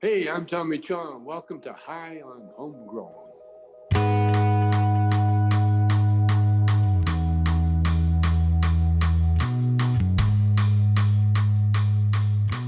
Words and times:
Hey, 0.00 0.28
I'm 0.28 0.46
Tommy 0.46 0.78
Chong. 0.78 1.24
Welcome 1.24 1.60
to 1.62 1.72
High 1.72 2.22
on 2.24 2.48
Homegrown. 2.56 3.10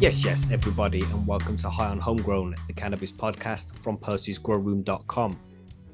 Yes, 0.00 0.24
yes, 0.24 0.44
everybody, 0.50 1.02
and 1.02 1.24
welcome 1.24 1.56
to 1.58 1.70
High 1.70 1.90
on 1.90 2.00
Homegrown, 2.00 2.56
the 2.66 2.72
cannabis 2.72 3.12
podcast 3.12 3.78
from 3.78 3.96
Percy'sGrowroom.com. 3.98 5.38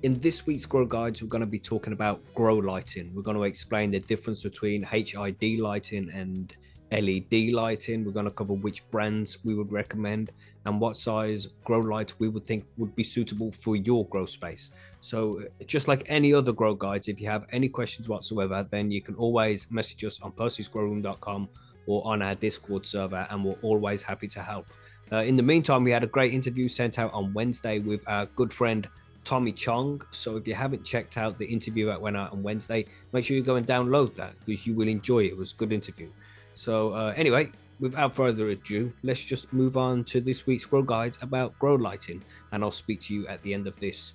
In 0.05 0.18
this 0.18 0.46
week's 0.46 0.64
Grow 0.64 0.87
Guides, 0.87 1.23
we're 1.23 1.29
going 1.29 1.41
to 1.41 1.46
be 1.46 1.59
talking 1.59 1.93
about 1.93 2.23
grow 2.34 2.57
lighting. 2.57 3.12
We're 3.14 3.21
going 3.21 3.37
to 3.37 3.43
explain 3.43 3.91
the 3.91 4.00
difference 4.00 4.43
between 4.43 4.82
HID 4.82 5.61
lighting 5.61 6.11
and 6.14 6.57
LED 6.91 7.53
lighting. 7.53 8.07
We're 8.07 8.12
going 8.12 8.25
to 8.25 8.32
cover 8.32 8.55
which 8.55 8.89
brands 8.91 9.37
we 9.45 9.55
would 9.55 9.71
recommend 9.71 10.30
and 10.67 10.80
what 10.80 10.96
size 10.96 11.46
grow 11.64 11.79
light 11.79 12.12
we 12.19 12.29
would 12.29 12.45
think 12.45 12.67
would 12.77 12.95
be 12.95 13.05
suitable 13.05 13.53
for 13.53 13.77
your 13.77 14.04
grow 14.07 14.27
space. 14.27 14.73
So, 15.00 15.43
just 15.67 15.89
like 15.89 16.03
any 16.07 16.35
other 16.35 16.53
grow 16.53 16.75
guides, 16.75 17.09
if 17.09 17.21
you 17.21 17.29
have 17.29 17.46
any 17.53 17.68
questions 17.68 18.09
whatsoever, 18.09 18.67
then 18.71 18.90
you 18.90 19.00
can 19.00 19.14
always 19.14 19.71
message 19.71 20.04
us 20.04 20.21
on 20.21 20.32
Percy'sGrowroom.com 20.32 21.49
or 21.87 22.04
on 22.04 22.21
our 22.21 22.35
Discord 22.35 22.85
server, 22.85 23.26
and 23.31 23.45
we're 23.45 23.57
always 23.63 24.03
happy 24.03 24.26
to 24.29 24.43
help. 24.43 24.67
Uh, 25.13 25.18
in 25.18 25.37
the 25.37 25.43
meantime, 25.43 25.85
we 25.85 25.93
had 25.93 26.03
a 26.03 26.09
great 26.09 26.35
interview 26.35 26.67
sent 26.67 26.98
out 26.98 27.12
on 27.12 27.32
Wednesday 27.32 27.79
with 27.79 28.01
our 28.09 28.26
good 28.26 28.53
friend 28.53 28.89
Tommy 29.23 29.53
Chong. 29.53 30.03
So 30.11 30.37
if 30.37 30.48
you 30.48 30.54
haven't 30.54 30.85
checked 30.85 31.17
out 31.17 31.39
the 31.39 31.46
interview 31.46 31.87
that 31.87 32.01
went 32.01 32.17
out 32.17 32.33
on 32.33 32.42
Wednesday, 32.42 32.87
make 33.12 33.25
sure 33.25 33.37
you 33.37 33.42
go 33.42 33.56
and 33.56 33.67
download 33.67 34.17
that 34.17 34.34
because 34.45 34.67
you 34.67 34.75
will 34.75 34.89
enjoy 34.89 35.20
it. 35.20 35.28
It 35.28 35.37
was 35.37 35.53
a 35.53 35.56
good 35.56 35.73
interview. 35.73 36.11
So 36.56 36.92
uh, 36.95 37.12
anyway, 37.17 37.51
without 37.78 38.14
further 38.14 38.48
ado, 38.50 38.92
let's 39.03 39.25
just 39.25 39.53
move 39.53 39.77
on 39.77 40.05
to 40.05 40.20
this 40.20 40.47
week's 40.47 40.64
grow 40.64 40.83
guides 40.83 41.19
about 41.20 41.58
grow 41.58 41.75
lighting, 41.75 42.22
and 42.53 42.62
I'll 42.62 42.70
speak 42.70 43.03
to 43.03 43.14
you 43.14 43.27
at 43.27 43.42
the 43.42 43.53
end 43.53 43.67
of 43.67 43.78
this. 43.80 44.14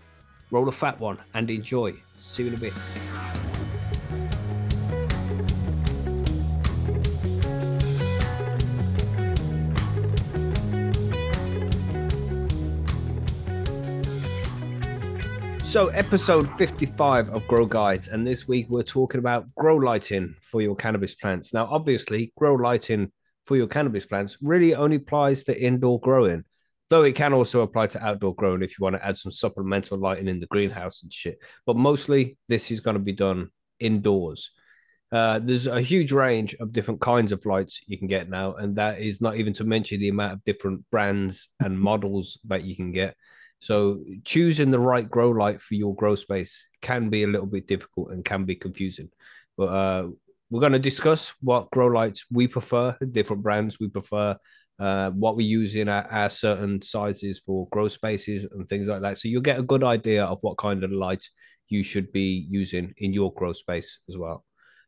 Roll 0.50 0.68
a 0.68 0.72
fat 0.72 1.00
one 1.00 1.20
and 1.34 1.50
enjoy. 1.50 1.94
See 2.20 2.44
you 2.44 2.50
in 2.50 2.56
a 2.56 2.58
bit. 2.58 2.74
So, 15.64 15.88
episode 15.88 16.50
55 16.58 17.30
of 17.30 17.48
Grow 17.48 17.66
Guides, 17.66 18.10
and 18.10 18.28
this 18.28 18.46
week 18.46 18.66
we're 18.68 18.84
talking 18.84 19.20
about 19.20 19.56
grow 19.56 19.78
lighting 19.78 20.36
for 20.42 20.62
your 20.62 20.76
cannabis 20.76 21.16
plants. 21.16 21.54
Now, 21.54 21.66
obviously, 21.72 22.34
grow 22.38 22.56
lighting 22.56 23.10
for 23.46 23.56
your 23.56 23.68
cannabis 23.68 24.06
plants 24.06 24.38
really 24.42 24.76
only 24.76 24.98
applies 24.98 25.44
to 25.46 25.62
indoor 25.62 26.00
growing, 26.00 26.44
though 26.90 27.04
it 27.04 27.16
can 27.16 27.34
also 27.34 27.62
apply 27.62 27.88
to 27.88 28.06
outdoor 28.06 28.36
growing 28.36 28.62
if 28.62 28.78
you 28.78 28.84
want 28.84 28.96
to 28.96 29.06
add 29.06 29.18
some 29.18 29.32
supplemental 29.32 29.98
lighting 29.98 30.28
in 30.28 30.40
the 30.40 30.48
greenhouse 30.48 31.04
and 31.04 31.12
shit. 31.12 31.40
But 31.66 31.76
mostly, 31.76 32.38
this 32.48 32.72
is 32.72 32.80
going 32.80 32.96
to 32.96 33.00
be 33.00 33.14
done 33.14 33.50
indoors. 33.80 34.52
Uh, 35.12 35.40
there's 35.40 35.68
a 35.68 35.82
huge 35.82 36.14
range 36.14 36.56
of 36.62 36.72
different 36.72 37.02
kinds 37.02 37.34
of 37.34 37.46
lights 37.46 37.82
you 37.86 37.98
can 37.98 38.08
get 38.08 38.30
now, 38.30 38.54
and 38.54 38.78
that 38.78 39.00
is 39.00 39.20
not 39.20 39.36
even 39.36 39.52
to 39.54 39.66
mention 39.66 40.00
the 40.00 40.10
amount 40.10 40.34
of 40.34 40.44
different 40.46 40.90
brands 40.90 41.50
and 41.60 41.80
models 41.80 42.40
that 42.46 42.64
you 42.64 42.76
can 42.76 42.94
get. 42.94 43.16
So 43.60 44.04
choosing 44.24 44.72
the 44.72 44.80
right 44.80 45.08
grow 45.08 45.30
light 45.30 45.62
for 45.62 45.76
your 45.76 45.94
grow 45.96 46.16
space 46.16 46.66
can 46.82 47.10
be 47.10 47.24
a 47.24 47.28
little 47.28 47.46
bit 47.46 47.68
difficult 47.68 48.12
and 48.12 48.26
can 48.26 48.46
be 48.46 48.56
confusing. 48.56 49.10
But 49.58 49.66
uh, 49.66 50.08
we're 50.52 50.60
going 50.60 50.74
to 50.74 50.80
discuss 50.80 51.34
what 51.42 51.72
grow 51.72 51.88
lights 51.88 52.26
we 52.30 52.48
prefer, 52.48 52.96
different 53.12 53.42
brands 53.42 53.80
we 53.80 53.88
prefer, 53.88 54.38
uh, 54.80 55.10
what 55.12 55.36
we 55.38 55.46
use 55.46 55.76
in 55.76 55.88
our, 55.88 56.06
our, 56.12 56.30
certain 56.30 56.82
sizes 56.82 57.40
for 57.40 57.68
grow 57.70 57.88
spaces 57.88 58.46
and 58.52 58.68
things 58.68 58.88
like 58.88 59.02
that. 59.02 59.18
So 59.18 59.30
you'll 59.30 59.42
get 59.42 59.60
a 59.60 59.64
good 59.64 59.84
idea 59.84 60.26
of 60.26 60.40
what 60.42 60.58
kind 60.58 60.84
of 60.84 60.92
light 60.92 61.24
you 61.70 61.84
should 61.84 62.12
be 62.12 62.46
using 62.50 62.94
in 62.98 63.14
your 63.14 63.34
grow 63.34 63.54
space 63.54 64.00
as 64.10 64.18
well. 64.18 64.44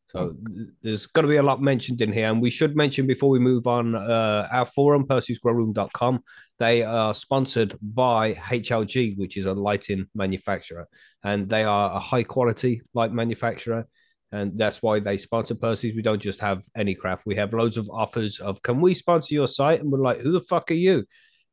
So 0.08 0.36
there's 0.82 1.08
going 1.08 1.24
to 1.24 1.30
be 1.30 1.38
a 1.38 1.44
lot 1.44 1.62
mentioned 1.62 2.02
in 2.02 2.12
here. 2.12 2.30
And 2.30 2.42
we 2.42 2.50
should 2.50 2.76
mention 2.76 3.08
before 3.08 3.30
we 3.30 3.40
move 3.40 3.66
on 3.66 3.96
uh, 3.96 4.48
our 4.52 4.66
forum, 4.66 5.08
percysgrowroom.com, 5.08 6.24
they 6.60 6.84
are 6.84 7.16
sponsored 7.16 7.78
by 7.82 8.34
HLG, 8.34 9.18
which 9.18 9.38
is 9.38 9.46
a 9.46 9.54
lighting 9.54 10.06
manufacturer. 10.14 10.88
And 11.24 11.50
they 11.50 11.64
are 11.64 11.96
a 11.96 12.00
high 12.00 12.24
quality 12.24 12.82
light 12.94 13.12
manufacturer. 13.12 13.88
And 14.34 14.58
that's 14.58 14.82
why 14.82 15.00
they 15.00 15.20
sponsor 15.20 15.54
Percy's. 15.54 15.96
We 15.96 16.02
don't 16.02 16.22
just 16.22 16.40
have 16.40 16.64
any 16.76 16.96
crap. 16.96 17.22
We 17.24 17.36
have 17.36 17.54
loads 17.54 17.78
of 17.78 17.88
offers 17.92 18.40
of, 18.40 18.64
can 18.64 18.82
we 18.82 18.96
sponsor 18.96 19.36
your 19.36 19.48
site? 19.48 19.80
And 19.80 19.92
we're 19.92 20.00
like, 20.00 20.22
who 20.22 20.32
the 20.32 20.42
fuck 20.42 20.72
are 20.72 20.74
you? 20.74 21.06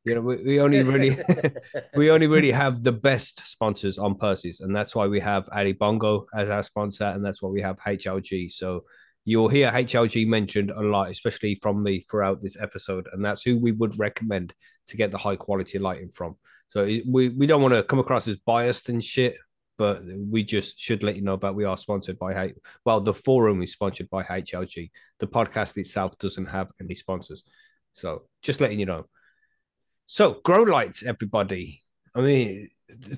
You 0.03 0.15
know, 0.15 0.21
we, 0.21 0.37
we 0.37 0.59
only 0.59 0.81
really 0.81 1.15
we 1.95 2.09
only 2.09 2.25
really 2.25 2.49
have 2.49 2.81
the 2.81 2.91
best 2.91 3.43
sponsors 3.45 3.99
on 3.99 4.15
Percy's, 4.15 4.61
and 4.61 4.75
that's 4.75 4.95
why 4.95 5.05
we 5.05 5.19
have 5.19 5.47
Ali 5.55 5.73
Bongo 5.73 6.25
as 6.35 6.49
our 6.49 6.63
sponsor, 6.63 7.03
and 7.03 7.23
that's 7.23 7.39
why 7.39 7.49
we 7.49 7.61
have 7.61 7.77
HLG. 7.77 8.51
So 8.51 8.83
you'll 9.25 9.47
hear 9.47 9.71
HLG 9.71 10.25
mentioned 10.25 10.71
a 10.71 10.81
lot, 10.81 11.11
especially 11.11 11.53
from 11.61 11.83
me 11.83 12.03
throughout 12.09 12.41
this 12.41 12.57
episode, 12.59 13.09
and 13.13 13.23
that's 13.23 13.43
who 13.43 13.59
we 13.59 13.73
would 13.73 13.99
recommend 13.99 14.55
to 14.87 14.97
get 14.97 15.11
the 15.11 15.19
high 15.19 15.35
quality 15.35 15.77
lighting 15.77 16.09
from. 16.09 16.35
So 16.69 16.85
we 17.07 17.29
we 17.29 17.45
don't 17.45 17.61
want 17.61 17.75
to 17.75 17.83
come 17.83 17.99
across 17.99 18.27
as 18.27 18.37
biased 18.37 18.89
and 18.89 19.03
shit, 19.03 19.37
but 19.81 20.03
we 20.29 20.43
just 20.43 20.79
should 20.79 21.01
let 21.01 21.15
you 21.15 21.23
know 21.23 21.33
about 21.33 21.55
we 21.55 21.65
are 21.65 21.75
sponsored 21.75 22.19
by 22.19 22.39
H. 22.39 22.53
Well, 22.85 23.01
the 23.01 23.15
forum 23.15 23.63
is 23.63 23.71
sponsored 23.71 24.11
by 24.11 24.21
HLG. 24.21 24.91
The 25.17 25.25
podcast 25.25 25.75
itself 25.75 26.15
doesn't 26.19 26.45
have 26.45 26.69
any 26.79 26.93
sponsors, 26.93 27.43
so 27.93 28.27
just 28.43 28.61
letting 28.61 28.79
you 28.79 28.85
know. 28.85 29.05
So, 30.05 30.39
grow 30.43 30.61
lights, 30.61 31.03
everybody. 31.03 31.81
I 32.13 32.21
mean, 32.21 32.69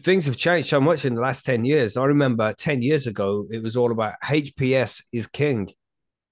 things 0.07 0.25
have 0.25 0.37
changed 0.37 0.69
so 0.69 0.79
much 0.79 1.03
in 1.03 1.15
the 1.15 1.21
last 1.21 1.43
10 1.43 1.65
years. 1.65 1.97
I 1.97 2.05
remember 2.05 2.53
10 2.53 2.81
years 2.81 3.07
ago, 3.07 3.45
it 3.51 3.61
was 3.61 3.75
all 3.75 3.91
about 3.91 4.13
HPS 4.23 5.03
is 5.11 5.27
king. 5.27 5.69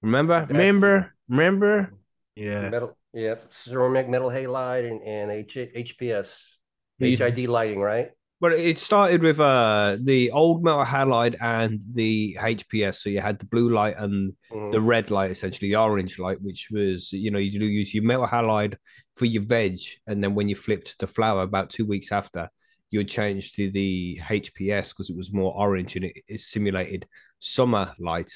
Remember? 0.00 0.46
Remember? 0.48 1.14
Remember? 1.28 1.92
Yeah. 2.36 2.70
Metal, 2.70 2.96
yeah. 3.12 3.34
Ceramic 3.50 4.08
metal 4.08 4.30
halide 4.30 4.90
and, 4.90 5.02
and 5.02 5.30
H, 5.30 5.58
HPS, 5.76 6.54
HID 6.98 7.48
lighting, 7.48 7.80
right? 7.80 8.12
Well, 8.42 8.52
it 8.52 8.80
started 8.80 9.22
with 9.22 9.38
uh 9.38 9.98
the 10.02 10.32
old 10.32 10.64
metal 10.64 10.84
halide 10.84 11.36
and 11.40 11.80
the 11.94 12.36
HPS. 12.40 12.96
So 12.96 13.08
you 13.08 13.20
had 13.20 13.38
the 13.38 13.46
blue 13.46 13.70
light 13.70 13.94
and 13.96 14.32
mm. 14.50 14.72
the 14.72 14.80
red 14.80 15.12
light, 15.12 15.30
essentially 15.30 15.68
the 15.68 15.76
orange 15.76 16.18
light, 16.18 16.42
which 16.42 16.66
was 16.72 17.12
you 17.12 17.30
know 17.30 17.38
you 17.38 17.56
do 17.60 17.64
use 17.64 17.94
your 17.94 18.02
metal 18.02 18.26
halide 18.26 18.74
for 19.16 19.26
your 19.26 19.44
veg, 19.44 19.78
and 20.08 20.24
then 20.24 20.34
when 20.34 20.48
you 20.48 20.56
flipped 20.56 20.98
to 20.98 21.06
flower 21.06 21.42
about 21.42 21.70
two 21.70 21.86
weeks 21.86 22.10
after, 22.10 22.48
you 22.90 22.98
would 22.98 23.08
change 23.08 23.52
to 23.52 23.70
the 23.70 24.20
HPS 24.24 24.88
because 24.88 25.08
it 25.08 25.16
was 25.16 25.32
more 25.32 25.54
orange 25.56 25.94
and 25.94 26.06
it, 26.06 26.16
it 26.26 26.40
simulated 26.40 27.06
summer 27.38 27.94
light. 28.00 28.32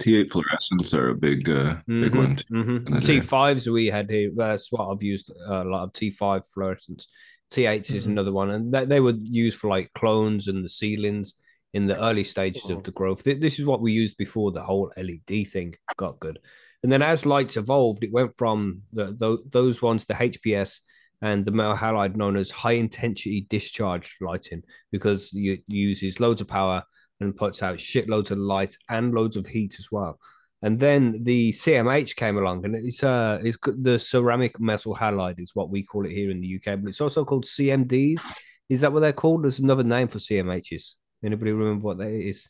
T8 0.00 0.30
fluorescents 0.30 0.94
are 0.94 1.10
a 1.10 1.14
big, 1.14 1.48
uh, 1.50 1.74
mm-hmm, 1.74 2.02
big 2.02 2.14
one. 2.14 2.36
Mm-hmm. 2.52 2.98
T5s 2.98 3.66
we 3.66 3.88
had 3.88 4.08
here. 4.08 4.30
That's 4.34 4.70
what 4.70 4.88
I've 4.88 5.02
used 5.02 5.30
a 5.48 5.64
lot 5.64 5.82
of 5.82 5.92
T5 5.92 6.42
fluorescents. 6.56 7.06
T8 7.52 7.80
mm-hmm. 7.80 7.96
is 7.96 8.06
another 8.06 8.32
one, 8.32 8.50
and 8.50 8.72
they, 8.72 8.84
they 8.84 9.00
were 9.00 9.14
used 9.16 9.58
for 9.58 9.68
like 9.68 9.92
clones 9.94 10.48
and 10.48 10.64
the 10.64 10.68
ceilings 10.68 11.34
in 11.72 11.86
the 11.86 12.00
early 12.00 12.24
stages 12.24 12.64
of 12.64 12.70
mm-hmm. 12.70 12.82
the 12.82 12.90
growth. 12.92 13.22
This 13.24 13.58
is 13.58 13.66
what 13.66 13.80
we 13.80 13.92
used 13.92 14.16
before 14.16 14.52
the 14.52 14.62
whole 14.62 14.92
LED 14.96 15.48
thing 15.48 15.74
got 15.96 16.18
good. 16.20 16.38
And 16.82 16.90
then 16.90 17.02
as 17.02 17.26
lights 17.26 17.56
evolved, 17.56 18.02
it 18.02 18.12
went 18.12 18.36
from 18.36 18.82
the, 18.92 19.06
the 19.06 19.38
those 19.50 19.82
ones 19.82 20.04
the 20.04 20.14
HPS 20.14 20.78
and 21.22 21.44
the 21.44 21.50
metal 21.50 21.76
halide 21.76 22.16
known 22.16 22.36
as 22.36 22.50
high 22.50 22.72
intensity 22.72 23.46
discharge 23.50 24.16
lighting 24.20 24.62
because 24.90 25.30
it 25.34 25.62
uses 25.68 26.20
loads 26.20 26.40
of 26.40 26.48
power 26.48 26.82
and 27.20 27.36
puts 27.36 27.62
out 27.62 27.76
shitloads 27.76 28.30
of 28.30 28.38
light 28.38 28.76
and 28.88 29.12
loads 29.12 29.36
of 29.36 29.46
heat 29.46 29.76
as 29.78 29.88
well. 29.92 30.18
And 30.62 30.78
then 30.78 31.22
the 31.22 31.52
CMH 31.52 32.16
came 32.16 32.36
along, 32.36 32.66
and 32.66 32.76
it's 32.76 33.02
uh, 33.02 33.38
it's 33.42 33.56
the 33.64 33.98
ceramic 33.98 34.60
metal 34.60 34.94
halide 34.94 35.40
is 35.40 35.54
what 35.54 35.70
we 35.70 35.82
call 35.82 36.04
it 36.04 36.12
here 36.12 36.30
in 36.30 36.40
the 36.40 36.56
UK, 36.56 36.80
but 36.80 36.90
it's 36.90 37.00
also 37.00 37.24
called 37.24 37.46
CMDs. 37.46 38.20
Is 38.68 38.82
that 38.82 38.92
what 38.92 39.00
they're 39.00 39.12
called? 39.14 39.44
There's 39.44 39.58
another 39.58 39.82
name 39.82 40.08
for 40.08 40.18
CMHs. 40.18 40.92
Anybody 41.24 41.52
remember 41.52 41.84
what 41.84 41.98
that 41.98 42.10
is? 42.10 42.48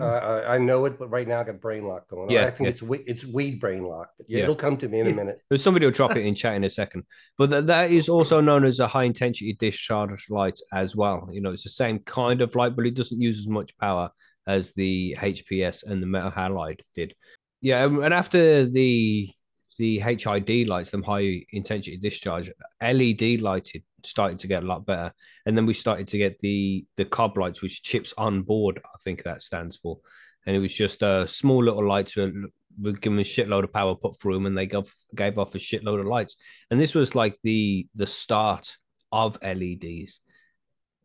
Uh, 0.00 0.42
I 0.48 0.58
know 0.58 0.84
it, 0.86 0.98
but 0.98 1.08
right 1.08 1.26
now 1.26 1.40
I 1.40 1.44
got 1.44 1.60
brain 1.60 1.86
lock 1.86 2.08
going. 2.08 2.30
Yeah, 2.30 2.46
I 2.46 2.50
think 2.50 2.66
yeah. 2.66 2.70
it's 2.70 2.82
we, 2.82 2.98
it's 3.06 3.24
weed 3.24 3.60
brain 3.60 3.84
lock. 3.84 4.08
But 4.18 4.28
yeah, 4.28 4.38
yeah, 4.38 4.42
it'll 4.44 4.56
come 4.56 4.76
to 4.78 4.88
me 4.88 4.98
in 4.98 5.06
a 5.06 5.14
minute. 5.14 5.38
There's 5.48 5.62
somebody 5.62 5.86
will 5.86 5.92
drop 5.92 6.16
it 6.16 6.26
in 6.26 6.34
chat 6.34 6.54
in 6.54 6.64
a 6.64 6.70
second. 6.70 7.04
But 7.38 7.50
th- 7.50 7.64
that 7.66 7.90
is 7.92 8.08
also 8.08 8.40
known 8.40 8.64
as 8.64 8.80
a 8.80 8.88
high 8.88 9.04
intensity 9.04 9.52
discharge 9.52 10.26
light 10.28 10.58
as 10.72 10.96
well. 10.96 11.28
You 11.30 11.40
know, 11.40 11.52
it's 11.52 11.62
the 11.62 11.70
same 11.70 12.00
kind 12.00 12.40
of 12.40 12.56
light, 12.56 12.74
but 12.74 12.86
it 12.86 12.94
doesn't 12.94 13.20
use 13.20 13.38
as 13.38 13.46
much 13.46 13.76
power 13.78 14.10
as 14.50 14.72
the 14.72 15.16
HPS 15.18 15.84
and 15.84 16.02
the 16.02 16.06
metal 16.06 16.30
halide 16.30 16.80
did. 16.94 17.14
Yeah, 17.60 17.84
and 17.84 18.14
after 18.14 18.66
the 18.66 19.30
the 19.78 19.98
HID 19.98 20.68
lights, 20.68 20.90
them 20.90 21.02
high 21.02 21.44
intensity 21.52 21.96
discharge, 21.96 22.50
LED 22.82 23.40
lighted 23.40 23.82
started 24.04 24.38
to 24.40 24.46
get 24.46 24.62
a 24.62 24.66
lot 24.66 24.84
better, 24.84 25.12
and 25.46 25.56
then 25.56 25.66
we 25.66 25.74
started 25.74 26.08
to 26.08 26.18
get 26.18 26.40
the 26.40 26.84
the 26.96 27.04
cob 27.04 27.36
lights, 27.36 27.62
which 27.62 27.82
chips 27.82 28.12
on 28.18 28.42
board. 28.42 28.80
I 28.84 28.98
think 29.04 29.22
that 29.22 29.42
stands 29.42 29.76
for, 29.76 29.98
and 30.46 30.56
it 30.56 30.58
was 30.58 30.74
just 30.74 31.02
a 31.02 31.26
small 31.28 31.62
little 31.64 31.86
lights. 31.86 32.16
We 32.16 32.92
give 32.92 33.12
them 33.12 33.18
a 33.18 33.22
shitload 33.22 33.64
of 33.64 33.72
power 33.72 33.94
put 33.94 34.20
through 34.20 34.34
them, 34.34 34.46
and 34.46 34.56
they 34.56 34.66
gave 34.66 34.92
gave 35.14 35.38
off 35.38 35.54
a 35.54 35.58
shitload 35.58 36.00
of 36.00 36.06
lights. 36.06 36.36
And 36.70 36.80
this 36.80 36.94
was 36.94 37.14
like 37.14 37.38
the 37.42 37.86
the 37.94 38.06
start 38.06 38.76
of 39.12 39.38
LEDs. 39.42 40.20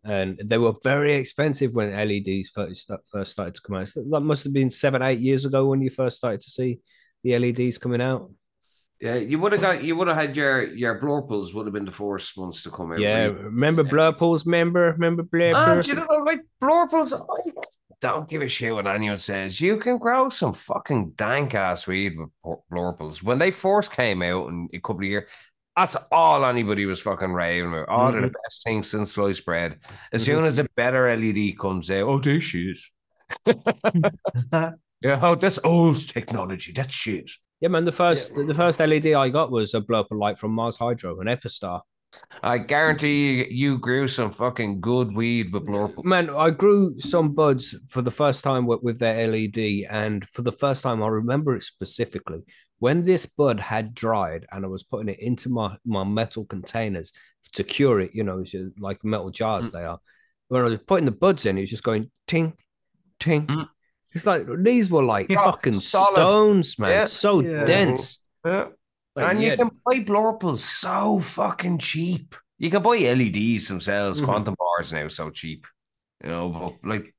And 0.05 0.39
they 0.43 0.59
were 0.59 0.73
very 0.83 1.15
expensive 1.15 1.73
when 1.73 1.91
LEDs 1.91 2.49
first, 2.49 2.91
first 3.11 3.31
started 3.31 3.55
to 3.55 3.61
come 3.61 3.77
out. 3.77 3.91
That 3.95 4.21
must 4.21 4.43
have 4.43 4.53
been 4.53 4.69
seven, 4.69 5.01
eight 5.01 5.19
years 5.19 5.45
ago 5.45 5.65
when 5.65 5.81
you 5.81 5.89
first 5.89 6.17
started 6.17 6.41
to 6.41 6.49
see 6.51 6.79
the 7.23 7.37
LEDs 7.39 7.79
coming 7.79 8.01
out. 8.01 8.29
Yeah, 9.01 9.15
you 9.15 9.39
would 9.39 9.51
have 9.51 9.61
got 9.61 9.83
you 9.83 9.95
would 9.97 10.07
have 10.07 10.15
had 10.15 10.37
your 10.37 10.63
your 10.73 10.99
blurples 11.01 11.53
would 11.53 11.65
have 11.65 11.73
been 11.73 11.85
the 11.85 11.91
first 11.91 12.37
ones 12.37 12.63
to 12.63 12.71
come 12.71 12.93
out. 12.93 12.99
Yeah, 12.99 13.25
right? 13.25 13.43
remember 13.43 13.83
blurples? 13.83 14.45
Remember, 14.45 14.91
remember 14.91 15.23
blurples? 15.23 15.53
Ah, 15.55 15.73
and 15.73 15.87
you 15.87 15.95
know, 15.95 16.23
like 16.25 16.41
blurples. 16.61 17.11
I 17.11 17.51
don't 17.99 18.29
give 18.29 18.41
a 18.41 18.47
shit 18.47 18.73
what 18.73 18.87
anyone 18.87 19.17
says. 19.17 19.59
You 19.59 19.77
can 19.77 19.97
grow 19.97 20.29
some 20.29 20.53
fucking 20.53 21.11
dank 21.11 21.55
ass 21.55 21.87
weed 21.87 22.15
with 22.17 22.29
blurples. 22.71 23.21
When 23.21 23.37
they 23.37 23.51
first 23.51 23.91
came 23.91 24.21
out 24.21 24.47
in 24.47 24.69
a 24.73 24.79
couple 24.79 25.01
of 25.01 25.09
years, 25.09 25.29
that's 25.75 25.97
all 26.11 26.45
anybody 26.45 26.85
was 26.85 27.01
fucking 27.01 27.33
raving 27.33 27.69
about. 27.69 27.87
Oh, 27.89 27.97
mm-hmm. 27.97 28.11
they're 28.13 28.29
the 28.29 28.35
best 28.43 28.63
things 28.63 28.89
since 28.89 29.11
sliced 29.11 29.45
bread. 29.45 29.79
As 30.13 30.21
mm-hmm. 30.21 30.31
soon 30.31 30.45
as 30.45 30.59
a 30.59 30.67
better 30.75 31.15
LED 31.15 31.57
comes 31.59 31.91
out, 31.91 32.03
oh, 32.03 32.19
this 32.19 32.43
shit. 32.43 32.77
yeah, 35.01 35.19
oh, 35.21 35.35
that's 35.35 35.59
old 35.63 36.07
technology. 36.07 36.71
That's 36.71 36.93
shit. 36.93 37.31
Yeah, 37.59 37.69
man. 37.69 37.85
The 37.85 37.91
first 37.91 38.31
yeah. 38.35 38.43
the 38.45 38.53
first 38.53 38.79
LED 38.79 39.07
I 39.07 39.29
got 39.29 39.51
was 39.51 39.73
a 39.73 39.81
blurple 39.81 40.19
light 40.19 40.39
from 40.39 40.51
Mars 40.51 40.77
Hydro, 40.77 41.19
an 41.19 41.27
Epistar. 41.27 41.81
I 42.41 42.59
guarantee 42.59 43.39
you, 43.39 43.45
you 43.49 43.77
grew 43.77 44.07
some 44.07 44.31
fucking 44.31 44.79
good 44.79 45.13
weed 45.13 45.51
with 45.51 45.67
blurples. 45.67 46.05
Man, 46.05 46.29
I 46.29 46.49
grew 46.49 46.95
some 46.97 47.33
buds 47.33 47.75
for 47.89 48.01
the 48.01 48.11
first 48.11 48.41
time 48.41 48.65
with, 48.65 48.81
with 48.83 48.99
their 48.99 49.27
LED, 49.27 49.85
and 49.89 50.27
for 50.29 50.41
the 50.41 50.51
first 50.51 50.83
time, 50.83 51.03
I 51.03 51.07
remember 51.07 51.55
it 51.55 51.63
specifically 51.63 52.43
when 52.85 53.03
this 53.03 53.25
bud 53.25 53.59
had 53.59 53.95
dried, 53.95 54.45
and 54.51 54.63
I 54.63 54.67
was 54.67 54.83
putting 54.83 55.09
it 55.09 55.19
into 55.19 55.49
my 55.49 55.75
my 55.85 56.03
metal 56.03 56.45
containers 56.45 57.11
to 57.53 57.63
cure 57.63 57.99
it. 57.99 58.11
You 58.13 58.23
know, 58.23 58.43
like 58.77 59.03
metal 59.03 59.31
jars 59.31 59.69
mm. 59.69 59.71
they 59.71 59.83
are. 59.83 59.99
When 60.49 60.61
I 60.61 60.65
was 60.65 60.83
putting 60.83 61.05
the 61.05 61.11
buds 61.11 61.47
in, 61.47 61.57
it 61.57 61.61
was 61.61 61.71
just 61.71 61.81
going 61.81 62.11
ting, 62.27 62.53
ting, 63.19 63.47
mm. 63.47 63.67
It's 64.13 64.27
like 64.27 64.45
these 64.59 64.89
were 64.89 65.01
like 65.03 65.29
yeah, 65.31 65.43
fucking 65.43 65.73
solid. 65.73 66.13
stones, 66.13 66.77
man. 66.77 66.91
Yeah. 66.91 67.05
So 67.05 67.39
yeah. 67.39 67.65
dense. 67.65 68.19
Yeah. 68.45 68.67
Like, 69.15 69.31
and 69.31 69.41
you 69.41 69.57
can 69.57 69.71
buy 69.83 69.99
blurples 69.99 70.59
so 70.59 71.19
fucking 71.19 71.79
cheap. 71.79 72.35
You 72.59 72.69
can 72.69 72.83
buy 72.83 72.97
LEDs 72.97 73.67
themselves, 73.67 74.19
mm-hmm. 74.19 74.29
quantum 74.29 74.55
bars 74.59 74.93
now 74.93 75.07
so 75.07 75.31
cheap. 75.31 75.65
You 76.23 76.29
know, 76.29 76.49
but 76.49 76.89
like 76.89 77.14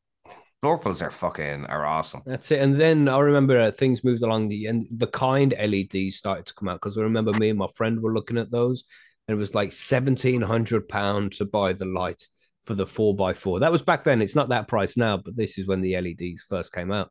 blurples 0.62 1.02
are 1.02 1.10
fucking 1.10 1.66
are 1.66 1.84
awesome. 1.84 2.22
That's 2.26 2.50
it. 2.50 2.60
And 2.60 2.80
then 2.80 3.08
I 3.08 3.18
remember 3.18 3.58
uh, 3.58 3.70
things 3.70 4.04
moved 4.04 4.22
along 4.22 4.48
the 4.48 4.66
and 4.66 4.86
the 4.90 5.06
kind 5.06 5.54
LEDs 5.58 6.16
started 6.16 6.46
to 6.46 6.54
come 6.54 6.68
out 6.68 6.80
because 6.80 6.98
I 6.98 7.02
remember 7.02 7.32
me 7.32 7.50
and 7.50 7.58
my 7.58 7.68
friend 7.74 8.00
were 8.00 8.14
looking 8.14 8.38
at 8.38 8.50
those, 8.50 8.84
and 9.26 9.36
it 9.36 9.38
was 9.38 9.54
like 9.54 9.72
seventeen 9.72 10.42
hundred 10.42 10.88
pounds 10.88 11.38
to 11.38 11.44
buy 11.44 11.72
the 11.72 11.84
light 11.84 12.22
for 12.64 12.74
the 12.74 12.86
four 12.86 13.14
by 13.14 13.32
four. 13.32 13.60
That 13.60 13.72
was 13.72 13.82
back 13.82 14.04
then. 14.04 14.20
It's 14.22 14.34
not 14.34 14.48
that 14.48 14.68
price 14.68 14.96
now, 14.96 15.16
but 15.16 15.36
this 15.36 15.58
is 15.58 15.66
when 15.66 15.80
the 15.80 15.98
LEDs 16.00 16.44
first 16.48 16.74
came 16.74 16.90
out. 16.90 17.10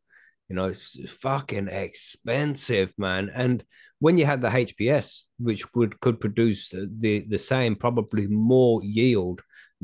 You 0.50 0.56
know, 0.56 0.66
it's 0.66 0.98
fucking 1.12 1.70
expensive, 1.70 2.94
man. 2.98 3.32
And 3.34 3.64
when 4.00 4.18
you 4.18 4.26
had 4.26 4.42
the 4.42 4.50
HPS, 4.50 5.22
which 5.40 5.74
would 5.74 6.00
could 6.00 6.20
produce 6.20 6.70
the 6.70 7.26
the 7.28 7.40
same, 7.40 7.76
probably 7.76 8.28
more 8.28 8.84
yield 8.84 9.42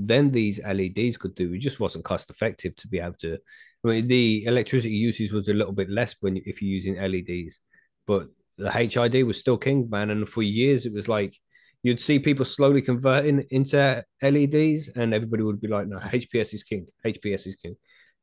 than 0.07 0.31
these 0.31 0.59
LEDs 0.63 1.17
could 1.17 1.35
do, 1.35 1.53
it 1.53 1.59
just 1.59 1.79
wasn't 1.79 2.05
cost 2.05 2.29
effective 2.29 2.75
to 2.77 2.87
be 2.87 2.99
able 2.99 3.15
to. 3.21 3.37
I 3.83 3.87
mean, 3.87 4.07
the 4.07 4.45
electricity 4.45 4.93
usage 4.93 5.31
was 5.31 5.47
a 5.47 5.53
little 5.53 5.73
bit 5.73 5.89
less 5.89 6.15
when 6.21 6.37
if 6.45 6.61
you're 6.61 6.71
using 6.71 6.95
LEDs, 6.95 7.59
but 8.05 8.27
the 8.57 8.71
HID 8.71 9.23
was 9.23 9.39
still 9.39 9.57
king, 9.57 9.89
man. 9.89 10.09
And 10.09 10.27
for 10.27 10.43
years, 10.43 10.85
it 10.85 10.93
was 10.93 11.07
like 11.07 11.35
you'd 11.83 12.01
see 12.01 12.19
people 12.19 12.45
slowly 12.45 12.81
converting 12.81 13.43
into 13.49 14.03
LEDs, 14.21 14.89
and 14.95 15.13
everybody 15.13 15.43
would 15.43 15.61
be 15.61 15.67
like, 15.67 15.87
"No, 15.87 15.97
HPS 15.99 16.53
is 16.53 16.63
king. 16.63 16.87
HPS 17.05 17.47
is 17.47 17.55
king." 17.55 17.75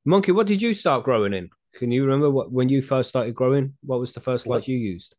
Monkey, 0.04 0.32
what 0.32 0.46
did 0.46 0.62
you 0.62 0.74
start 0.74 1.04
growing 1.04 1.34
in? 1.34 1.50
Can 1.74 1.90
you 1.90 2.04
remember 2.04 2.30
what 2.30 2.52
when 2.52 2.68
you 2.68 2.82
first 2.82 3.08
started 3.08 3.34
growing? 3.34 3.76
What 3.84 4.00
was 4.00 4.12
the 4.12 4.20
first 4.20 4.46
light 4.46 4.68
you 4.68 4.76
used? 4.76 5.14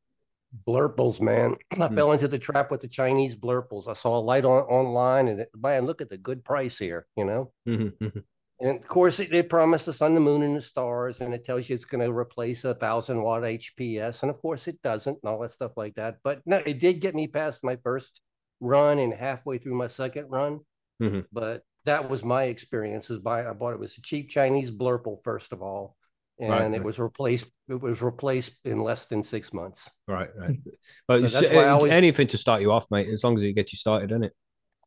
Blurples, 0.67 1.21
man. 1.21 1.55
I 1.79 1.87
hmm. 1.87 1.95
fell 1.95 2.11
into 2.11 2.27
the 2.27 2.39
trap 2.39 2.71
with 2.71 2.81
the 2.81 2.87
Chinese 2.87 3.35
blurples. 3.35 3.87
I 3.87 3.93
saw 3.93 4.17
a 4.17 4.21
light 4.21 4.45
on 4.45 4.63
online, 4.63 5.27
and 5.27 5.41
it, 5.41 5.49
man, 5.55 5.85
look 5.85 6.01
at 6.01 6.09
the 6.09 6.17
good 6.17 6.43
price 6.43 6.77
here. 6.77 7.07
You 7.15 7.25
know. 7.25 7.51
Mm-hmm, 7.67 8.03
mm-hmm. 8.03 8.19
And 8.61 8.79
of 8.79 8.87
course, 8.87 9.19
it, 9.19 9.33
it 9.33 9.49
promised 9.49 9.85
the 9.85 9.93
sun, 9.93 10.15
the 10.15 10.19
moon, 10.19 10.41
and 10.41 10.57
the 10.57 10.61
stars, 10.61 11.21
and 11.21 11.33
it 11.33 11.45
tells 11.45 11.69
you 11.69 11.75
it's 11.75 11.85
going 11.85 12.03
to 12.03 12.11
replace 12.11 12.65
a 12.65 12.73
thousand 12.73 13.21
watt 13.21 13.43
HPS, 13.43 14.23
and 14.23 14.29
of 14.29 14.41
course, 14.41 14.67
it 14.67 14.81
doesn't, 14.81 15.19
and 15.23 15.29
all 15.29 15.39
that 15.39 15.51
stuff 15.51 15.71
like 15.77 15.95
that. 15.95 16.17
But 16.23 16.41
no, 16.45 16.57
it 16.57 16.79
did 16.79 16.99
get 16.99 17.15
me 17.15 17.27
past 17.27 17.63
my 17.63 17.77
first 17.77 18.19
run 18.59 18.99
and 18.99 19.13
halfway 19.13 19.59
through 19.59 19.75
my 19.75 19.87
second 19.87 20.27
run. 20.29 20.59
Mm-hmm. 21.01 21.21
But 21.31 21.63
that 21.85 22.09
was 22.09 22.25
my 22.25 22.45
experience. 22.45 23.09
Is 23.09 23.19
by 23.19 23.47
I 23.47 23.53
bought 23.53 23.73
it 23.73 23.79
was 23.79 23.97
a 23.97 24.01
cheap 24.01 24.29
Chinese 24.29 24.71
blurple 24.71 25.23
first 25.23 25.53
of 25.53 25.61
all, 25.61 25.95
and 26.39 26.49
right, 26.49 26.73
it 26.73 26.83
was 26.83 26.99
replaced. 26.99 27.47
It 27.67 27.81
was 27.81 28.01
replaced 28.01 28.51
in 28.63 28.81
less 28.81 29.05
than 29.05 29.23
six 29.23 29.53
months. 29.53 29.89
Right, 30.07 30.29
right. 30.37 30.57
But 31.07 31.29
so 31.29 31.39
that's 31.39 31.53
why 31.53 31.65
I 31.65 31.69
always, 31.69 31.91
anything 31.91 32.27
to 32.27 32.37
start 32.37 32.61
you 32.61 32.71
off, 32.71 32.85
mate. 32.91 33.07
As 33.09 33.23
long 33.23 33.37
as 33.37 33.43
it 33.43 33.53
gets 33.53 33.73
you 33.73 33.77
started, 33.77 34.11
isn't 34.11 34.25
it? 34.25 34.33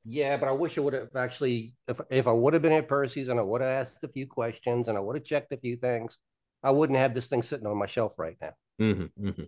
Yeah, 0.05 0.37
but 0.37 0.49
I 0.49 0.53
wish 0.53 0.79
I 0.79 0.81
would 0.81 0.95
have 0.95 1.15
actually, 1.17 1.75
if 1.87 2.01
if 2.11 2.27
I 2.27 2.33
would 2.33 2.55
have 2.55 2.63
been 2.63 2.73
at 2.73 2.89
Percy's 2.89 3.29
and 3.29 3.39
I 3.39 3.43
would 3.43 3.61
have 3.61 3.71
asked 3.71 4.03
a 4.03 4.09
few 4.09 4.27
questions 4.27 4.89
and 4.89 4.97
I 4.97 5.01
would 5.01 5.17
have 5.17 5.25
checked 5.25 5.53
a 5.53 5.57
few 5.57 5.77
things, 5.77 6.17
I 6.63 6.71
wouldn't 6.71 6.99
have 6.99 7.15
this 7.15 7.27
thing 7.27 7.43
sitting 7.43 7.67
on 7.67 7.77
my 7.77 7.87
shelf 7.87 8.19
right 8.19 8.37
now. 8.41 8.53
Mm-hmm, 8.81 9.29
mm-hmm. 9.29 9.43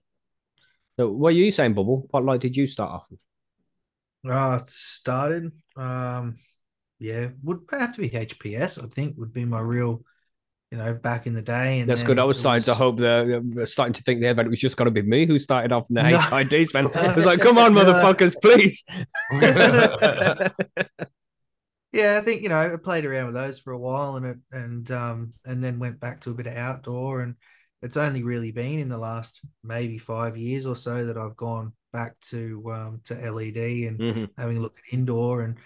So, 0.97 1.11
what 1.11 1.29
are 1.29 1.37
you 1.37 1.51
saying, 1.51 1.75
Bubble? 1.75 2.07
What 2.11 2.25
light 2.25 2.41
did 2.41 2.57
you 2.57 2.67
start 2.67 2.93
off 2.93 3.07
with? 3.11 3.21
Uh, 4.31 4.61
started. 4.67 5.53
Um, 5.77 6.39
yeah, 6.99 7.29
would 7.43 7.61
have 7.71 7.95
to 7.97 8.01
be 8.01 8.11
HPS. 8.11 8.83
I 8.83 8.87
think 8.89 9.17
would 9.17 9.33
be 9.33 9.45
my 9.45 9.61
real, 9.61 10.03
you 10.71 10.79
know, 10.79 10.95
back 10.95 11.27
in 11.27 11.35
the 11.35 11.43
day. 11.43 11.81
And 11.81 11.89
that's 11.89 12.03
good. 12.03 12.19
I 12.19 12.25
was 12.25 12.39
starting 12.39 12.59
was... 12.59 12.67
to 12.67 12.75
hope 12.75 12.99
that 12.99 13.63
uh, 13.63 13.67
starting 13.67 13.93
to 13.95 14.03
think 14.03 14.21
there 14.21 14.35
that 14.35 14.47
it 14.47 14.49
was 14.49 14.61
just 14.61 14.77
going 14.77 14.87
to 14.87 14.91
be 14.91 15.03
me 15.03 15.27
who 15.27 15.39
started 15.39 15.73
off 15.73 15.89
in 15.89 15.95
the 15.95 16.03
no. 16.03 16.19
HIDs. 16.19 16.75
Man, 16.75 16.91
I 16.95 17.15
was 17.15 17.25
like, 17.25 17.41
come 17.41 17.59
on, 17.59 17.73
motherfuckers, 17.75 18.35
please. 18.41 18.85
yeah, 21.93 22.19
I 22.19 22.21
think 22.25 22.43
you 22.43 22.49
know 22.49 22.59
I 22.59 22.77
played 22.77 23.05
around 23.05 23.27
with 23.27 23.35
those 23.35 23.59
for 23.59 23.73
a 23.73 23.79
while, 23.79 24.17
and 24.17 24.27
it 24.27 24.39
and 24.51 24.91
um 24.91 25.35
and 25.45 25.63
then 25.63 25.79
went 25.79 26.01
back 26.01 26.21
to 26.23 26.31
a 26.31 26.35
bit 26.35 26.47
of 26.47 26.57
outdoor, 26.57 27.21
and 27.21 27.37
it's 27.83 27.97
only 27.97 28.23
really 28.23 28.51
been 28.51 28.79
in 28.79 28.89
the 28.89 28.99
last 28.99 29.41
maybe 29.63 29.99
five 29.99 30.37
years 30.37 30.67
or 30.67 30.75
so 30.75 31.07
that 31.07 31.19
I've 31.19 31.37
gone 31.37 31.73
back 31.93 32.19
to 32.21 32.63
um, 32.73 33.01
to 33.05 33.15
LED 33.15 33.57
and 33.57 33.99
mm-hmm. 33.99 34.25
having 34.37 34.57
a 34.57 34.61
look 34.61 34.79
at 34.79 34.93
indoor. 34.93 35.43
And 35.43 35.59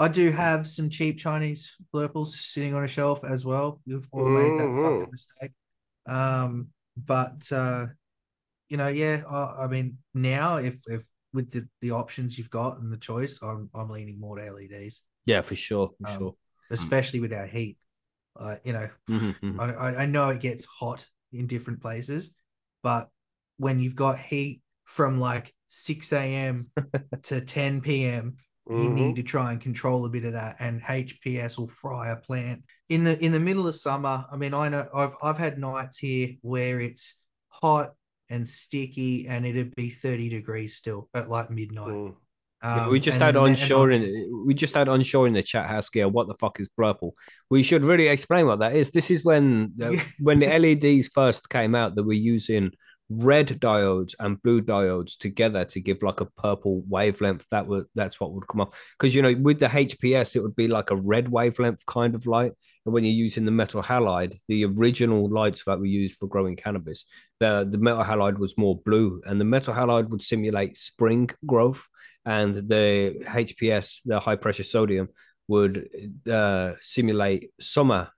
I 0.00 0.08
do 0.08 0.30
have 0.30 0.66
some 0.66 0.88
cheap 0.88 1.18
Chinese 1.18 1.76
blurples 1.94 2.28
sitting 2.28 2.74
on 2.74 2.82
a 2.82 2.88
shelf 2.88 3.20
as 3.22 3.44
well. 3.44 3.82
You've 3.84 4.08
all 4.10 4.24
mm-hmm. 4.24 4.34
made 4.34 4.58
that 4.58 4.82
fucking 4.82 5.00
mm-hmm. 5.00 5.10
mistake. 5.10 5.50
Um, 6.08 6.68
but 6.96 7.52
uh, 7.52 7.86
you 8.70 8.78
know, 8.78 8.88
yeah, 8.88 9.22
I, 9.30 9.64
I, 9.64 9.66
mean, 9.66 9.98
now 10.14 10.56
if 10.56 10.80
if 10.86 11.04
with 11.34 11.50
the, 11.50 11.68
the 11.82 11.90
options 11.90 12.38
you've 12.38 12.48
got 12.48 12.78
and 12.78 12.90
the 12.90 12.96
choice, 12.96 13.40
I'm 13.42 13.68
I'm 13.74 13.90
leaning 13.90 14.18
more 14.18 14.38
to 14.38 14.50
LEDs. 14.50 15.02
Yeah, 15.26 15.42
for 15.42 15.54
sure, 15.54 15.90
for 16.02 16.10
um, 16.10 16.18
sure. 16.18 16.34
Especially 16.70 17.20
with 17.20 17.34
our 17.34 17.46
heat, 17.46 17.76
uh, 18.38 18.56
you 18.64 18.72
know, 18.72 18.88
mm-hmm, 19.08 19.46
mm-hmm. 19.46 19.60
I 19.60 20.02
I 20.02 20.06
know 20.06 20.30
it 20.30 20.40
gets 20.40 20.64
hot 20.64 21.04
in 21.30 21.46
different 21.46 21.82
places, 21.82 22.32
but 22.82 23.10
when 23.58 23.80
you've 23.80 23.96
got 23.96 24.18
heat 24.18 24.62
from 24.84 25.20
like 25.20 25.54
6 25.68 26.12
a.m. 26.14 26.70
to 27.24 27.40
10 27.42 27.82
p.m. 27.82 28.38
Mm-hmm. 28.70 28.82
You 28.82 28.90
need 28.90 29.16
to 29.16 29.22
try 29.24 29.50
and 29.50 29.60
control 29.60 30.04
a 30.04 30.08
bit 30.08 30.24
of 30.24 30.34
that, 30.34 30.56
and 30.60 30.80
HPS 30.80 31.58
will 31.58 31.68
fry 31.68 32.10
a 32.10 32.16
plant 32.16 32.62
in 32.88 33.02
the 33.02 33.22
in 33.22 33.32
the 33.32 33.40
middle 33.40 33.66
of 33.66 33.74
summer. 33.74 34.24
I 34.30 34.36
mean, 34.36 34.54
I 34.54 34.68
know 34.68 34.86
I've 34.94 35.14
I've 35.20 35.38
had 35.38 35.58
nights 35.58 35.98
here 35.98 36.36
where 36.42 36.80
it's 36.80 37.20
hot 37.48 37.94
and 38.28 38.48
sticky, 38.48 39.26
and 39.26 39.44
it'd 39.44 39.74
be 39.74 39.90
30 39.90 40.28
degrees 40.28 40.76
still 40.76 41.08
at 41.14 41.28
like 41.28 41.50
midnight. 41.50 41.88
Mm. 41.88 42.14
Um, 42.62 42.76
yeah, 42.76 42.88
we 42.88 43.00
just 43.00 43.18
had 43.18 43.36
onshore 43.36 43.90
in 43.90 44.44
we 44.46 44.54
just 44.54 44.74
had 44.74 44.88
onshore 44.88 45.26
in 45.26 45.32
the 45.32 45.42
chat 45.42 45.66
house 45.66 45.88
here. 45.92 46.08
What 46.08 46.28
the 46.28 46.34
fuck 46.34 46.60
is 46.60 46.68
blurple? 46.78 47.12
We 47.48 47.64
should 47.64 47.84
really 47.84 48.06
explain 48.06 48.46
what 48.46 48.60
that 48.60 48.76
is. 48.76 48.92
This 48.92 49.10
is 49.10 49.24
when 49.24 49.72
the, 49.74 50.00
when 50.20 50.38
the 50.38 50.46
LEDs 50.46 51.08
first 51.08 51.48
came 51.48 51.74
out 51.74 51.96
that 51.96 52.04
we're 52.04 52.12
using 52.12 52.70
red 53.10 53.48
diodes 53.60 54.14
and 54.20 54.40
blue 54.42 54.62
diodes 54.62 55.18
together 55.18 55.64
to 55.64 55.80
give 55.80 56.02
like 56.02 56.20
a 56.20 56.26
purple 56.26 56.82
wavelength 56.88 57.44
that 57.50 57.66
would 57.66 57.86
that's 57.94 58.20
what 58.20 58.32
would 58.32 58.46
come 58.46 58.60
up. 58.60 58.72
Because 58.98 59.14
you 59.14 59.22
know 59.22 59.34
with 59.34 59.58
the 59.58 59.66
hps 59.66 60.36
it 60.36 60.40
would 60.40 60.54
be 60.54 60.68
like 60.68 60.90
a 60.90 60.96
red 60.96 61.28
wavelength 61.28 61.84
kind 61.86 62.14
of 62.14 62.26
light 62.26 62.52
and 62.86 62.94
when 62.94 63.04
you're 63.04 63.12
using 63.12 63.44
the 63.44 63.50
metal 63.50 63.82
halide 63.82 64.38
the 64.48 64.64
original 64.64 65.28
lights 65.28 65.64
that 65.64 65.80
we 65.80 65.88
used 65.88 66.18
for 66.18 66.26
growing 66.26 66.56
cannabis 66.56 67.04
the 67.40 67.66
the 67.68 67.78
metal 67.78 68.04
halide 68.04 68.38
was 68.38 68.56
more 68.56 68.80
blue 68.84 69.20
and 69.26 69.40
the 69.40 69.44
metal 69.44 69.74
halide 69.74 70.08
would 70.08 70.22
simulate 70.22 70.76
spring 70.76 71.28
growth 71.44 71.86
and 72.24 72.54
the 72.54 73.22
hps 73.26 74.00
the 74.04 74.20
high 74.20 74.36
pressure 74.36 74.62
sodium 74.62 75.08
would 75.48 75.88
uh, 76.30 76.74
simulate 76.80 77.50
summer 77.60 78.10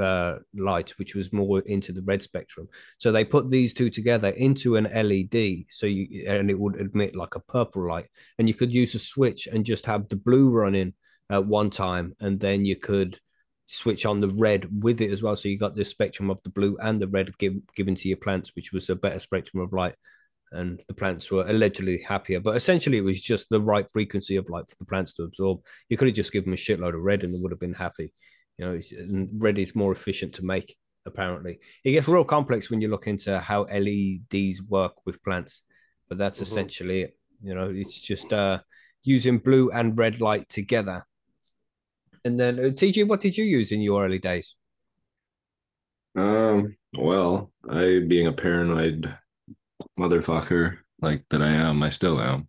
uh, 0.00 0.36
light, 0.54 0.90
which 0.98 1.14
was 1.14 1.32
more 1.32 1.60
into 1.60 1.92
the 1.92 2.02
red 2.02 2.22
spectrum. 2.22 2.68
So 2.98 3.12
they 3.12 3.24
put 3.24 3.50
these 3.50 3.74
two 3.74 3.90
together 3.90 4.28
into 4.28 4.76
an 4.76 4.84
LED, 4.84 5.66
so 5.70 5.86
you 5.86 6.26
and 6.28 6.50
it 6.50 6.58
would 6.58 6.76
emit 6.76 7.14
like 7.14 7.34
a 7.34 7.40
purple 7.40 7.86
light, 7.86 8.06
and 8.38 8.48
you 8.48 8.54
could 8.54 8.72
use 8.72 8.94
a 8.94 8.98
switch 8.98 9.46
and 9.46 9.64
just 9.64 9.86
have 9.86 10.08
the 10.08 10.16
blue 10.16 10.50
running 10.50 10.94
at 11.30 11.46
one 11.46 11.70
time, 11.70 12.14
and 12.20 12.40
then 12.40 12.64
you 12.64 12.76
could 12.76 13.18
switch 13.66 14.04
on 14.04 14.20
the 14.20 14.28
red 14.28 14.68
with 14.82 15.00
it 15.00 15.10
as 15.10 15.22
well. 15.22 15.36
So 15.36 15.48
you 15.48 15.58
got 15.58 15.74
the 15.74 15.84
spectrum 15.84 16.30
of 16.30 16.38
the 16.44 16.50
blue 16.50 16.76
and 16.82 17.00
the 17.00 17.08
red 17.08 17.36
give, 17.38 17.54
given 17.74 17.94
to 17.96 18.08
your 18.08 18.18
plants, 18.18 18.52
which 18.54 18.72
was 18.72 18.90
a 18.90 18.96
better 18.96 19.18
spectrum 19.18 19.62
of 19.62 19.72
light. 19.72 19.94
And 20.50 20.82
the 20.86 20.94
plants 20.94 21.30
were 21.30 21.48
allegedly 21.48 22.02
happier, 22.06 22.38
but 22.38 22.56
essentially 22.56 22.98
it 22.98 23.04
was 23.04 23.22
just 23.22 23.48
the 23.48 23.60
right 23.60 23.86
frequency 23.90 24.36
of 24.36 24.50
light 24.50 24.68
for 24.68 24.76
the 24.78 24.84
plants 24.84 25.14
to 25.14 25.22
absorb. 25.22 25.60
You 25.88 25.96
could 25.96 26.08
have 26.08 26.14
just 26.14 26.30
given 26.30 26.50
them 26.50 26.54
a 26.54 26.56
shitload 26.56 26.94
of 26.94 27.00
red 27.00 27.24
and 27.24 27.34
they 27.34 27.38
would 27.40 27.52
have 27.52 27.60
been 27.60 27.72
happy. 27.72 28.12
You 28.58 28.66
know, 28.66 28.80
and 28.98 29.28
red 29.42 29.58
is 29.58 29.74
more 29.74 29.92
efficient 29.92 30.34
to 30.34 30.44
make. 30.44 30.76
Apparently, 31.04 31.58
it 31.82 31.92
gets 31.92 32.06
real 32.06 32.24
complex 32.24 32.70
when 32.70 32.80
you 32.80 32.88
look 32.88 33.08
into 33.08 33.40
how 33.40 33.62
LEDs 33.62 34.62
work 34.62 35.04
with 35.04 35.22
plants, 35.24 35.62
but 36.08 36.16
that's 36.16 36.38
mm-hmm. 36.38 36.44
essentially 36.44 37.02
it. 37.02 37.16
You 37.42 37.54
know, 37.54 37.72
it's 37.74 38.00
just 38.00 38.32
uh, 38.32 38.60
using 39.02 39.38
blue 39.38 39.70
and 39.72 39.98
red 39.98 40.20
light 40.20 40.48
together 40.48 41.04
and 42.24 42.38
then 42.38 42.58
uh, 42.58 42.62
TG, 42.62 43.06
what 43.06 43.20
did 43.20 43.36
you 43.36 43.44
use 43.44 43.72
in 43.72 43.80
your 43.80 44.04
early 44.04 44.18
days? 44.18 44.54
Um, 46.14 46.76
well, 46.96 47.52
I 47.68 48.00
being 48.06 48.26
a 48.26 48.32
paranoid 48.32 49.16
motherfucker 49.98 50.78
like 51.00 51.24
that 51.30 51.42
I 51.42 51.48
am, 51.48 51.82
I 51.82 51.88
still 51.88 52.20
am. 52.20 52.48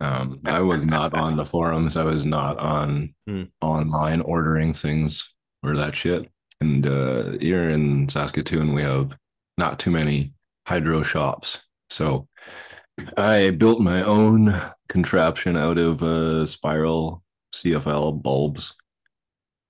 Um, 0.00 0.40
I 0.46 0.60
was 0.60 0.84
not 0.84 1.14
on 1.14 1.36
the 1.36 1.44
forums. 1.44 1.96
I 1.96 2.04
was 2.04 2.24
not 2.24 2.58
on 2.58 3.14
hmm. 3.26 3.44
online 3.60 4.20
ordering 4.22 4.72
things 4.72 5.32
or 5.62 5.76
that 5.76 5.94
shit. 5.94 6.30
And 6.60 6.86
uh, 6.86 7.32
here 7.40 7.70
in 7.70 8.08
Saskatoon, 8.08 8.74
we 8.74 8.82
have 8.82 9.16
not 9.58 9.78
too 9.78 9.90
many 9.90 10.32
hydro 10.66 11.02
shops. 11.02 11.58
So 11.90 12.28
I 13.16 13.50
built 13.50 13.80
my 13.80 14.02
own 14.02 14.60
contraption 14.88 15.56
out 15.56 15.78
of 15.78 16.02
uh, 16.02 16.46
spiral 16.46 17.22
CFL 17.54 18.22
bulbs 18.22 18.74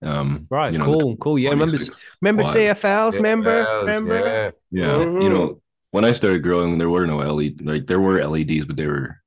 um, 0.02 0.46
right, 0.50 0.72
you 0.72 0.78
know, 0.78 0.98
cool, 0.98 1.16
cool. 1.16 1.38
Yeah, 1.38 1.50
remember, 1.50 1.76
remember 2.22 2.42
CFLs? 2.42 3.16
Remember, 3.16 3.80
remember? 3.80 4.16
Yeah, 4.16 4.50
yeah. 4.70 4.92
Mm-hmm. 4.92 5.20
You 5.20 5.28
know, 5.28 5.62
when 5.90 6.04
I 6.04 6.12
started 6.12 6.42
growing, 6.42 6.78
there 6.78 6.88
were 6.88 7.06
no 7.06 7.18
LED. 7.18 7.60
Like 7.62 7.86
there 7.86 8.00
were 8.00 8.24
LEDs, 8.24 8.64
but 8.64 8.76
they 8.76 8.86
were 8.86 9.19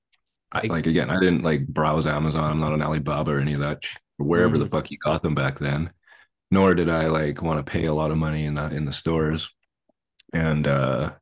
I, 0.54 0.68
like 0.68 0.88
again, 0.88 1.10
I 1.10 1.20
didn't 1.20 1.44
like 1.44 1.68
browse 1.68 2.08
Amazon. 2.08 2.52
I'm 2.52 2.60
not 2.60 2.74
on 2.74 2.82
Alibaba 2.82 3.32
or 3.32 3.40
any 3.40 3.54
of 3.54 3.60
that. 3.60 3.84
Wherever 4.18 4.56
mm-hmm. 4.56 4.64
the 4.64 4.70
fuck 4.70 4.92
you 4.92 4.98
got 4.98 5.24
them 5.24 5.36
back 5.36 5.60
then. 5.60 5.92
Nor 6.52 6.76
did 6.76 6.90
I 6.90 7.08
like 7.08 7.42
want 7.42 7.66
to 7.66 7.72
pay 7.72 7.86
a 7.86 7.94
lot 7.94 8.12
of 8.12 8.18
money 8.18 8.46
in 8.46 8.54
the 8.54 8.68
in 8.70 8.86
the 8.86 8.94
stores. 8.94 9.50
And 10.34 10.68
uh 10.68 11.14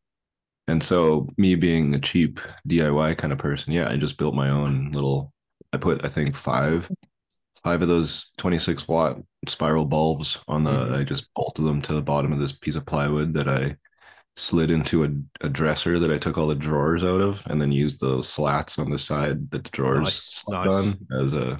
and 0.67 0.83
so 0.83 1.27
me 1.37 1.55
being 1.55 1.93
a 1.93 1.99
cheap 1.99 2.39
DIY 2.67 3.17
kind 3.17 3.33
of 3.33 3.39
person, 3.39 3.73
yeah, 3.73 3.89
I 3.89 3.97
just 3.97 4.17
built 4.17 4.35
my 4.35 4.49
own 4.49 4.91
little 4.91 5.33
I 5.73 5.77
put 5.77 6.05
I 6.05 6.09
think 6.09 6.35
five 6.35 6.89
five 7.63 7.81
of 7.81 7.87
those 7.87 8.31
26 8.37 8.87
watt 8.87 9.17
spiral 9.47 9.85
bulbs 9.85 10.39
on 10.47 10.63
the 10.63 10.71
mm-hmm. 10.71 10.93
i 10.95 11.03
just 11.03 11.31
bolted 11.35 11.65
them 11.65 11.81
to 11.81 11.93
the 11.93 12.01
bottom 12.01 12.31
of 12.31 12.39
this 12.39 12.51
piece 12.53 12.75
of 12.75 12.85
plywood 12.85 13.33
that 13.33 13.47
i 13.47 13.75
slid 14.35 14.71
into 14.71 15.03
a, 15.03 15.09
a 15.41 15.49
dresser 15.49 15.99
that 15.99 16.11
i 16.11 16.17
took 16.17 16.37
all 16.37 16.47
the 16.47 16.55
drawers 16.55 17.03
out 17.03 17.21
of 17.21 17.43
and 17.47 17.61
then 17.61 17.71
used 17.71 17.99
those 17.99 18.27
slats 18.27 18.79
on 18.79 18.89
the 18.89 18.97
side 18.97 19.49
that 19.51 19.63
the 19.63 19.69
drawers 19.71 20.43
nice, 20.47 20.65
nice. 20.65 20.67
on 20.67 21.25
as 21.25 21.33
a 21.33 21.59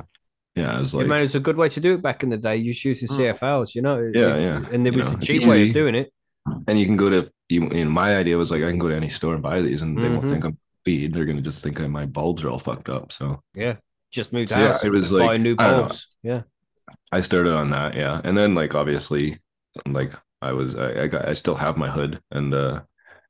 yeah 0.55 0.79
as 0.79 0.95
like 0.95 1.03
yeah, 1.03 1.09
man 1.09 1.23
it's 1.23 1.35
a 1.35 1.39
good 1.39 1.57
way 1.57 1.67
to 1.67 1.79
do 1.79 1.93
it 1.93 2.01
back 2.01 2.23
in 2.23 2.29
the 2.29 2.37
day 2.37 2.55
you 2.55 2.71
just 2.73 2.85
using 2.85 3.07
mm. 3.09 3.37
cfls 3.37 3.75
you 3.75 3.81
know 3.81 4.11
yeah 4.13 4.37
yeah 4.37 4.65
and 4.71 4.85
there 4.85 4.93
was 4.93 5.05
you 5.05 5.11
know, 5.11 5.17
a 5.17 5.21
cheap 5.21 5.43
way 5.45 5.67
of 5.67 5.73
doing 5.73 5.95
it 5.95 6.11
and 6.67 6.79
you 6.79 6.85
can 6.85 6.97
go 6.97 7.09
to 7.09 7.29
you 7.49 7.61
know, 7.61 7.89
my 7.89 8.15
idea 8.15 8.37
was 8.37 8.51
like 8.51 8.63
i 8.63 8.69
can 8.69 8.79
go 8.79 8.87
to 8.87 8.95
any 8.95 9.09
store 9.09 9.33
and 9.33 9.43
buy 9.43 9.61
these 9.61 9.81
and 9.81 9.95
mm-hmm. 9.95 10.03
they 10.03 10.09
won't 10.09 10.21
mm-hmm. 10.21 10.31
think 10.31 10.45
i'm 10.45 10.57
weed 10.85 11.13
they're 11.13 11.25
gonna 11.25 11.41
just 11.41 11.61
think 11.61 11.79
my 11.79 12.05
bulbs 12.05 12.43
are 12.43 12.49
all 12.49 12.57
fucked 12.57 12.89
up 12.89 13.11
so 13.11 13.41
yeah 13.53 13.75
just 14.11 14.33
moved 14.33 14.49
so, 14.49 14.59
Yeah, 14.59 14.77
it 14.83 14.91
was 14.91 15.11
like 15.11 15.41
new 15.41 15.55
bulbs. 15.55 16.07
Yeah. 16.21 16.41
I 17.11 17.21
started 17.21 17.53
on 17.53 17.69
that, 17.71 17.95
yeah. 17.95 18.21
And 18.23 18.37
then 18.37 18.53
like 18.53 18.75
obviously 18.75 19.39
like 19.85 20.13
I 20.41 20.53
was 20.53 20.75
I, 20.75 21.03
I 21.03 21.07
got 21.07 21.27
I 21.27 21.33
still 21.33 21.55
have 21.55 21.77
my 21.77 21.89
hood 21.89 22.21
and 22.31 22.53
uh 22.53 22.81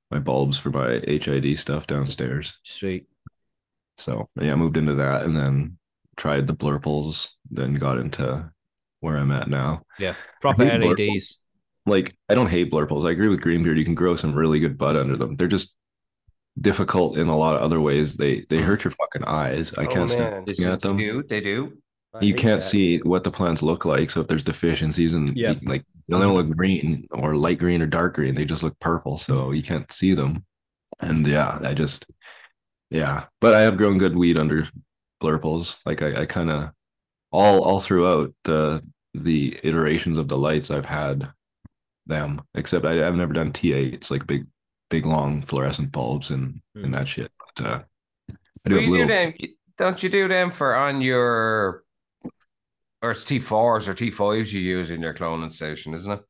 my 0.09 0.19
bulbs 0.19 0.57
for 0.57 0.69
my 0.69 1.01
HID 1.07 1.57
stuff 1.57 1.87
downstairs. 1.87 2.57
Sweet. 2.63 3.07
So 3.97 4.29
yeah, 4.39 4.53
I 4.53 4.55
moved 4.55 4.77
into 4.77 4.95
that 4.95 5.23
and 5.23 5.35
then 5.35 5.77
tried 6.17 6.47
the 6.47 6.55
blurples, 6.55 7.29
then 7.49 7.75
got 7.75 7.97
into 7.97 8.51
where 8.99 9.17
I'm 9.17 9.31
at 9.31 9.47
now. 9.47 9.83
Yeah. 9.99 10.15
Proper 10.41 10.65
LEDs. 10.65 10.83
Blurples. 10.83 11.37
Like 11.85 12.15
I 12.29 12.35
don't 12.35 12.49
hate 12.49 12.71
blurples. 12.71 13.07
I 13.07 13.11
agree 13.11 13.29
with 13.29 13.41
Greenbeard. 13.41 13.77
You 13.77 13.85
can 13.85 13.95
grow 13.95 14.15
some 14.15 14.33
really 14.33 14.59
good 14.59 14.77
bud 14.77 14.95
under 14.95 15.17
them. 15.17 15.35
They're 15.35 15.47
just 15.47 15.77
difficult 16.59 17.17
in 17.17 17.27
a 17.27 17.37
lot 17.37 17.55
of 17.55 17.61
other 17.61 17.81
ways. 17.81 18.15
They 18.15 18.45
they 18.49 18.61
hurt 18.61 18.83
your 18.83 18.91
fucking 18.91 19.23
eyes. 19.25 19.73
I 19.77 19.85
oh, 19.85 19.87
can't 19.87 20.09
stand 20.09 20.47
looking 20.47 20.65
at 20.65 20.81
them. 20.81 20.97
Do. 20.97 21.23
They 21.23 21.39
do. 21.39 21.77
I 22.13 22.23
you 22.23 22.33
can't 22.33 22.61
that. 22.61 22.67
see 22.67 22.97
what 22.99 23.23
the 23.23 23.31
plants 23.31 23.61
look 23.61 23.85
like. 23.85 24.09
So 24.09 24.21
if 24.21 24.27
there's 24.27 24.43
deficiencies 24.43 25.13
and 25.13 25.35
yeah, 25.35 25.53
like 25.63 25.85
they 26.07 26.19
don't 26.19 26.35
look 26.35 26.49
green 26.49 27.07
or 27.11 27.35
light 27.35 27.57
green 27.57 27.81
or 27.81 27.87
dark 27.87 28.15
green, 28.15 28.35
they 28.35 28.45
just 28.45 28.63
look 28.63 28.77
purple. 28.79 29.17
So 29.17 29.51
you 29.51 29.63
can't 29.63 29.91
see 29.91 30.13
them. 30.13 30.45
And 30.99 31.25
yeah, 31.25 31.59
I 31.63 31.73
just 31.73 32.05
yeah. 32.89 33.25
But 33.39 33.53
I 33.53 33.61
have 33.61 33.77
grown 33.77 33.97
good 33.97 34.15
weed 34.15 34.37
under 34.37 34.67
blurples. 35.23 35.77
Like 35.85 36.01
I, 36.01 36.21
I 36.21 36.25
kind 36.25 36.49
of 36.49 36.71
all 37.31 37.63
all 37.63 37.79
throughout 37.79 38.33
the 38.43 38.83
the 39.13 39.57
iterations 39.63 40.17
of 40.17 40.27
the 40.27 40.37
lights 40.37 40.69
I've 40.69 40.85
had 40.85 41.31
them, 42.07 42.41
except 42.55 42.85
I, 42.85 42.95
have 42.95 43.15
never 43.15 43.33
done 43.33 43.53
T8. 43.53 43.93
It's 43.93 44.11
like 44.11 44.27
big 44.27 44.47
big 44.89 45.05
long 45.05 45.41
fluorescent 45.41 45.91
bulbs 45.91 46.31
and 46.31 46.61
mm. 46.77 46.83
and 46.83 46.93
that 46.93 47.07
shit. 47.07 47.31
But 47.55 47.65
uh, 47.65 47.81
I 48.65 48.69
do, 48.69 48.75
little... 48.81 49.07
do 49.07 49.07
them, 49.07 49.33
don't 49.77 50.03
you 50.03 50.09
do 50.09 50.27
them 50.27 50.51
for 50.51 50.75
on 50.75 50.99
your 50.99 51.83
or 53.01 53.11
it's 53.11 53.23
T 53.23 53.39
fours 53.39 53.87
or 53.87 53.93
T 53.93 54.11
fives 54.11 54.53
you 54.53 54.61
use 54.61 54.91
in 54.91 55.01
your 55.01 55.13
cloning 55.13 55.51
station, 55.51 55.93
isn't 55.93 56.11
it? 56.11 56.21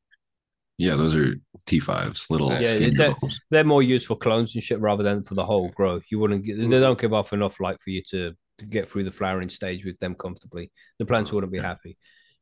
Yeah, 0.78 0.96
those 0.96 1.16
are 1.16 1.36
T 1.68 1.80
fives, 1.80 2.26
little 2.30 2.52
yeah, 2.60 2.90
they're, 2.96 3.16
they're, 3.52 3.64
more 3.64 3.84
used 3.84 4.08
for 4.08 4.16
clones 4.16 4.56
and 4.56 4.64
shit 4.64 4.80
rather 4.80 5.04
than 5.04 5.24
for 5.24 5.36
the 5.36 5.46
whole 5.46 5.70
growth. 5.70 6.04
You 6.10 6.18
wouldn't 6.20 6.44
get, 6.44 6.58
they 6.58 6.64
hmm. 6.64 6.72
don't 6.72 7.00
give 7.00 7.14
off 7.14 7.34
enough 7.34 7.60
light 7.60 7.80
for 7.80 7.92
you 7.92 8.02
to, 8.10 8.34
to 8.58 8.66
get 8.66 8.90
through 8.90 9.04
the 9.04 9.12
flowering 9.12 9.50
stage 9.50 9.86
with 9.86 10.00
them 10.00 10.16
comfortably. 10.16 10.72
The 10.98 11.06
plants 11.06 11.32
wouldn't 11.32 11.54
be 11.54 11.60
yeah. 11.60 11.68
happy. 11.68 11.98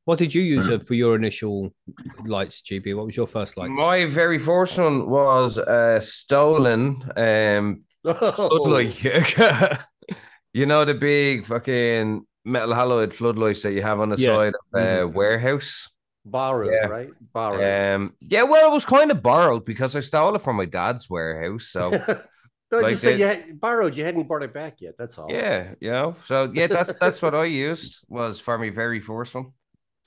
What 0.06 0.20
did 0.20 0.34
you 0.34 0.42
use 0.42 0.68
uh, 0.70 0.80
for 0.80 0.94
your 0.94 1.16
initial 1.16 1.74
lights, 2.26 2.62
GB? 2.62 2.96
What 2.96 3.08
was 3.08 3.18
your 3.18 3.28
first 3.28 3.58
light? 3.58 3.70
My 3.70 4.06
very 4.06 4.40
first 4.40 4.80
one 4.80 5.10
was 5.10 5.58
uh, 5.58 6.00
stolen 6.00 7.04
um, 7.18 7.84
floodlight. 8.04 9.04
you 10.54 10.66
know 10.66 10.86
the 10.86 10.94
big 10.94 11.46
fucking 11.46 12.26
metal 12.50 12.74
halide 12.74 13.14
floodlights 13.14 13.62
that 13.64 13.74
you 13.74 13.82
have 13.82 14.00
on 14.00 14.10
the 14.10 14.18
yeah. 14.18 14.28
side 14.28 14.54
of 14.54 14.82
a 14.82 14.86
mm-hmm. 14.86 15.14
warehouse. 15.16 15.90
Borrowed, 16.26 16.74
yeah. 16.74 16.88
right? 16.88 17.10
Borrowed. 17.34 17.96
Um, 17.96 18.14
yeah, 18.20 18.44
well, 18.44 18.70
it 18.70 18.74
was 18.74 18.86
kind 18.86 19.10
of 19.10 19.24
borrowed 19.24 19.66
because 19.66 19.96
I 19.96 20.02
stole 20.02 20.36
it 20.36 20.42
from 20.42 20.58
my 20.58 20.66
dad's 20.66 21.10
warehouse. 21.10 21.68
So 21.68 21.92
No, 22.72 22.80
like 22.80 22.92
you 22.92 22.96
said 22.98 23.20
you 23.20 23.26
had 23.26 23.60
borrowed, 23.60 23.98
you 23.98 24.04
hadn't 24.04 24.28
brought 24.28 24.44
it 24.44 24.54
back 24.54 24.80
yet. 24.80 24.94
That's 24.98 25.18
all. 25.18 25.28
Yeah, 25.30 25.74
you 25.80 25.90
know. 25.90 26.16
So 26.24 26.52
yeah, 26.54 26.68
that's 26.68 26.94
that's 26.96 27.22
what 27.22 27.34
I 27.34 27.46
used 27.46 28.04
was 28.08 28.40
for 28.40 28.58
my 28.60 28.70
very 28.70 29.00
first 29.00 29.34
one 29.34 29.54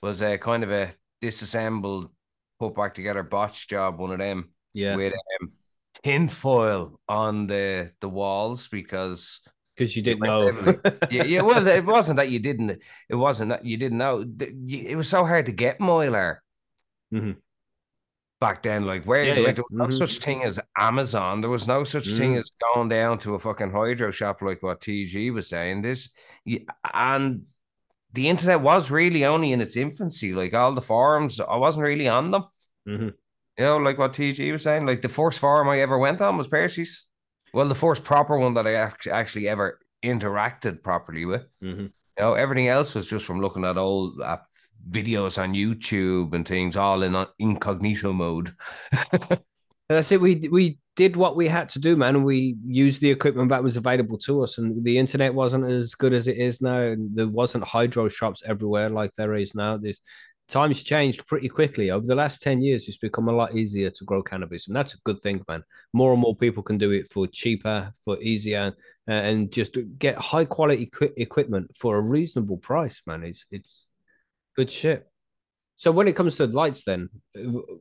was 0.00 0.22
a 0.22 0.38
kind 0.38 0.62
of 0.62 0.70
a 0.70 0.92
disassembled, 1.20 2.10
put 2.60 2.74
back 2.76 2.94
together 2.94 3.24
botch 3.24 3.66
job. 3.66 3.98
One 3.98 4.12
of 4.12 4.18
them, 4.20 4.50
yeah, 4.74 4.94
with 4.94 5.12
um, 5.12 5.52
tinfoil 6.04 7.00
on 7.08 7.48
the 7.48 7.90
the 8.00 8.08
walls 8.08 8.68
because 8.68 9.40
because 9.76 9.96
you 9.96 10.02
didn't 10.02 10.20
know. 10.20 10.78
yeah, 11.10 11.24
yeah, 11.24 11.42
well, 11.42 11.66
it 11.66 11.84
wasn't 11.84 12.16
that 12.16 12.30
you 12.30 12.38
didn't. 12.38 12.82
It 13.08 13.14
wasn't 13.14 13.50
that 13.50 13.64
you 13.64 13.76
didn't 13.76 13.98
know. 13.98 14.24
It 14.68 14.96
was 14.96 15.08
so 15.08 15.24
hard 15.24 15.46
to 15.46 15.52
get 15.52 15.78
mylar 15.78 16.38
mm-hmm. 17.12 17.32
back 18.40 18.62
then. 18.62 18.86
Like 18.86 19.04
where 19.04 19.24
yeah, 19.24 19.34
like, 19.46 19.56
there 19.56 19.64
was 19.70 19.72
mm-hmm. 19.72 19.78
no 19.84 19.90
such 19.90 20.18
thing 20.18 20.44
as 20.44 20.60
Amazon. 20.76 21.40
There 21.40 21.50
was 21.50 21.66
no 21.66 21.84
such 21.84 22.08
mm-hmm. 22.08 22.16
thing 22.16 22.36
as 22.36 22.50
going 22.74 22.88
down 22.88 23.18
to 23.20 23.34
a 23.34 23.38
fucking 23.38 23.70
hydro 23.70 24.10
shop 24.10 24.42
like 24.42 24.62
what 24.62 24.80
TG 24.80 25.32
was 25.32 25.48
saying. 25.48 25.82
This 25.82 26.10
and 26.92 27.46
the 28.12 28.28
internet 28.28 28.60
was 28.60 28.90
really 28.90 29.24
only 29.24 29.52
in 29.52 29.60
its 29.60 29.76
infancy. 29.76 30.34
Like 30.34 30.52
all 30.52 30.74
the 30.74 30.82
forums, 30.82 31.40
I 31.40 31.56
wasn't 31.56 31.86
really 31.86 32.08
on 32.08 32.30
them. 32.30 32.44
Mm-hmm. 32.86 33.08
You 33.58 33.64
know, 33.64 33.76
like 33.78 33.98
what 33.98 34.12
TG 34.12 34.52
was 34.52 34.62
saying. 34.62 34.86
Like 34.86 35.02
the 35.02 35.08
first 35.08 35.38
forum 35.38 35.68
I 35.68 35.80
ever 35.80 35.98
went 35.98 36.20
on 36.20 36.36
was 36.36 36.48
Percy's. 36.48 37.06
Well, 37.52 37.68
the 37.68 37.74
first 37.74 38.04
proper 38.04 38.38
one 38.38 38.54
that 38.54 38.66
I 38.66 38.74
actually 38.74 39.48
ever 39.48 39.78
interacted 40.02 40.82
properly 40.82 41.24
with. 41.24 41.46
Mm-hmm. 41.62 41.80
You 41.82 41.90
know, 42.18 42.34
everything 42.34 42.68
else 42.68 42.94
was 42.94 43.08
just 43.08 43.24
from 43.24 43.40
looking 43.40 43.64
at 43.64 43.78
old 43.78 44.20
uh, 44.20 44.38
videos 44.90 45.40
on 45.40 45.54
YouTube 45.54 46.34
and 46.34 46.46
things, 46.46 46.76
all 46.76 47.02
in 47.02 47.26
incognito 47.38 48.12
mode. 48.12 48.54
That's 49.88 50.12
it. 50.12 50.20
We 50.20 50.48
we 50.50 50.78
did 50.96 51.16
what 51.16 51.36
we 51.36 51.48
had 51.48 51.68
to 51.70 51.78
do, 51.78 51.96
man. 51.96 52.22
We 52.22 52.56
used 52.66 53.00
the 53.00 53.10
equipment 53.10 53.48
that 53.50 53.62
was 53.62 53.76
available 53.76 54.18
to 54.18 54.42
us, 54.42 54.58
and 54.58 54.84
the 54.84 54.98
internet 54.98 55.34
wasn't 55.34 55.66
as 55.66 55.94
good 55.94 56.12
as 56.12 56.28
it 56.28 56.36
is 56.36 56.60
now. 56.60 56.80
And 56.80 57.14
there 57.14 57.28
wasn't 57.28 57.64
hydro 57.64 58.08
shops 58.08 58.42
everywhere 58.46 58.90
like 58.90 59.12
there 59.14 59.34
is 59.34 59.54
now. 59.54 59.76
This 59.76 60.00
times 60.52 60.82
changed 60.82 61.26
pretty 61.26 61.48
quickly. 61.48 61.90
Over 61.90 62.06
the 62.06 62.14
last 62.14 62.42
10 62.42 62.62
years 62.62 62.86
it's 62.86 62.96
become 62.98 63.28
a 63.28 63.32
lot 63.32 63.54
easier 63.54 63.90
to 63.90 64.04
grow 64.04 64.22
cannabis 64.22 64.68
and 64.68 64.76
that's 64.76 64.94
a 64.94 64.98
good 65.04 65.20
thing 65.22 65.42
man. 65.48 65.64
More 65.92 66.12
and 66.12 66.20
more 66.20 66.36
people 66.36 66.62
can 66.62 66.78
do 66.78 66.90
it 66.92 67.12
for 67.12 67.26
cheaper 67.26 67.92
for 68.04 68.20
easier 68.20 68.74
uh, 69.08 69.12
and 69.12 69.50
just 69.50 69.76
get 69.98 70.16
high 70.16 70.44
quality 70.44 70.84
equi- 70.84 71.14
equipment 71.16 71.70
for 71.76 71.96
a 71.96 72.00
reasonable 72.00 72.58
price 72.58 73.02
man. 73.06 73.24
It's 73.24 73.46
it's 73.50 73.88
Good 74.54 74.70
shit. 74.70 75.06
So 75.76 75.90
when 75.90 76.08
it 76.08 76.14
comes 76.14 76.36
to 76.36 76.46
lights, 76.46 76.84
then 76.84 77.08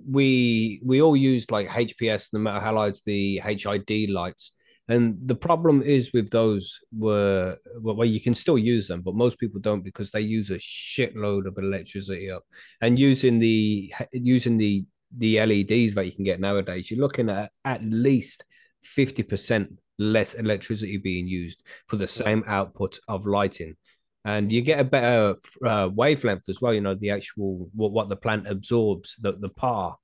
we 0.09 0.81
we 0.83 1.01
all 1.01 1.15
used 1.15 1.51
like 1.51 1.67
HPS, 1.67 2.29
the 2.31 2.39
metal 2.39 2.61
halides, 2.61 3.03
the 3.05 3.39
HID 3.39 4.09
lights, 4.09 4.53
and 4.88 5.17
the 5.21 5.35
problem 5.35 5.81
is 5.81 6.11
with 6.13 6.29
those 6.31 6.79
were 6.91 7.57
well, 7.79 8.05
you 8.05 8.19
can 8.19 8.35
still 8.35 8.57
use 8.57 8.88
them, 8.88 9.01
but 9.01 9.15
most 9.15 9.39
people 9.39 9.61
don't 9.61 9.83
because 9.83 10.11
they 10.11 10.21
use 10.21 10.50
a 10.50 10.55
shitload 10.55 11.45
of 11.45 11.57
electricity 11.57 12.29
up. 12.31 12.43
And 12.81 13.00
using 13.00 13.39
the 13.39 13.93
using 14.11 14.57
the 14.57 14.85
the 15.15 15.39
LEDs 15.39 15.95
that 15.95 16.05
you 16.05 16.11
can 16.11 16.25
get 16.25 16.39
nowadays, 16.39 16.89
you're 16.89 17.00
looking 17.00 17.29
at 17.29 17.51
at 17.63 17.83
least 17.83 18.43
fifty 18.83 19.23
percent 19.23 19.77
less 20.00 20.33
electricity 20.33 20.97
being 20.97 21.27
used 21.27 21.61
for 21.88 21.95
the 21.95 22.07
same 22.07 22.43
output 22.47 22.97
of 23.07 23.27
lighting 23.27 23.75
and 24.23 24.51
you 24.51 24.61
get 24.61 24.79
a 24.79 24.83
better 24.83 25.35
uh, 25.65 25.89
wavelength 25.91 26.47
as 26.47 26.61
well. 26.61 26.73
You 26.73 26.81
know, 26.81 26.95
the 26.95 27.09
actual 27.09 27.69
what, 27.73 27.91
what 27.91 28.09
the 28.09 28.15
plant 28.15 28.47
absorbs, 28.47 29.15
the 29.19 29.33
the 29.33 29.50
PAR, 29.50 29.97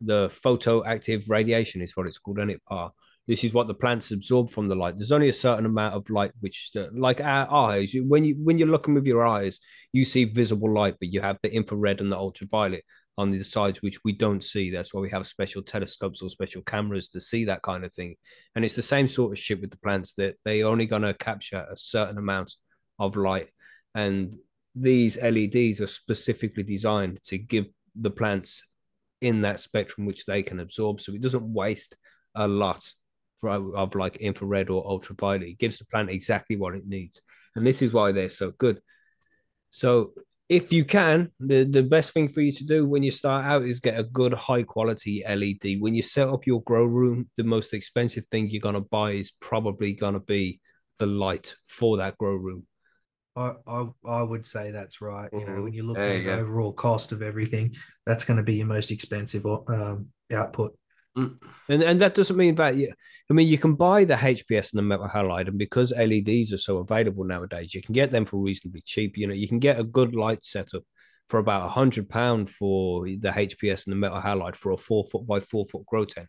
the 0.00 0.28
photoactive 0.44 1.28
radiation 1.28 1.82
is 1.82 1.96
what 1.96 2.06
it's 2.06 2.18
called, 2.18 2.38
and 2.38 2.50
it 2.50 2.62
PAR. 2.68 2.92
This 3.28 3.44
is 3.44 3.54
what 3.54 3.68
the 3.68 3.74
plants 3.74 4.10
absorb 4.10 4.50
from 4.50 4.68
the 4.68 4.74
light. 4.74 4.96
There's 4.96 5.12
only 5.12 5.28
a 5.28 5.32
certain 5.32 5.64
amount 5.64 5.94
of 5.94 6.10
light 6.10 6.32
which, 6.40 6.70
uh, 6.76 6.86
like 6.92 7.20
our 7.20 7.50
eyes, 7.52 7.94
when 7.94 8.24
you 8.24 8.36
when 8.42 8.58
you're 8.58 8.68
looking 8.68 8.94
with 8.94 9.06
your 9.06 9.24
eyes, 9.24 9.60
you 9.92 10.04
see 10.04 10.24
visible 10.24 10.72
light, 10.72 10.96
but 10.98 11.12
you 11.12 11.20
have 11.20 11.38
the 11.42 11.54
infrared 11.54 12.00
and 12.00 12.10
the 12.10 12.16
ultraviolet 12.16 12.84
on 13.18 13.30
the 13.30 13.42
sides, 13.44 13.80
which 13.80 14.02
we 14.04 14.12
don't 14.12 14.42
see. 14.42 14.70
That's 14.70 14.92
why 14.92 15.00
we 15.00 15.10
have 15.10 15.26
special 15.26 15.62
telescopes 15.62 16.22
or 16.22 16.30
special 16.30 16.62
cameras 16.62 17.08
to 17.10 17.20
see 17.20 17.44
that 17.44 17.62
kind 17.62 17.84
of 17.84 17.92
thing. 17.92 18.16
And 18.56 18.64
it's 18.64 18.74
the 18.74 18.82
same 18.82 19.08
sort 19.08 19.32
of 19.32 19.38
shit 19.38 19.60
with 19.60 19.70
the 19.70 19.78
plants 19.78 20.14
that 20.14 20.36
they're 20.44 20.66
only 20.66 20.86
gonna 20.86 21.14
capture 21.14 21.66
a 21.70 21.76
certain 21.76 22.18
amount 22.18 22.54
of 22.98 23.16
light. 23.16 23.50
And 23.94 24.36
these 24.74 25.16
LEDs 25.16 25.80
are 25.80 25.86
specifically 25.86 26.62
designed 26.62 27.22
to 27.24 27.38
give 27.38 27.66
the 27.94 28.10
plants 28.10 28.62
in 29.20 29.42
that 29.42 29.60
spectrum 29.60 30.06
which 30.06 30.24
they 30.24 30.42
can 30.42 30.58
absorb. 30.58 31.00
So 31.00 31.12
it 31.12 31.20
doesn't 31.20 31.52
waste 31.52 31.96
a 32.34 32.48
lot 32.48 32.92
of 33.42 33.94
like 33.94 34.16
infrared 34.16 34.70
or 34.70 34.86
ultraviolet. 34.86 35.48
It 35.48 35.58
gives 35.58 35.78
the 35.78 35.84
plant 35.84 36.10
exactly 36.10 36.56
what 36.56 36.74
it 36.74 36.86
needs. 36.86 37.20
And 37.54 37.66
this 37.66 37.82
is 37.82 37.92
why 37.92 38.12
they're 38.12 38.30
so 38.30 38.52
good. 38.52 38.80
So 39.70 40.12
if 40.48 40.72
you 40.72 40.84
can, 40.84 41.30
the, 41.40 41.64
the 41.64 41.82
best 41.82 42.12
thing 42.12 42.28
for 42.28 42.40
you 42.40 42.52
to 42.52 42.64
do 42.64 42.86
when 42.86 43.02
you 43.02 43.10
start 43.10 43.44
out 43.44 43.62
is 43.62 43.80
get 43.80 43.98
a 43.98 44.04
good 44.04 44.34
high 44.34 44.62
quality 44.62 45.24
LED. 45.26 45.80
When 45.80 45.94
you 45.94 46.02
set 46.02 46.28
up 46.28 46.46
your 46.46 46.62
grow 46.62 46.84
room, 46.84 47.28
the 47.36 47.44
most 47.44 47.72
expensive 47.72 48.26
thing 48.26 48.48
you're 48.48 48.60
gonna 48.60 48.80
buy 48.80 49.12
is 49.12 49.32
probably 49.40 49.94
gonna 49.94 50.20
be 50.20 50.60
the 50.98 51.06
light 51.06 51.56
for 51.66 51.96
that 51.98 52.18
grow 52.18 52.34
room. 52.34 52.66
I, 53.34 53.52
I, 53.66 53.86
I 54.04 54.22
would 54.22 54.46
say 54.46 54.70
that's 54.70 55.00
right. 55.00 55.30
You 55.32 55.40
know, 55.40 55.46
mm-hmm. 55.46 55.62
when 55.62 55.72
you 55.72 55.84
look 55.84 55.98
at 55.98 56.24
the 56.24 56.34
overall 56.34 56.72
cost 56.72 57.12
of 57.12 57.22
everything, 57.22 57.74
that's 58.04 58.24
going 58.24 58.36
to 58.36 58.42
be 58.42 58.56
your 58.56 58.66
most 58.66 58.90
expensive 58.90 59.46
um, 59.46 60.08
output. 60.30 60.76
Mm. 61.16 61.38
And 61.68 61.82
and 61.82 62.00
that 62.00 62.14
doesn't 62.14 62.36
mean 62.36 62.54
that 62.54 62.74
you, 62.74 62.92
I 63.30 63.32
mean 63.34 63.48
you 63.48 63.58
can 63.58 63.74
buy 63.74 64.04
the 64.04 64.14
HPS 64.14 64.72
and 64.72 64.78
the 64.78 64.82
metal 64.82 65.08
halide, 65.08 65.48
and 65.48 65.58
because 65.58 65.92
LEDs 65.92 66.52
are 66.52 66.58
so 66.58 66.78
available 66.78 67.24
nowadays, 67.24 67.74
you 67.74 67.82
can 67.82 67.92
get 67.92 68.10
them 68.10 68.24
for 68.24 68.38
reasonably 68.38 68.82
cheap. 68.82 69.16
You 69.16 69.26
know, 69.26 69.34
you 69.34 69.48
can 69.48 69.58
get 69.58 69.78
a 69.78 69.84
good 69.84 70.14
light 70.14 70.44
setup 70.44 70.84
for 71.28 71.38
about 71.38 71.66
a 71.66 71.68
hundred 71.68 72.08
pound 72.08 72.50
for 72.50 73.04
the 73.04 73.28
HPS 73.28 73.86
and 73.86 73.92
the 73.92 73.96
metal 73.96 74.20
halide 74.20 74.56
for 74.56 74.72
a 74.72 74.76
four 74.76 75.04
foot 75.04 75.26
by 75.26 75.40
four 75.40 75.66
foot 75.66 75.84
grow 75.86 76.04
tent. 76.04 76.28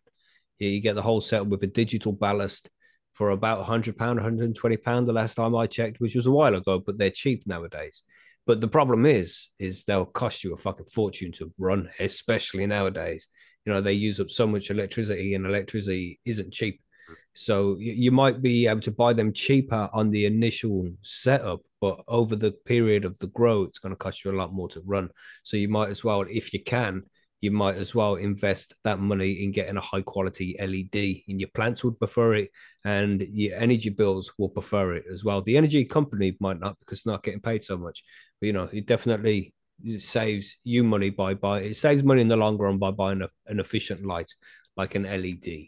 You 0.60 0.80
get 0.80 0.96
the 0.96 1.02
whole 1.02 1.22
set 1.22 1.46
with 1.46 1.64
a 1.64 1.68
digital 1.68 2.14
ballast 2.14 2.70
for 3.14 3.30
about 3.30 3.58
a 3.58 3.62
100 3.62 3.98
pound 3.98 4.18
120 4.18 4.78
pound 4.78 5.08
the 5.08 5.14
last 5.14 5.36
time 5.36 5.56
i 5.56 5.68
checked 5.68 6.00
which 6.00 6.16
was 6.16 6.26
a 6.26 6.32
while 6.32 6.56
ago 6.56 6.80
but 6.80 6.98
they're 6.98 7.10
cheap 7.10 7.44
nowadays 7.46 8.04
but 8.46 8.60
the 8.60 8.68
problem 8.68 9.06
is 9.06 9.50
is 9.60 9.84
they'll 9.84 10.06
cost 10.06 10.44
you 10.44 10.54
a 10.54 10.58
fucking 10.58 10.86
fortune 10.88 11.32
to 11.32 11.54
run 11.58 11.90
especially 12.00 12.66
nowadays 12.66 13.28
you 13.66 13.74
know 13.74 13.82
they 13.82 13.94
use 13.94 14.20
up 14.20 14.30
so 14.30 14.46
much 14.48 14.70
electricity 14.70 15.36
and 15.36 15.46
electricity 15.46 16.20
isn't 16.26 16.54
cheap 16.54 16.82
mm. 17.10 17.16
so 17.34 17.78
you 17.80 18.12
might 18.12 18.42
be 18.42 18.68
able 18.68 18.82
to 18.82 18.92
buy 18.92 19.14
them 19.14 19.34
cheaper 19.34 19.90
on 19.94 20.10
the 20.10 20.26
initial 20.26 20.90
setup 21.02 21.62
but 21.82 22.00
over 22.08 22.36
the 22.36 22.52
period 22.66 23.06
of 23.06 23.18
the 23.20 23.28
grow 23.28 23.64
it's 23.64 23.80
going 23.80 23.94
to 23.94 23.98
cost 23.98 24.24
you 24.24 24.32
a 24.32 24.40
lot 24.40 24.54
more 24.54 24.70
to 24.70 24.82
run 24.86 25.10
so 25.44 25.58
you 25.58 25.70
might 25.70 25.90
as 25.90 26.04
well 26.04 26.26
if 26.30 26.54
you 26.54 26.64
can 26.64 27.04
you 27.44 27.52
might 27.52 27.76
as 27.76 27.94
well 27.94 28.16
invest 28.16 28.74
that 28.86 29.02
money 29.02 29.44
in 29.44 29.52
getting 29.52 29.76
a 29.76 29.82
high 29.82 30.02
quality 30.02 30.56
LED. 30.58 31.24
And 31.28 31.42
your 31.42 31.50
plants 31.54 31.84
would 31.84 32.00
prefer 32.00 32.36
it, 32.36 32.52
and 32.86 33.22
your 33.34 33.60
energy 33.60 33.90
bills 33.90 34.32
will 34.38 34.48
prefer 34.48 34.94
it 34.94 35.04
as 35.12 35.26
well. 35.26 35.42
The 35.42 35.58
energy 35.58 35.84
company 35.84 36.38
might 36.40 36.62
not 36.62 36.80
because 36.80 37.06
not 37.06 37.22
getting 37.22 37.42
paid 37.42 37.66
so 37.66 37.78
much, 37.78 38.02
but 38.40 38.48
you 38.48 38.54
know, 38.54 38.70
it 38.72 38.88
definitely 38.88 39.54
saves 40.00 40.58
you 40.64 40.84
money 40.84 41.10
by 41.10 41.34
buying. 41.34 41.66
It 41.66 41.78
saves 41.78 42.04
money 42.04 42.22
in 42.22 42.28
the 42.28 42.36
long 42.38 42.58
run 42.58 42.78
by 42.78 42.92
buying 42.92 43.22
a, 43.22 43.30
an 43.48 43.60
efficient 43.60 44.06
light 44.06 44.32
like 44.76 44.96
an 44.96 45.04
LED. 45.04 45.68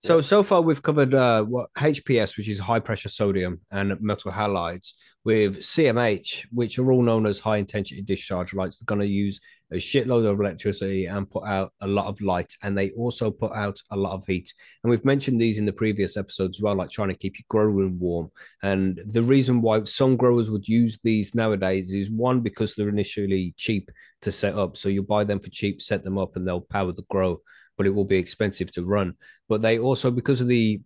So 0.00 0.20
so 0.20 0.42
far 0.42 0.60
we've 0.60 0.82
covered 0.82 1.14
uh, 1.14 1.44
what 1.44 1.70
HPS, 1.78 2.36
which 2.36 2.48
is 2.48 2.58
high 2.58 2.80
pressure 2.80 3.08
sodium, 3.08 3.62
and 3.70 3.98
metal 4.02 4.30
halides, 4.30 4.92
with 5.24 5.60
CMH, 5.60 6.46
which 6.52 6.78
are 6.78 6.92
all 6.92 7.02
known 7.02 7.26
as 7.26 7.38
high 7.38 7.56
intensity 7.56 8.02
discharge 8.02 8.52
lights. 8.52 8.76
They're 8.76 8.84
going 8.84 9.00
to 9.00 9.06
use 9.06 9.40
a 9.74 9.78
shitload 9.78 10.28
of 10.28 10.40
electricity 10.40 11.06
and 11.06 11.30
put 11.30 11.44
out 11.44 11.72
a 11.80 11.86
lot 11.86 12.06
of 12.06 12.20
light, 12.20 12.52
and 12.62 12.76
they 12.76 12.90
also 12.92 13.30
put 13.30 13.52
out 13.52 13.78
a 13.90 13.96
lot 13.96 14.12
of 14.12 14.24
heat. 14.26 14.52
And 14.82 14.90
we've 14.90 15.04
mentioned 15.04 15.40
these 15.40 15.58
in 15.58 15.66
the 15.66 15.72
previous 15.72 16.16
episodes 16.16 16.58
as 16.58 16.62
well, 16.62 16.74
like 16.74 16.90
trying 16.90 17.10
to 17.10 17.16
keep 17.16 17.38
your 17.38 17.44
grow 17.48 17.64
room 17.64 17.98
warm. 17.98 18.30
And 18.62 19.00
the 19.06 19.22
reason 19.22 19.60
why 19.60 19.84
some 19.84 20.16
growers 20.16 20.50
would 20.50 20.68
use 20.68 20.98
these 21.02 21.34
nowadays 21.34 21.92
is 21.92 22.10
one 22.10 22.40
because 22.40 22.74
they're 22.74 22.88
initially 22.88 23.54
cheap 23.56 23.90
to 24.22 24.32
set 24.32 24.54
up, 24.54 24.76
so 24.76 24.88
you 24.88 25.02
buy 25.02 25.24
them 25.24 25.40
for 25.40 25.50
cheap, 25.50 25.82
set 25.82 26.04
them 26.04 26.18
up, 26.18 26.36
and 26.36 26.46
they'll 26.46 26.60
power 26.60 26.92
the 26.92 27.02
grow 27.10 27.40
but 27.76 27.86
it 27.86 27.90
will 27.90 28.04
be 28.04 28.16
expensive 28.16 28.70
to 28.70 28.84
run. 28.84 29.14
But 29.48 29.60
they 29.60 29.80
also, 29.80 30.10
because 30.12 30.40
of 30.40 30.46
the 30.46 30.80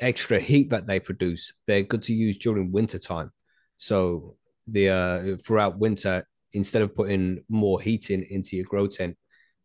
extra 0.00 0.38
heat 0.38 0.70
that 0.70 0.86
they 0.86 1.00
produce, 1.00 1.54
they're 1.66 1.82
good 1.82 2.02
to 2.04 2.14
use 2.14 2.38
during 2.38 2.72
winter 2.72 2.98
time. 2.98 3.30
So 3.76 4.36
the 4.66 4.88
uh, 4.90 5.36
throughout 5.44 5.78
winter, 5.78 6.26
instead 6.54 6.82
of 6.82 6.94
putting 6.94 7.44
more 7.48 7.80
heating 7.80 8.24
into 8.30 8.56
your 8.56 8.64
grow 8.64 8.86
tent, 8.86 9.16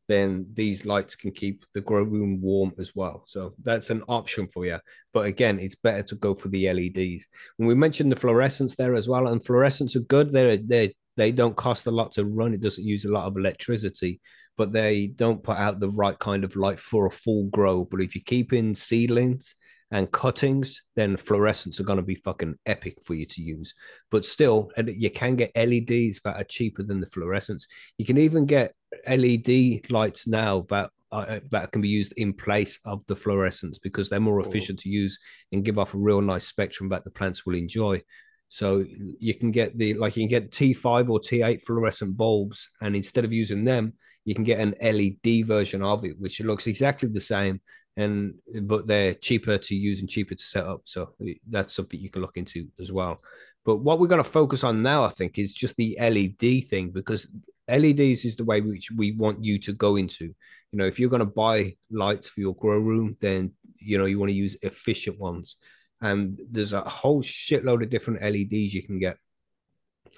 then 0.09 0.47
these 0.53 0.85
lights 0.85 1.15
can 1.15 1.31
keep 1.31 1.63
the 1.73 1.81
grow 1.81 2.03
room 2.03 2.41
warm 2.41 2.73
as 2.79 2.95
well. 2.95 3.23
So 3.27 3.53
that's 3.63 3.91
an 3.91 4.03
option 4.07 4.47
for 4.47 4.65
you. 4.65 4.79
But 5.13 5.27
again, 5.27 5.59
it's 5.59 5.75
better 5.75 6.01
to 6.03 6.15
go 6.15 6.33
for 6.33 6.49
the 6.49 6.67
LEDs. 6.73 7.27
When 7.57 7.67
we 7.67 7.75
mentioned 7.75 8.11
the 8.11 8.15
fluorescents 8.15 8.75
there 8.75 8.95
as 8.95 9.07
well, 9.07 9.27
and 9.27 9.39
fluorescents 9.39 9.95
are 9.95 10.01
good. 10.01 10.31
They're 10.31 10.57
they 10.57 10.95
they 11.15 11.31
don't 11.31 11.55
cost 11.55 11.85
a 11.85 11.91
lot 11.91 12.13
to 12.13 12.25
run. 12.25 12.53
It 12.53 12.61
doesn't 12.61 12.83
use 12.85 13.05
a 13.05 13.11
lot 13.11 13.25
of 13.25 13.37
electricity, 13.37 14.19
but 14.57 14.71
they 14.71 15.07
don't 15.07 15.43
put 15.43 15.57
out 15.57 15.79
the 15.79 15.89
right 15.89 16.17
kind 16.17 16.43
of 16.43 16.55
light 16.55 16.79
for 16.79 17.05
a 17.05 17.11
full 17.11 17.45
grow. 17.49 17.85
But 17.85 18.01
if 18.01 18.15
you 18.15 18.21
keep 18.23 18.51
in 18.51 18.73
seedlings 18.73 19.53
and 19.91 20.11
cuttings, 20.11 20.83
then 20.95 21.17
fluorescents 21.17 21.79
are 21.79 21.83
going 21.83 21.97
to 21.97 22.03
be 22.03 22.15
fucking 22.15 22.55
epic 22.65 22.97
for 23.03 23.15
you 23.15 23.25
to 23.25 23.41
use. 23.41 23.73
But 24.11 24.25
still, 24.25 24.71
you 24.85 25.09
can 25.09 25.35
get 25.35 25.55
LEDs 25.55 26.21
that 26.23 26.35
are 26.35 26.43
cheaper 26.43 26.83
than 26.83 26.99
the 26.99 27.07
fluorescents. 27.07 27.63
You 27.97 28.05
can 28.05 28.17
even 28.17 28.45
get 28.45 28.73
LED 29.07 29.89
lights 29.89 30.27
now 30.27 30.65
that 30.69 30.91
uh, 31.11 31.39
that 31.49 31.71
can 31.71 31.81
be 31.81 31.89
used 31.89 32.13
in 32.17 32.33
place 32.33 32.79
of 32.85 33.03
the 33.07 33.15
fluorescents 33.15 33.77
because 33.81 34.09
they're 34.09 34.19
more 34.19 34.39
efficient 34.41 34.77
to 34.79 34.89
use 34.89 35.17
and 35.51 35.65
give 35.65 35.79
off 35.79 35.95
a 35.95 35.97
real 35.97 36.21
nice 36.21 36.45
spectrum 36.45 36.89
that 36.89 37.03
the 37.03 37.09
plants 37.09 37.47
will 37.47 37.55
enjoy. 37.55 37.99
So 38.47 38.85
you 39.19 39.33
can 39.33 39.51
get 39.51 39.77
the 39.77 39.95
like 39.95 40.17
you 40.17 40.23
can 40.23 40.29
get 40.29 40.51
T5 40.51 41.09
or 41.09 41.19
T8 41.19 41.63
fluorescent 41.63 42.15
bulbs, 42.15 42.69
and 42.81 42.95
instead 42.95 43.25
of 43.25 43.33
using 43.33 43.63
them, 43.63 43.93
you 44.25 44.35
can 44.35 44.43
get 44.43 44.59
an 44.59 44.75
LED 44.81 45.47
version 45.47 45.81
of 45.81 46.05
it, 46.05 46.19
which 46.19 46.41
looks 46.41 46.67
exactly 46.67 47.09
the 47.09 47.21
same, 47.21 47.61
and 47.99 48.35
but 48.61 48.87
they're 48.87 49.13
cheaper 49.13 49.57
to 49.57 49.75
use 49.75 49.99
and 49.99 50.09
cheaper 50.09 50.33
to 50.33 50.43
set 50.43 50.65
up. 50.65 50.81
So 50.85 51.13
that's 51.49 51.73
something 51.73 51.99
you 51.99 52.09
can 52.09 52.21
look 52.21 52.37
into 52.37 52.67
as 52.79 52.91
well. 52.91 53.19
But 53.65 53.77
what 53.77 53.99
we're 53.99 54.07
going 54.07 54.23
to 54.23 54.29
focus 54.29 54.63
on 54.63 54.81
now, 54.81 55.03
I 55.03 55.09
think, 55.09 55.37
is 55.37 55.53
just 55.53 55.75
the 55.75 55.97
LED 55.99 56.67
thing 56.67 56.91
because 56.91 57.27
LEDs 57.67 58.23
is 58.23 58.35
the 58.37 58.45
way 58.45 58.61
which 58.61 58.89
we 58.89 59.11
want 59.11 59.43
you 59.43 59.59
to 59.59 59.73
go 59.73 59.97
into. 59.97 60.33
You 60.71 60.79
know, 60.79 60.85
if 60.85 60.97
you're 60.97 61.09
going 61.09 61.19
to 61.19 61.25
buy 61.25 61.75
lights 61.91 62.29
for 62.29 62.39
your 62.39 62.55
grow 62.55 62.79
room, 62.79 63.17
then 63.19 63.51
you 63.77 63.97
know 63.97 64.05
you 64.05 64.17
want 64.17 64.29
to 64.29 64.35
use 64.35 64.55
efficient 64.61 65.19
ones. 65.19 65.57
And 66.01 66.39
there's 66.49 66.71
a 66.71 66.81
whole 66.81 67.21
shitload 67.21 67.83
of 67.83 67.89
different 67.89 68.21
LEDs 68.21 68.73
you 68.73 68.83
can 68.83 68.99
get 68.99 69.17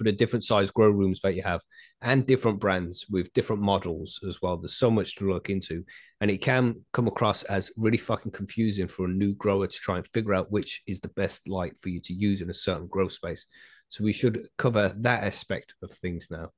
for 0.02 0.10
the 0.10 0.16
different 0.16 0.44
size 0.44 0.70
grow 0.70 0.90
rooms 0.90 1.20
that 1.20 1.34
you 1.34 1.42
have 1.42 1.60
and 2.00 2.26
different 2.26 2.58
brands 2.58 3.06
with 3.08 3.32
different 3.34 3.62
models 3.62 4.18
as 4.26 4.42
well. 4.42 4.56
There's 4.56 4.74
so 4.74 4.90
much 4.90 5.14
to 5.16 5.32
look 5.32 5.48
into, 5.48 5.84
and 6.20 6.30
it 6.30 6.38
can 6.38 6.84
come 6.92 7.06
across 7.06 7.44
as 7.44 7.70
really 7.76 7.98
fucking 7.98 8.32
confusing 8.32 8.88
for 8.88 9.04
a 9.04 9.08
new 9.08 9.32
grower 9.34 9.68
to 9.68 9.78
try 9.78 9.98
and 9.98 10.08
figure 10.08 10.34
out 10.34 10.50
which 10.50 10.82
is 10.88 11.00
the 11.00 11.08
best 11.08 11.48
light 11.48 11.76
for 11.80 11.88
you 11.88 12.00
to 12.00 12.12
use 12.12 12.40
in 12.40 12.50
a 12.50 12.54
certain 12.54 12.88
grow 12.88 13.08
space. 13.08 13.46
So 13.90 14.02
we 14.02 14.12
should 14.12 14.48
cover 14.58 14.92
that 14.98 15.22
aspect 15.22 15.74
of 15.82 15.92
things 15.92 16.28
now. 16.30 16.50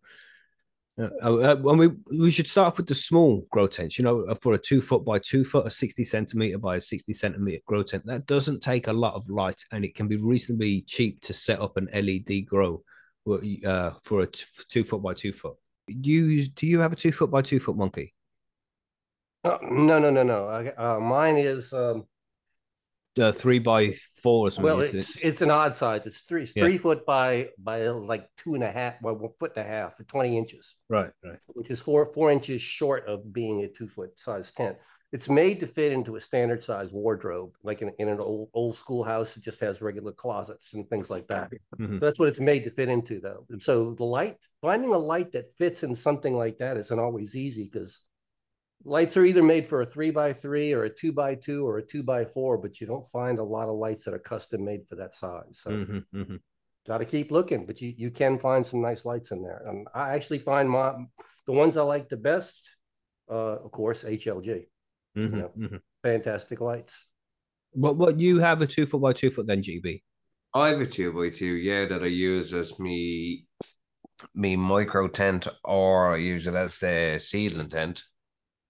Uh, 0.99 1.09
uh, 1.23 1.57
and 1.57 1.79
we 1.79 1.91
we 2.17 2.31
should 2.31 2.47
start 2.47 2.69
off 2.69 2.77
with 2.77 2.87
the 2.87 2.95
small 2.95 3.45
grow 3.51 3.67
tents. 3.67 3.99
You 3.99 4.05
know, 4.05 4.23
uh, 4.23 4.37
for 4.41 4.55
a 4.55 4.59
two 4.59 4.81
foot 4.81 5.05
by 5.05 5.19
two 5.19 5.45
foot, 5.45 5.67
a 5.67 5.71
sixty 5.71 6.05
centimeter 6.05 6.57
by 6.57 6.77
a 6.77 6.81
sixty 6.81 7.13
centimeter 7.13 7.59
grow 7.67 7.83
tent, 7.83 8.07
that 8.07 8.27
doesn't 8.27 8.63
take 8.63 8.87
a 8.87 8.93
lot 8.93 9.15
of 9.15 9.29
light, 9.29 9.65
and 9.73 9.85
it 9.85 9.97
can 9.97 10.07
be 10.09 10.17
reasonably 10.17 10.83
cheap 10.83 11.21
to 11.23 11.35
set 11.35 11.61
up 11.61 11.77
an 11.77 11.89
LED 11.93 12.47
grow 12.47 12.83
uh, 13.27 13.91
for 14.03 14.23
a 14.23 14.27
t- 14.27 14.45
two 14.69 14.85
foot 14.85 15.03
by 15.03 15.15
two 15.15 15.33
foot. 15.33 15.57
Do 15.89 16.11
you 16.11 16.47
do 16.47 16.67
you 16.67 16.81
have 16.81 16.93
a 16.93 16.97
two 16.97 17.13
foot 17.13 17.31
by 17.31 17.43
two 17.43 17.61
foot 17.61 17.77
monkey? 17.77 18.13
Uh, 19.45 19.59
no, 19.63 19.99
no, 19.99 20.11
no, 20.11 20.23
no. 20.23 20.49
Uh, 20.49 20.99
mine 21.01 21.37
is 21.37 21.73
um, 21.75 22.07
uh, 23.21 23.33
three 23.33 23.59
by 23.59 23.95
four. 24.23 24.51
well, 24.59 24.81
it's 24.81 25.17
it's 25.23 25.43
an 25.43 25.51
odd 25.51 25.75
size. 25.75 26.07
It's 26.07 26.23
three 26.23 26.49
yeah. 26.57 26.65
three 26.65 26.79
foot 26.79 27.07
by 27.07 27.51
by 27.59 27.87
like 27.89 28.29
two 28.37 28.55
and 28.55 28.65
a 28.65 28.73
half, 28.73 28.95
well, 29.03 29.15
one 29.15 29.33
foot 29.39 29.53
and 29.57 29.67
a 29.67 29.69
half, 29.69 29.95
twenty 30.07 30.37
inches. 30.37 30.75
Right, 30.89 31.11
right. 31.23 31.39
Which 31.49 31.71
is 31.71 31.81
four 31.81 32.13
four 32.13 32.31
inches 32.31 32.63
short 32.63 33.07
of 33.07 33.33
being 33.33 33.63
a 33.63 33.69
two 33.69 33.89
foot 33.89 34.19
size 34.19 34.51
tent. 34.53 34.79
It's 35.15 35.29
made 35.29 35.61
to 35.61 35.69
fit 35.69 35.93
into 35.93 36.17
a 36.17 36.21
standard 36.21 36.65
size 36.65 36.93
wardrobe, 36.93 37.53
like 37.63 37.83
in, 37.83 37.93
in 38.01 38.09
an 38.09 38.19
old 38.19 38.49
old 38.53 38.75
schoolhouse. 38.75 39.37
It 39.37 39.45
just 39.45 39.61
has 39.61 39.81
regular 39.81 40.11
closets 40.11 40.75
and 40.75 40.91
things 40.91 41.09
like 41.09 41.29
that. 41.29 41.53
Mm-hmm. 41.79 41.99
So 42.01 42.05
that's 42.05 42.19
what 42.19 42.27
it's 42.27 42.41
made 42.41 42.65
to 42.65 42.73
fit 42.73 42.89
into, 42.89 43.21
though. 43.21 43.47
And 43.49 43.63
so 43.63 43.95
the 43.95 44.03
light, 44.03 44.45
finding 44.61 44.93
a 44.93 44.99
light 44.99 45.31
that 45.31 45.55
fits 45.57 45.85
in 45.85 45.95
something 45.95 46.37
like 46.37 46.59
that 46.59 46.77
isn't 46.79 46.99
always 46.99 47.37
easy 47.37 47.71
because 47.73 48.01
lights 48.85 49.17
are 49.17 49.25
either 49.25 49.45
made 49.45 49.69
for 49.69 49.83
a 49.83 49.87
three 49.87 50.11
by 50.11 50.33
three 50.33 50.73
or 50.73 50.83
a 50.83 50.91
two 50.91 51.13
by 51.13 51.37
two 51.37 51.65
or 51.65 51.79
a 51.79 51.87
two 51.87 52.03
by 52.03 52.25
four, 52.25 52.59
but 52.59 52.81
you 52.81 52.87
don't 52.89 53.09
find 53.11 53.39
a 53.39 53.45
lot 53.45 53.69
of 53.69 53.77
lights 53.77 54.07
that 54.07 54.15
are 54.15 54.19
custom 54.19 54.65
made 54.65 54.81
for 54.89 54.97
that 54.97 55.15
size. 55.15 55.61
So 55.63 55.71
mm-hmm, 55.71 56.19
mm-hmm. 56.19 56.37
got 56.89 56.99
to 56.99 57.05
keep 57.05 57.31
looking, 57.31 57.67
but 57.67 57.81
you, 57.81 57.95
you 57.97 58.11
can 58.11 58.37
find 58.37 58.67
some 58.67 58.83
nice 58.83 59.05
lights 59.05 59.31
in 59.31 59.45
there. 59.45 59.63
And 59.65 59.87
I 59.95 60.17
actually 60.17 60.41
find 60.41 60.69
my 60.69 60.97
the 61.47 61.53
ones 61.53 61.77
I 61.77 61.83
like 61.83 62.09
the 62.09 62.17
best, 62.17 62.73
uh, 63.31 63.59
of 63.63 63.71
course, 63.71 64.03
HLG. 64.03 64.65
Mm-hmm, 65.17 65.35
you 65.35 65.43
know, 65.43 65.51
mm-hmm. 65.57 65.77
fantastic 66.03 66.61
lights. 66.61 67.07
What 67.73 67.97
what 67.97 68.21
you 68.21 68.41
have 68.41 68.61
a 68.63 68.67
two 68.67 68.87
foot 68.87 69.01
by 69.01 69.13
two 69.13 69.31
foot 69.31 69.47
then, 69.47 69.63
GB? 69.63 70.03
I 70.55 70.69
have 70.69 70.81
a 70.81 70.87
two 70.87 71.13
by 71.13 71.31
two, 71.37 71.55
yeah, 71.55 71.87
that 71.87 72.03
I 72.03 72.07
use 72.07 72.55
as 72.55 72.79
me 72.79 73.47
me 74.35 74.57
micro 74.57 75.09
tent, 75.09 75.49
or 75.65 76.15
I 76.15 76.19
use 76.19 76.47
it 76.47 76.55
as 76.55 76.79
the 76.79 77.19
seedling 77.21 77.71
tent 77.71 78.05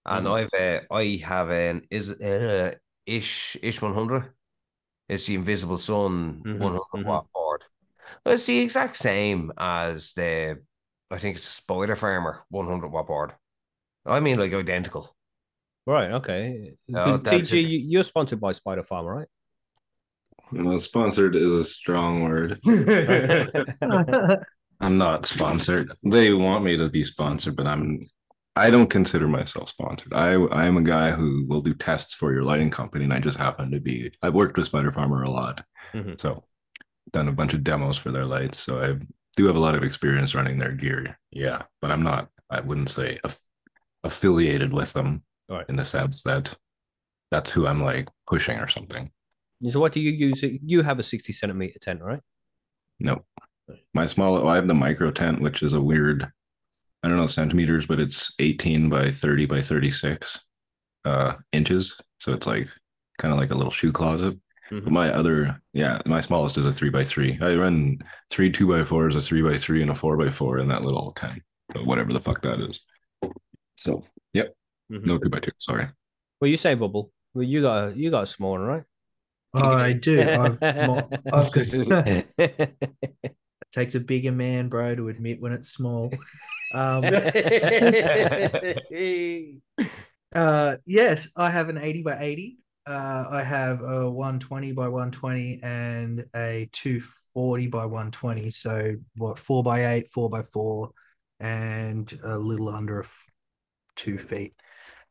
and 0.05 0.27
mm. 0.27 0.31
I've 0.31 0.53
uh, 0.53 0.93
I 0.93 1.21
have 1.25 1.49
an 1.49 1.81
is 1.89 2.11
uh, 2.11 2.75
ish 3.05 3.57
ish 3.61 3.81
one 3.81 3.93
hundred. 3.93 4.31
It's 5.07 5.27
the 5.27 5.35
Invisible 5.35 5.77
Sun 5.77 6.41
mm-hmm, 6.45 6.63
100 6.63 6.79
mm-hmm. 6.79 7.07
watt 7.07 7.27
board. 7.31 7.63
It's 8.25 8.45
the 8.45 8.57
exact 8.57 8.95
same 8.97 9.51
as 9.57 10.13
the 10.13 10.59
I 11.11 11.17
think 11.19 11.37
it's 11.37 11.47
a 11.47 11.51
Spider 11.51 11.95
Farmer 11.95 12.43
100 12.49 12.87
watt 12.87 13.07
board. 13.07 13.33
I 14.05 14.19
mean, 14.19 14.39
like 14.39 14.53
identical. 14.53 15.15
Right. 15.85 16.11
Okay. 16.11 16.73
No, 16.87 17.19
TG, 17.19 17.83
you're 17.87 18.03
sponsored 18.03 18.39
by 18.39 18.53
Spider 18.53 18.83
Farmer, 18.83 19.15
right? 19.15 19.27
Well, 20.51 20.79
sponsored 20.79 21.35
is 21.35 21.53
a 21.53 21.63
strong 21.63 22.23
word. 22.23 22.59
I'm 24.79 24.97
not 24.97 25.25
sponsored. 25.25 25.91
They 26.03 26.33
want 26.33 26.63
me 26.63 26.77
to 26.77 26.89
be 26.89 27.03
sponsored, 27.03 27.55
but 27.55 27.67
I'm 27.67 28.05
I 28.55 28.69
don't 28.69 28.89
consider 28.89 29.27
myself 29.27 29.69
sponsored. 29.69 30.13
I 30.13 30.33
I 30.33 30.65
am 30.65 30.77
a 30.77 30.83
guy 30.83 31.11
who 31.11 31.45
will 31.47 31.61
do 31.61 31.73
tests 31.73 32.13
for 32.13 32.33
your 32.33 32.43
lighting 32.43 32.69
company, 32.69 33.03
and 33.03 33.13
I 33.13 33.19
just 33.19 33.37
happen 33.37 33.71
to 33.71 33.79
be. 33.79 34.11
I've 34.21 34.33
worked 34.33 34.57
with 34.57 34.67
Spider 34.67 34.91
Farmer 34.91 35.23
a 35.23 35.31
lot, 35.31 35.63
mm-hmm. 35.93 36.13
so 36.17 36.43
done 37.11 37.27
a 37.27 37.33
bunch 37.33 37.53
of 37.53 37.63
demos 37.63 37.97
for 37.97 38.11
their 38.11 38.25
lights. 38.25 38.59
So 38.59 38.81
I 38.81 38.95
do 39.35 39.45
have 39.45 39.55
a 39.55 39.59
lot 39.59 39.75
of 39.75 39.83
experience 39.83 40.35
running 40.35 40.57
their 40.57 40.71
gear. 40.71 41.17
Yeah, 41.31 41.63
but 41.81 41.91
I'm 41.91 42.03
not. 42.03 42.29
I 42.49 42.61
wouldn't 42.61 42.89
say 42.89 43.19
aff- 43.23 43.49
affiliated 44.03 44.71
with 44.71 44.93
them 44.93 45.23
right. 45.49 45.65
in 45.69 45.75
the 45.75 45.85
sense 45.85 46.23
that 46.23 46.55
that's 47.31 47.51
who 47.51 47.67
I'm 47.67 47.83
like 47.83 48.07
pushing 48.27 48.59
or 48.59 48.67
something. 48.67 49.09
So 49.69 49.79
what 49.79 49.93
do 49.93 49.99
you 49.99 50.11
use? 50.11 50.43
You 50.43 50.83
have 50.83 50.99
a 50.99 51.03
sixty 51.03 51.33
centimeter 51.33 51.79
tent, 51.79 52.01
right? 52.01 52.21
No, 52.99 53.25
my 53.93 54.05
small. 54.05 54.47
I 54.47 54.55
have 54.55 54.67
the 54.67 54.73
micro 54.73 55.11
tent, 55.11 55.41
which 55.41 55.63
is 55.63 55.73
a 55.73 55.81
weird 55.81 56.31
I 57.05 57.07
don't 57.07 57.17
know 57.17 57.27
centimeters, 57.27 57.85
but 57.85 57.99
it's 57.99 58.33
18 58.39 58.89
by 58.89 59.11
30 59.11 59.45
by 59.45 59.61
36 59.61 60.41
uh, 61.05 61.35
inches. 61.51 62.01
So 62.17 62.33
it's 62.33 62.47
like 62.47 62.67
kind 63.19 63.31
of 63.31 63.39
like 63.39 63.51
a 63.51 63.55
little 63.55 63.71
shoe 63.71 63.91
closet. 63.91 64.33
Mm-hmm. 64.71 64.85
But 64.85 64.91
my 64.91 65.13
other, 65.13 65.61
yeah, 65.71 66.01
my 66.07 66.19
smallest 66.19 66.57
is 66.57 66.65
a 66.65 66.73
three 66.73 66.89
by 66.89 67.03
three. 67.03 67.37
I 67.39 67.53
run 67.53 67.99
three 68.31 68.51
two 68.51 68.67
by 68.67 68.83
fours, 68.83 69.13
a 69.13 69.21
three 69.21 69.43
by 69.43 69.55
three, 69.55 69.83
and 69.83 69.91
a 69.91 69.93
four 69.93 70.17
by 70.17 70.31
four 70.31 70.57
in 70.57 70.67
that 70.69 70.81
little 70.81 71.11
tent, 71.11 71.43
whatever 71.83 72.11
the 72.11 72.19
fuck 72.19 72.41
that 72.41 72.59
is. 72.59 72.79
So, 73.75 74.03
yep, 74.33 74.55
mm-hmm. 74.91 75.07
no 75.07 75.17
two 75.17 75.29
by 75.29 75.39
two. 75.39 75.51
Sorry. 75.57 75.87
Well, 76.39 76.49
you 76.49 76.57
say 76.57 76.75
bubble. 76.75 77.11
Well, 77.33 77.43
you 77.43 77.61
got 77.61 77.89
a, 77.89 77.97
you 77.97 78.11
got 78.11 78.23
a 78.23 78.27
small 78.27 78.51
one, 78.51 78.61
right? 78.61 78.83
Oh, 79.53 79.73
I 79.73 79.93
do. 79.93 80.21
I've, 80.21 80.57
I've 81.33 81.51
takes 83.71 83.95
a 83.95 83.99
bigger 83.99 84.31
man, 84.31 84.69
bro, 84.69 84.95
to 84.95 85.09
admit 85.09 85.41
when 85.41 85.51
it's 85.51 85.69
small. 85.69 86.11
Um, 86.73 87.05
uh, 90.35 90.77
yes, 90.85 91.29
I 91.37 91.49
have 91.49 91.69
an 91.69 91.77
80 91.77 92.03
by 92.03 92.17
80. 92.19 92.57
Uh, 92.87 93.25
I 93.31 93.43
have 93.43 93.81
a 93.81 94.09
120 94.09 94.73
by 94.73 94.87
120 94.87 95.61
and 95.63 96.25
a 96.35 96.69
240 96.71 97.67
by 97.67 97.85
120. 97.85 98.51
So, 98.51 98.95
what, 99.15 99.39
four 99.39 99.63
by 99.63 99.93
eight, 99.93 100.11
four 100.11 100.29
by 100.29 100.43
four, 100.43 100.91
and 101.39 102.19
a 102.23 102.37
little 102.37 102.69
under 102.69 103.05
two 103.95 104.17
feet. 104.17 104.53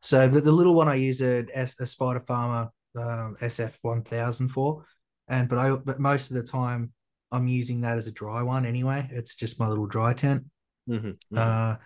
So, 0.05 0.29
the, 0.29 0.43
the 0.43 0.53
little 0.53 0.75
one 0.75 0.87
I 0.87 0.97
use 0.97 1.23
a, 1.23 1.47
a 1.55 1.87
Spider 1.87 2.21
Farmer 2.21 2.71
um, 2.95 3.37
SF 3.41 3.79
1000 3.81 4.49
for. 4.51 4.85
And, 5.29 5.49
but 5.49 5.59
I, 5.59 5.75
but 5.77 5.99
most 5.99 6.31
of 6.31 6.37
the 6.37 6.43
time, 6.43 6.93
I'm 7.33 7.49
using 7.49 7.81
that 7.81 7.97
as 7.97 8.07
a 8.07 8.13
dry 8.13 8.43
one 8.43 8.67
anyway. 8.67 9.09
It's 9.11 9.35
just 9.35 9.59
my 9.59 9.67
little 9.67 9.87
dry 9.87 10.13
tent. 10.13 10.45
Mm-hmm, 10.89 11.09
mm-hmm. 11.09 11.39
Uh, 11.39 11.77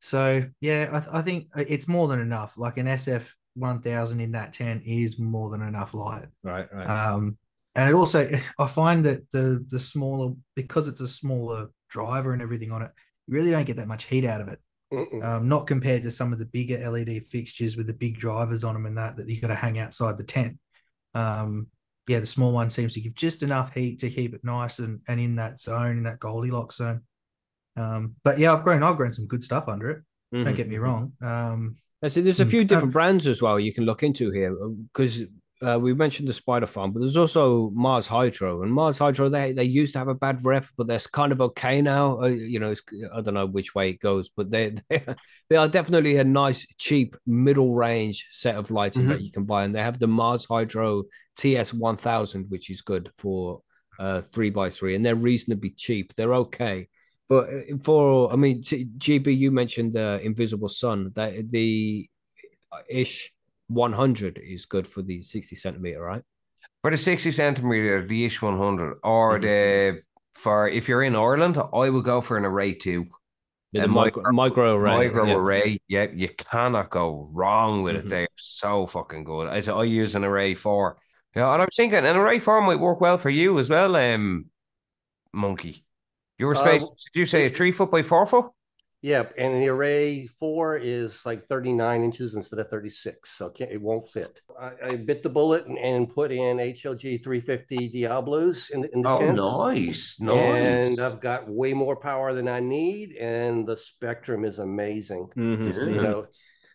so 0.00 0.44
yeah, 0.62 0.88
I, 0.90 0.98
th- 1.00 1.12
I, 1.12 1.20
think 1.20 1.48
it's 1.54 1.86
more 1.86 2.08
than 2.08 2.20
enough. 2.20 2.54
Like 2.56 2.78
an 2.78 2.86
SF 2.86 3.30
1000 3.54 4.20
in 4.20 4.32
that 4.32 4.54
tent 4.54 4.82
is 4.86 5.18
more 5.18 5.50
than 5.50 5.60
enough 5.60 5.92
light. 5.92 6.28
Right, 6.42 6.66
right. 6.72 6.86
Um, 6.86 7.36
and 7.74 7.88
it 7.88 7.94
also, 7.94 8.28
I 8.58 8.66
find 8.66 9.04
that 9.04 9.30
the 9.30 9.64
the 9.68 9.78
smaller 9.78 10.32
because 10.56 10.88
it's 10.88 11.00
a 11.00 11.08
smaller 11.08 11.68
driver 11.90 12.32
and 12.32 12.42
everything 12.42 12.72
on 12.72 12.82
it, 12.82 12.90
you 13.26 13.34
really 13.34 13.50
don't 13.50 13.66
get 13.66 13.76
that 13.76 13.88
much 13.88 14.04
heat 14.04 14.24
out 14.24 14.40
of 14.40 14.48
it. 14.48 14.58
Um, 14.92 15.48
not 15.48 15.66
compared 15.66 16.02
to 16.02 16.10
some 16.10 16.32
of 16.32 16.38
the 16.38 16.46
bigger 16.46 16.78
LED 16.90 17.24
fixtures 17.24 17.76
with 17.76 17.86
the 17.86 17.94
big 17.94 18.18
drivers 18.18 18.62
on 18.64 18.74
them 18.74 18.86
and 18.86 18.98
that 18.98 19.16
that 19.16 19.28
you 19.28 19.40
got 19.40 19.48
to 19.48 19.54
hang 19.54 19.78
outside 19.78 20.18
the 20.18 20.24
tent. 20.24 20.58
Um, 21.14 21.68
yeah, 22.08 22.20
the 22.20 22.26
small 22.26 22.52
one 22.52 22.68
seems 22.68 22.94
to 22.94 23.00
give 23.00 23.14
just 23.14 23.42
enough 23.42 23.74
heat 23.74 24.00
to 24.00 24.10
keep 24.10 24.34
it 24.34 24.44
nice 24.44 24.80
and, 24.80 25.00
and 25.08 25.20
in 25.20 25.36
that 25.36 25.60
zone, 25.60 25.98
in 25.98 26.02
that 26.04 26.18
Goldilocks 26.18 26.76
zone. 26.76 27.02
Um, 27.76 28.16
but 28.22 28.38
yeah, 28.38 28.52
I've 28.52 28.64
grown 28.64 28.82
I've 28.82 28.96
grown 28.96 29.12
some 29.12 29.26
good 29.26 29.44
stuff 29.44 29.68
under 29.68 29.90
it. 29.90 29.98
Mm-hmm. 30.34 30.44
Don't 30.44 30.56
get 30.56 30.68
me 30.68 30.78
wrong. 30.78 31.12
Um, 31.22 31.76
so 32.06 32.20
there's 32.20 32.40
a 32.40 32.46
few 32.46 32.64
different 32.64 32.88
um, 32.88 32.90
brands 32.90 33.28
as 33.28 33.40
well 33.40 33.60
you 33.60 33.72
can 33.72 33.84
look 33.84 34.02
into 34.02 34.32
here 34.32 34.56
because 34.92 35.20
uh, 35.62 35.78
we 35.78 35.94
mentioned 35.94 36.28
the 36.28 36.32
Spider 36.32 36.66
Farm, 36.66 36.92
but 36.92 37.00
there's 37.00 37.16
also 37.16 37.70
Mars 37.70 38.06
Hydro, 38.06 38.62
and 38.62 38.72
Mars 38.72 38.98
Hydro 38.98 39.28
they 39.28 39.52
they 39.52 39.64
used 39.64 39.92
to 39.92 39.98
have 39.98 40.08
a 40.08 40.14
bad 40.14 40.44
rep, 40.44 40.66
but 40.76 40.86
they're 40.86 40.98
kind 40.98 41.30
of 41.30 41.40
okay 41.40 41.80
now. 41.80 42.20
Uh, 42.20 42.26
you 42.26 42.58
know, 42.58 42.74
I 43.14 43.20
don't 43.20 43.34
know 43.34 43.46
which 43.46 43.74
way 43.74 43.90
it 43.90 44.00
goes, 44.00 44.28
but 44.28 44.50
they 44.50 44.74
they, 44.88 45.04
they 45.48 45.56
are 45.56 45.68
definitely 45.68 46.16
a 46.16 46.24
nice, 46.24 46.66
cheap, 46.78 47.16
middle 47.26 47.74
range 47.74 48.28
set 48.32 48.56
of 48.56 48.70
lighting 48.70 49.02
mm-hmm. 49.02 49.12
that 49.12 49.22
you 49.22 49.30
can 49.30 49.44
buy, 49.44 49.64
and 49.64 49.74
they 49.74 49.82
have 49.82 49.98
the 49.98 50.08
Mars 50.08 50.44
Hydro 50.44 51.04
TS 51.36 51.72
one 51.72 51.96
thousand, 51.96 52.46
which 52.48 52.68
is 52.68 52.80
good 52.80 53.10
for 53.16 53.62
uh 53.98 54.20
three 54.20 54.50
by 54.50 54.70
three, 54.70 54.96
and 54.96 55.06
they're 55.06 55.14
reasonably 55.14 55.70
cheap. 55.70 56.12
They're 56.16 56.34
okay. 56.34 56.88
But 57.28 57.48
uh, 57.48 57.76
for, 57.82 58.32
I 58.32 58.36
mean, 58.36 58.62
GB, 58.62 59.36
you 59.36 59.50
mentioned 59.50 59.92
the 59.92 60.20
Invisible 60.22 60.68
Sun. 60.68 61.12
That 61.14 61.50
the 61.50 62.08
uh, 62.72 62.78
ish 62.90 63.31
100 63.72 64.40
is 64.42 64.66
good 64.66 64.86
for 64.86 65.02
the 65.02 65.22
60 65.22 65.56
centimeter, 65.56 66.00
right? 66.00 66.22
For 66.82 66.90
the 66.90 66.96
60 66.96 67.30
centimeter, 67.30 68.06
the 68.06 68.24
ish 68.24 68.42
100, 68.42 68.98
or 69.02 69.38
mm-hmm. 69.38 69.44
the 69.44 70.02
for 70.34 70.68
if 70.68 70.88
you're 70.88 71.02
in 71.02 71.14
Ireland, 71.14 71.58
I 71.58 71.90
would 71.90 72.04
go 72.04 72.20
for 72.20 72.36
an 72.36 72.44
Aray 72.44 72.74
two. 72.74 73.06
Yeah, 73.72 73.82
the 73.82 73.88
micro, 73.88 74.22
Migro 74.24 74.76
Aray. 74.76 75.08
Micro 75.08 75.26
yeah. 75.26 75.34
array. 75.34 75.80
Yeah, 75.88 76.06
you 76.14 76.28
cannot 76.28 76.90
go 76.90 77.30
wrong 77.32 77.82
with 77.82 77.96
mm-hmm. 77.96 78.06
it. 78.06 78.10
They're 78.10 78.28
so 78.36 78.86
fucking 78.86 79.24
good. 79.24 79.48
I, 79.48 79.72
I 79.72 79.84
use 79.84 80.14
an 80.14 80.24
Aray 80.24 80.54
four. 80.54 80.98
Yeah, 81.34 81.52
and 81.52 81.62
I 81.62 81.64
was 81.64 81.74
thinking 81.74 81.98
an 81.98 82.16
Aray 82.16 82.38
four 82.38 82.60
might 82.60 82.80
work 82.80 83.00
well 83.00 83.16
for 83.16 83.30
you 83.30 83.58
as 83.58 83.70
well, 83.70 83.96
um, 83.96 84.46
Monkey. 85.32 85.84
You 86.38 86.46
were 86.46 86.54
space, 86.54 86.82
uh, 86.82 86.86
did 86.86 87.20
you 87.20 87.24
say 87.24 87.46
a 87.46 87.50
three 87.50 87.72
foot 87.72 87.90
by 87.90 88.02
four 88.02 88.26
foot? 88.26 88.46
Yep, 89.02 89.34
and 89.36 89.54
the 89.54 89.66
Aray 89.66 90.26
four 90.26 90.76
is 90.76 91.26
like 91.26 91.48
39 91.48 92.04
inches 92.04 92.36
instead 92.36 92.60
of 92.60 92.68
36, 92.70 93.28
so 93.28 93.52
it 93.58 93.82
won't 93.82 94.08
fit. 94.08 94.40
I, 94.58 94.70
I, 94.84 94.96
bit 94.96 95.24
the 95.24 95.28
bullet 95.28 95.66
and, 95.66 95.76
and, 95.76 96.08
put 96.08 96.30
in 96.30 96.58
HLG 96.58 97.22
350 97.24 97.88
Diablos 97.88 98.70
in, 98.70 98.84
in 98.92 99.02
the 99.02 99.08
oh, 99.08 99.18
tents. 99.18 99.58
nice, 99.58 100.20
nice. 100.20 100.38
And 100.38 101.00
I've 101.00 101.20
got 101.20 101.48
way 101.48 101.72
more 101.72 101.96
power 101.96 102.32
than 102.32 102.46
I 102.46 102.60
need, 102.60 103.16
and 103.16 103.66
the 103.66 103.76
spectrum 103.76 104.44
is 104.44 104.60
amazing. 104.60 105.30
Mm-hmm. 105.36 105.66
Just, 105.66 105.80
you 105.80 106.00
know, 106.00 106.28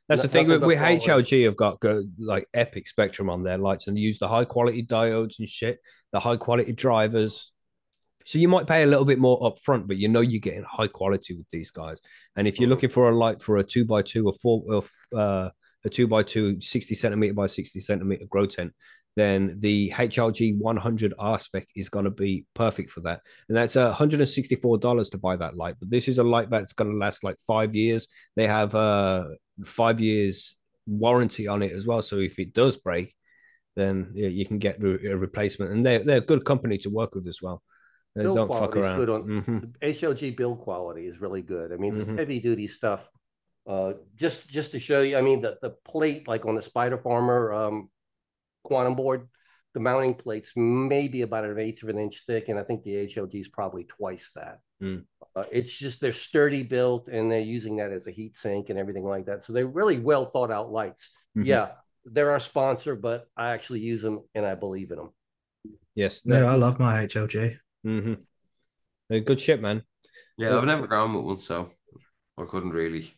that's 0.09 0.21
the 0.21 0.27
thing 0.27 0.49
with, 0.49 0.63
with 0.63 0.79
HLG 0.79 1.45
have 1.45 1.55
got 1.55 1.79
go, 1.79 2.03
like 2.19 2.49
epic 2.53 2.89
spectrum 2.89 3.29
on 3.29 3.43
their 3.43 3.57
lights 3.57 3.87
and 3.87 3.97
use 3.97 4.19
the 4.19 4.27
high 4.27 4.45
quality 4.45 4.83
diodes 4.83 5.39
and 5.39 5.47
shit, 5.47 5.79
the 6.11 6.19
high 6.19 6.37
quality 6.37 6.73
drivers 6.73 7.53
So 8.27 8.39
you 8.39 8.49
might 8.49 8.67
pay 8.67 8.83
a 8.83 8.87
little 8.87 9.05
bit 9.05 9.19
more 9.19 9.39
upfront, 9.39 9.87
but 9.87 9.95
you 9.95 10.09
know 10.09 10.19
you're 10.19 10.41
getting 10.41 10.65
high 10.69 10.89
quality 10.89 11.33
with 11.33 11.49
these 11.49 11.71
guys. 11.71 11.97
And 12.35 12.45
if 12.45 12.59
you're 12.59 12.69
looking 12.69 12.89
for 12.89 13.09
a 13.09 13.15
light 13.15 13.41
for 13.41 13.55
a 13.55 13.63
two 13.63 13.85
by 13.85 14.01
two 14.01 14.27
or 14.27 14.33
four 14.33 14.63
of 14.69 14.91
uh, 15.15 15.49
a 15.85 15.89
two 15.89 16.07
by 16.07 16.23
two 16.23 16.59
60 16.59 16.93
centimeter 16.93 17.33
by 17.33 17.47
60 17.47 17.79
centimeter 17.79 18.25
grow 18.29 18.45
tent, 18.45 18.73
then 19.15 19.55
the 19.59 19.91
HLG 19.91 20.57
100 20.57 21.13
R 21.17 21.39
spec 21.39 21.67
is 21.73 21.87
going 21.87 22.03
to 22.03 22.11
be 22.11 22.45
perfect 22.53 22.89
for 22.89 22.99
that. 22.99 23.21
And 23.47 23.55
that's 23.55 23.77
$164 23.77 25.11
to 25.11 25.17
buy 25.17 25.37
that 25.37 25.55
light. 25.55 25.75
But 25.79 25.89
this 25.89 26.09
is 26.09 26.17
a 26.17 26.23
light 26.23 26.49
that's 26.49 26.73
going 26.73 26.91
to 26.91 26.97
last 26.97 27.23
like 27.23 27.37
five 27.47 27.77
years. 27.77 28.09
They 28.35 28.47
have 28.47 28.75
uh, 28.75 29.23
five 29.63 30.01
years 30.01 30.57
warranty 30.85 31.47
on 31.47 31.63
it 31.63 31.71
as 31.71 31.87
well. 31.87 32.01
So 32.01 32.17
if 32.17 32.39
it 32.39 32.53
does 32.53 32.75
break, 32.75 33.15
then 33.77 34.11
yeah, 34.15 34.27
you 34.27 34.45
can 34.45 34.59
get 34.59 34.83
a 34.83 35.15
replacement. 35.15 35.71
And 35.71 35.85
they're, 35.85 36.03
they're 36.03 36.17
a 36.17 36.21
good 36.21 36.43
company 36.43 36.77
to 36.79 36.89
work 36.89 37.15
with 37.15 37.25
as 37.25 37.41
well. 37.41 37.63
They 38.17 38.23
build 38.23 38.37
don't 38.37 38.47
quality 38.47 38.81
fuck 38.81 38.91
is 38.91 38.97
good 38.97 39.09
on 39.09 39.23
Mhm. 39.23 39.73
HLG 39.81 40.31
build 40.35 40.59
quality 40.59 41.05
is 41.05 41.21
really 41.21 41.41
good. 41.41 41.71
I 41.71 41.77
mean, 41.77 41.95
it's 41.95 42.11
Mhm. 42.11 42.17
heavy 42.17 42.39
duty 42.39 42.67
stuff. 42.67 43.09
Uh, 43.65 43.93
just 44.15 44.47
just 44.49 44.71
to 44.71 44.79
show 44.79 45.01
you, 45.01 45.17
I 45.17 45.21
mean, 45.21 45.41
the 45.41 45.57
the 45.61 45.71
plate 45.85 46.27
like 46.27 46.45
on 46.45 46.55
the 46.55 46.61
Spider 46.61 46.97
Farmer 46.97 47.53
um, 47.53 47.89
quantum 48.63 48.95
board, 48.95 49.27
the 49.73 49.79
mounting 49.79 50.15
plates 50.15 50.53
maybe 50.55 51.21
about 51.21 51.45
an 51.45 51.59
eighth 51.59 51.83
of 51.83 51.89
an 51.89 51.99
inch 51.99 52.23
thick, 52.25 52.49
and 52.49 52.59
I 52.59 52.63
think 52.63 52.83
the 52.83 52.95
HLG 52.95 53.39
is 53.41 53.47
probably 53.49 53.83
twice 53.83 54.31
that. 54.35 54.59
Mm. 54.81 55.05
Uh, 55.35 55.43
it's 55.51 55.77
just 55.77 56.01
they're 56.01 56.11
sturdy 56.11 56.63
built, 56.63 57.07
and 57.09 57.31
they're 57.31 57.39
using 57.41 57.77
that 57.77 57.91
as 57.91 58.07
a 58.07 58.11
heat 58.11 58.35
sink 58.35 58.69
and 58.69 58.79
everything 58.79 59.03
like 59.05 59.25
that. 59.27 59.43
So 59.43 59.53
they're 59.53 59.67
really 59.67 59.99
well 59.99 60.25
thought 60.25 60.51
out 60.51 60.71
lights. 60.71 61.11
Mhm. 61.37 61.45
Yeah, 61.45 61.71
they're 62.05 62.31
our 62.31 62.39
sponsor, 62.39 62.95
but 62.95 63.27
I 63.35 63.51
actually 63.51 63.81
use 63.81 64.01
them 64.01 64.21
and 64.33 64.45
I 64.45 64.55
believe 64.55 64.91
in 64.91 64.97
them. 64.97 65.09
Yes. 65.93 66.25
No, 66.25 66.45
I 66.45 66.55
love 66.55 66.79
my 66.79 67.03
HLG. 67.03 67.57
Hmm 67.87 68.13
They're 69.09 69.21
good 69.21 69.39
shit, 69.39 69.61
man. 69.61 69.83
Yeah, 70.37 70.57
I've 70.57 70.65
never 70.65 70.87
gone 70.87 71.13
with 71.13 71.25
one, 71.25 71.37
so 71.37 71.71
I 72.37 72.43
couldn't 72.43 72.71
really. 72.71 73.13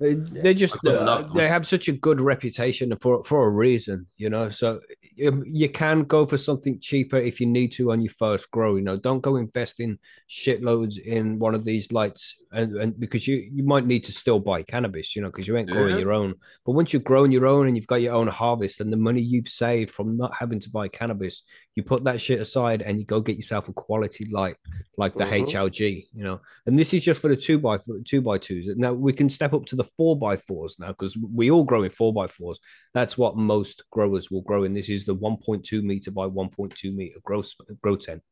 They- 0.00 0.14
They 0.14 0.54
just 0.54 0.76
uh, 0.86 1.24
they 1.34 1.48
have 1.48 1.66
such 1.66 1.88
a 1.88 1.92
good 1.92 2.20
reputation 2.20 2.96
for 3.00 3.24
for 3.24 3.48
a 3.48 3.50
reason, 3.50 4.06
you 4.16 4.30
know. 4.30 4.48
So 4.48 4.78
um, 5.26 5.42
you 5.44 5.68
can 5.68 6.04
go 6.04 6.24
for 6.24 6.38
something 6.38 6.78
cheaper 6.80 7.16
if 7.16 7.40
you 7.40 7.46
need 7.46 7.72
to 7.72 7.90
on 7.90 8.00
your 8.00 8.12
first 8.16 8.48
grow. 8.52 8.76
You 8.76 8.82
know, 8.82 8.96
don't 8.96 9.22
go 9.28 9.34
investing 9.34 9.98
shitloads 10.28 10.98
in 10.98 11.40
one 11.40 11.54
of 11.56 11.64
these 11.64 11.90
lights, 11.90 12.36
and, 12.52 12.76
and 12.76 13.00
because 13.00 13.26
you 13.26 13.36
you 13.52 13.64
might 13.64 13.86
need 13.86 14.04
to 14.04 14.12
still 14.12 14.38
buy 14.38 14.62
cannabis, 14.62 15.16
you 15.16 15.22
know, 15.22 15.30
because 15.32 15.48
you 15.48 15.56
ain't 15.56 15.70
growing 15.70 15.96
Yeah. 15.96 16.02
your 16.04 16.12
own. 16.12 16.34
But 16.64 16.76
once 16.78 16.92
you've 16.92 17.10
grown 17.12 17.32
your 17.32 17.46
own 17.46 17.66
and 17.66 17.74
you've 17.76 17.92
got 17.94 18.00
your 18.06 18.14
own 18.14 18.28
harvest, 18.28 18.80
and 18.80 18.92
the 18.92 18.96
money 19.08 19.20
you've 19.20 19.48
saved 19.48 19.90
from 19.90 20.16
not 20.16 20.32
having 20.38 20.60
to 20.60 20.70
buy 20.70 20.86
cannabis, 20.86 21.42
you 21.78 21.84
put 21.84 22.02
that 22.02 22.20
shit 22.20 22.40
aside 22.40 22.82
and 22.82 22.98
you 22.98 23.04
go 23.06 23.20
get 23.20 23.36
yourself 23.36 23.68
a 23.68 23.72
quality 23.72 24.24
light 24.38 24.56
like 24.96 25.14
the 25.16 25.22
Mhm. 25.24 25.46
HLG, 25.46 26.08
you 26.12 26.24
know. 26.24 26.40
And 26.66 26.76
this 26.76 26.92
is 26.92 27.04
just 27.04 27.20
for 27.22 27.28
the 27.28 27.36
two 27.36 27.56
by 27.60 27.78
two 28.04 28.20
by 28.20 28.36
twos. 28.38 28.66
Now 28.76 28.92
we 28.92 29.12
can 29.12 29.28
step 29.30 29.52
up 29.54 29.64
to 29.66 29.76
the 29.76 29.84
four 29.96 30.18
by 30.18 30.36
fours 30.36 30.76
now 30.80 30.88
because 30.88 31.16
we 31.16 31.52
all 31.52 31.62
grow 31.62 31.84
in 31.84 31.90
four 31.90 32.12
by 32.12 32.26
fours. 32.26 32.58
That's 32.94 33.16
what 33.16 33.36
most 33.36 33.84
growers 33.92 34.28
will 34.28 34.42
grow 34.42 34.64
in. 34.64 34.74
This 34.74 34.88
is 34.90 35.04
the 35.06 35.14
1.2 35.14 35.80
meter 35.82 36.10
by 36.10 36.26
1.2 36.26 36.90
meter 36.92 37.20
grow 37.22 37.42
grow 37.80 37.94
tent. 37.96 38.22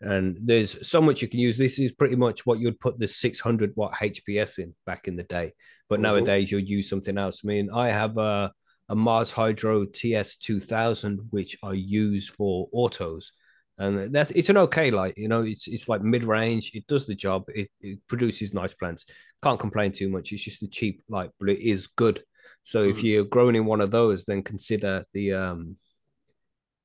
And 0.00 0.36
there's 0.50 0.72
so 0.94 1.00
much 1.00 1.22
you 1.22 1.28
can 1.28 1.38
use. 1.40 1.56
This 1.58 1.78
is 1.78 1.92
pretty 1.92 2.16
much 2.16 2.44
what 2.46 2.58
you'd 2.58 2.80
put 2.80 2.98
the 2.98 3.06
600 3.06 3.76
watt 3.76 3.92
HPS 4.00 4.58
in 4.58 4.74
back 4.84 5.06
in 5.06 5.14
the 5.14 5.22
day. 5.38 5.52
But 5.88 6.00
Mhm. 6.00 6.02
nowadays 6.08 6.50
you'll 6.50 6.60
use 6.78 6.88
something 6.88 7.16
else. 7.18 7.42
I 7.44 7.46
mean, 7.46 7.70
I 7.70 7.90
have 7.90 8.16
a, 8.18 8.52
a 8.90 8.94
Mars 8.96 9.30
Hydro 9.30 9.86
TS 9.86 10.36
2000, 10.36 11.28
which 11.30 11.56
I 11.62 11.72
use 11.72 12.28
for 12.28 12.68
autos. 12.72 13.32
And 13.78 14.12
that's 14.14 14.30
it's 14.32 14.50
an 14.50 14.58
okay 14.58 14.90
light 14.90 15.14
you 15.16 15.26
know 15.26 15.42
it's 15.42 15.66
it's 15.66 15.88
like 15.88 16.02
mid-range. 16.02 16.72
It 16.74 16.86
does 16.86 17.06
the 17.06 17.14
job. 17.14 17.44
It, 17.48 17.70
it 17.80 18.00
produces 18.08 18.52
nice 18.52 18.74
plants. 18.74 19.06
Can't 19.42 19.58
complain 19.58 19.92
too 19.92 20.10
much. 20.10 20.32
It's 20.32 20.42
just 20.42 20.62
a 20.62 20.68
cheap 20.68 21.02
light 21.08 21.30
but 21.40 21.48
it 21.48 21.60
is 21.60 21.86
good. 21.86 22.22
So 22.62 22.82
if 22.82 22.98
Mhm. 22.98 23.02
you're 23.04 23.24
growing 23.24 23.56
in 23.56 23.64
one 23.64 23.80
of 23.80 23.90
those 23.90 24.26
then 24.26 24.42
consider 24.42 25.06
the 25.14 25.32
um 25.32 25.76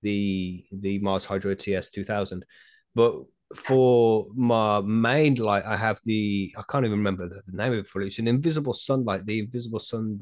the 0.03 0.63
the 0.71 0.99
mars 0.99 1.25
hydro 1.25 1.55
ts 1.55 1.89
2000 1.89 2.45
but 2.93 3.15
for 3.55 4.27
my 4.35 4.79
main 4.81 5.35
light 5.35 5.63
i 5.65 5.75
have 5.75 5.99
the 6.05 6.53
i 6.57 6.63
can't 6.69 6.85
even 6.85 6.97
remember 6.97 7.27
the, 7.27 7.41
name 7.51 7.73
of 7.73 7.79
it 7.79 7.87
for 7.87 8.01
it's 8.01 8.19
an 8.19 8.27
invisible 8.27 8.73
sunlight 8.73 9.25
the 9.25 9.39
invisible 9.39 9.79
sun 9.79 10.19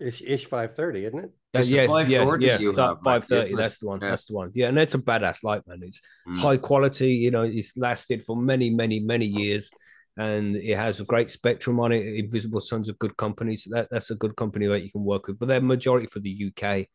Ish, 0.00 0.22
ish 0.22 0.44
530, 0.44 1.04
isn't 1.06 1.18
it? 1.18 1.30
It's 1.54 1.70
the 1.70 1.76
yeah, 1.76 1.86
530 1.86 2.44
yeah, 2.46 2.58
you 2.58 2.76
yeah. 2.76 2.88
have, 2.88 3.00
Five 3.02 3.24
thirty. 3.24 3.46
isn't 3.46 3.58
it? 3.58 3.62
That's 3.62 3.78
the 3.78 3.86
one. 3.86 4.00
Yeah. 4.02 4.10
That's 4.10 4.24
the 4.26 4.34
one. 4.34 4.50
Yeah, 4.54 4.68
and 4.68 4.78
it's 4.78 4.94
a 4.94 4.98
badass 4.98 5.42
light, 5.42 5.62
man. 5.66 5.80
It's 5.82 6.00
Mm. 6.28 6.38
high 6.38 6.56
quality. 6.58 7.12
You 7.14 7.30
know, 7.30 7.42
it's 7.42 7.74
lasted 7.76 8.24
for 8.24 8.36
many, 8.36 8.68
many, 8.68 9.00
many 9.00 9.24
years, 9.24 9.70
and 10.18 10.56
it 10.56 10.76
has 10.76 11.00
a 11.00 11.04
great 11.04 11.30
spectrum 11.30 11.80
on 11.80 11.92
it. 11.92 12.04
Invisible 12.04 12.60
Sun's 12.60 12.90
a 12.90 12.92
good 12.94 13.16
company, 13.16 13.56
so 13.56 13.70
that, 13.72 13.88
that's 13.90 14.10
a 14.10 14.14
good 14.14 14.36
company 14.36 14.66
that 14.66 14.82
you 14.82 14.90
can 14.92 15.04
work 15.04 15.26
with. 15.26 15.38
But 15.38 15.48
they're 15.48 15.60
majority 15.62 16.06
for 16.06 16.20
the 16.20 16.30
UK 16.54 16.86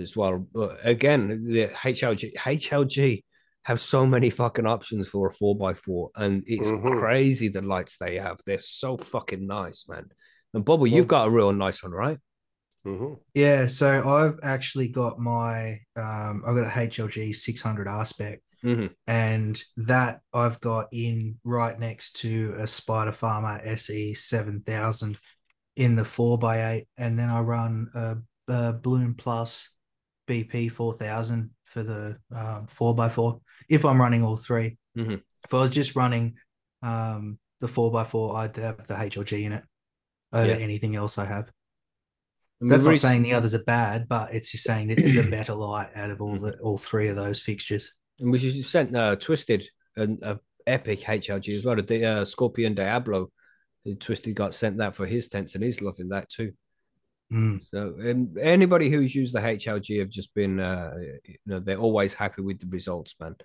as 0.00 0.16
well. 0.16 0.44
But 0.52 0.80
again, 0.84 1.44
the 1.44 1.68
HLG 1.68 2.32
HLG 2.36 3.22
have 3.64 3.80
so 3.80 4.04
many 4.06 4.28
fucking 4.30 4.66
options 4.66 5.08
for 5.08 5.28
a 5.28 5.32
four 5.32 5.70
x 5.70 5.78
four, 5.80 6.10
and 6.16 6.42
it's 6.46 6.66
Mhm. 6.66 6.98
crazy 6.98 7.46
the 7.48 7.62
lights 7.62 7.96
they 7.96 8.16
have. 8.16 8.40
They're 8.44 8.60
so 8.60 8.96
fucking 8.96 9.46
nice, 9.46 9.88
man. 9.88 10.06
And 10.52 10.64
Bobby, 10.64 10.90
you've 10.90 11.06
got 11.06 11.28
a 11.28 11.30
real 11.30 11.52
nice 11.52 11.80
one, 11.80 11.92
right? 11.92 12.18
Hmm 12.84 13.14
Yeah, 13.34 13.66
so 13.66 14.02
I've 14.08 14.38
actually 14.42 14.88
got 14.88 15.18
my 15.18 15.80
um 15.96 16.42
I've 16.46 16.56
got 16.56 16.66
a 16.66 16.80
HLG 16.88 17.34
600 17.34 17.88
R 17.88 18.04
spec 18.04 18.40
Mm-hmm. 18.62 18.86
and 19.06 19.62
that 19.78 20.20
I've 20.34 20.60
got 20.60 20.88
in 20.92 21.38
right 21.44 21.78
next 21.78 22.16
to 22.16 22.54
a 22.58 22.66
Spider 22.66 23.12
Farmer 23.12 23.58
SE 23.64 24.12
7000 24.14 25.18
in 25.76 25.96
the 25.96 26.02
4x8 26.02 26.86
and 26.98 27.18
then 27.18 27.30
I 27.30 27.40
run 27.40 27.88
a, 27.94 28.16
a 28.48 28.72
Bloom 28.74 29.14
Plus 29.14 29.70
BP 30.28 30.68
4000 30.70 31.50
for 31.64 31.82
the 31.82 32.18
um, 32.34 32.66
4x4 32.66 33.40
if 33.70 33.84
I'm 33.84 34.00
running 34.00 34.22
all 34.24 34.36
3 34.36 34.76
Mhm. 34.96 35.22
If 35.44 35.54
I 35.54 35.58
was 35.60 35.70
just 35.70 35.96
running 35.96 36.34
um 36.82 37.38
the 37.60 37.68
4x4 37.68 38.36
I'd 38.36 38.56
have 38.56 38.86
the 38.86 38.94
HLG 38.94 39.44
in 39.44 39.52
it 39.52 39.64
over 40.32 40.48
Yeah. 40.50 40.56
anything 40.56 40.96
else 40.96 41.16
I 41.18 41.24
have. 41.24 41.50
I 42.60 42.64
mean, 42.64 42.70
That's 42.70 42.84
not 42.84 42.98
saying 42.98 43.22
the 43.22 43.32
others 43.32 43.54
are 43.54 43.64
bad, 43.64 44.06
but 44.08 44.34
it's 44.34 44.50
just 44.50 44.64
saying 44.64 44.90
it's 44.90 45.06
the 45.06 45.22
better 45.30 45.54
light 45.54 45.90
out 45.94 46.10
of 46.10 46.20
all 46.20 46.38
the 46.38 46.58
all 46.58 46.76
three 46.76 47.08
of 47.08 47.16
those 47.16 47.40
fixtures. 47.40 47.92
And 48.18 48.30
we 48.30 48.38
just 48.38 48.70
sent 48.70 48.94
uh, 48.94 49.16
Twisted 49.16 49.66
an 49.96 50.18
a 50.22 50.38
epic 50.66 51.00
HLG 51.00 51.56
as 51.56 51.64
well. 51.64 51.76
The 51.76 52.04
uh, 52.04 52.24
Scorpion 52.24 52.74
Diablo, 52.74 53.30
Twisted 53.98 54.34
got 54.34 54.54
sent 54.54 54.76
that 54.78 54.94
for 54.94 55.06
his 55.06 55.28
tents, 55.28 55.54
and 55.54 55.64
he's 55.64 55.80
loving 55.80 56.08
that 56.10 56.28
too. 56.28 56.52
Mm. 57.32 57.60
So, 57.70 57.94
and 57.98 58.36
anybody 58.38 58.90
who's 58.90 59.14
used 59.14 59.34
the 59.34 59.40
HLG 59.40 60.00
have 60.00 60.10
just 60.10 60.34
been, 60.34 60.58
uh, 60.60 60.92
you 61.24 61.38
know, 61.46 61.60
they're 61.60 61.78
always 61.78 62.12
happy 62.12 62.42
with 62.42 62.60
the 62.60 62.66
results, 62.66 63.14
man. 63.20 63.36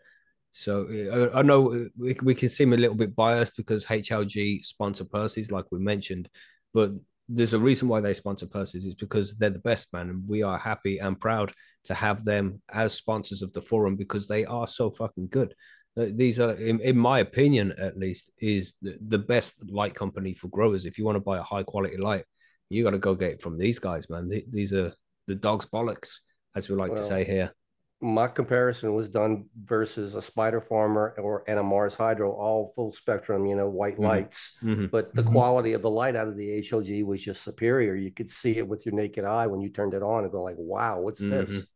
So 0.51 0.87
uh, 1.33 1.37
I 1.37 1.41
know 1.41 1.87
we, 1.97 2.17
we 2.23 2.33
can 2.33 2.49
seem 2.49 2.73
a 2.73 2.77
little 2.77 2.95
bit 2.95 3.15
biased 3.15 3.57
because 3.57 3.85
HLG 3.85 4.65
sponsor 4.65 5.05
Percy's, 5.05 5.51
like 5.51 5.65
we 5.71 5.79
mentioned, 5.79 6.29
but 6.73 6.91
there's 7.27 7.53
a 7.53 7.59
reason 7.59 7.87
why 7.87 8.01
they 8.01 8.13
sponsor 8.13 8.45
Percy's. 8.45 8.85
is 8.85 8.95
because 8.95 9.35
they're 9.35 9.49
the 9.49 9.59
best, 9.59 9.91
man, 9.93 10.09
and 10.09 10.27
we 10.27 10.43
are 10.43 10.57
happy 10.57 10.99
and 10.99 11.19
proud 11.19 11.51
to 11.85 11.93
have 11.93 12.23
them 12.23 12.61
as 12.71 12.93
sponsors 12.93 13.41
of 13.41 13.53
the 13.53 13.61
forum 13.61 13.95
because 13.95 14.27
they 14.27 14.45
are 14.45 14.67
so 14.67 14.91
fucking 14.91 15.27
good. 15.29 15.55
Uh, 15.97 16.07
These 16.13 16.39
are, 16.39 16.51
in, 16.51 16.79
in 16.81 16.97
my 16.97 17.19
opinion, 17.19 17.73
at 17.77 17.97
least, 17.97 18.31
is 18.39 18.75
the, 18.81 18.97
the 19.07 19.17
best 19.17 19.55
light 19.69 19.95
company 19.95 20.33
for 20.33 20.49
growers. 20.49 20.85
If 20.85 20.97
you 20.97 21.05
want 21.05 21.15
to 21.15 21.21
buy 21.21 21.37
a 21.39 21.43
high 21.43 21.63
quality 21.63 21.97
light, 21.97 22.25
you 22.69 22.83
got 22.83 22.91
to 22.91 22.99
go 22.99 23.15
get 23.15 23.33
it 23.33 23.41
from 23.41 23.57
these 23.57 23.79
guys, 23.79 24.09
man. 24.09 24.29
These 24.51 24.73
are 24.73 24.93
the 25.27 25.35
dog's 25.35 25.65
bollocks, 25.65 26.19
as 26.55 26.69
we 26.69 26.75
like 26.75 26.95
to 26.95 27.03
say 27.03 27.23
here. 27.23 27.53
My 28.01 28.27
comparison 28.27 28.93
was 28.93 29.09
done 29.09 29.45
versus 29.63 30.15
a 30.15 30.21
Spider 30.21 30.61
Farmer 30.61 31.15
or 31.17 31.43
and 31.47 31.57
a 31.59 31.63
Mars 31.63 31.95
Hydro, 31.95 32.31
all 32.31 32.73
full 32.75 32.91
spectrum, 32.91 33.45
you 33.45 33.55
know, 33.55 33.69
white 33.69 33.97
Mhm. 33.97 34.01
lights. 34.03 34.51
Mhm. 34.61 34.91
But 34.91 35.15
the 35.15 35.23
Mhm. 35.23 35.31
quality 35.31 35.73
of 35.73 35.81
the 35.81 35.89
light 35.89 36.15
out 36.15 36.27
of 36.27 36.37
the 36.37 36.49
HLG 36.51 37.03
was 37.03 37.23
just 37.23 37.41
superior. 37.41 37.95
You 37.95 38.11
could 38.11 38.29
see 38.29 38.57
it 38.57 38.67
with 38.67 38.85
your 38.85 38.93
naked 38.95 39.25
eye 39.25 39.47
when 39.47 39.61
you 39.61 39.69
turned 39.69 39.93
it 39.93 40.03
on 40.03 40.23
and 40.23 40.31
go 40.31 40.43
like, 40.43 40.55
"Wow, 40.57 41.01
what's 41.01 41.25
this?" 41.25 41.49
Mhm. 41.49 41.67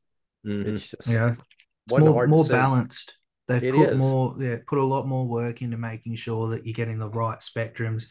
It's 0.67 0.89
just 0.91 1.07
Yeah, 1.09 1.29
it's 1.31 1.43
more, 1.99 2.27
more 2.27 2.45
balanced. 2.45 3.15
They've 3.47 3.61
It 3.63 3.73
put 3.73 3.89
is. 3.89 3.99
more, 3.99 4.35
yeah, 4.37 4.57
put 4.67 4.77
a 4.79 4.85
lot 4.85 5.07
more 5.07 5.27
work 5.27 5.61
into 5.61 5.77
making 5.77 6.15
sure 6.15 6.49
that 6.49 6.65
you're 6.65 6.73
getting 6.73 6.99
the 6.99 7.09
right 7.09 7.39
spectrums 7.39 8.05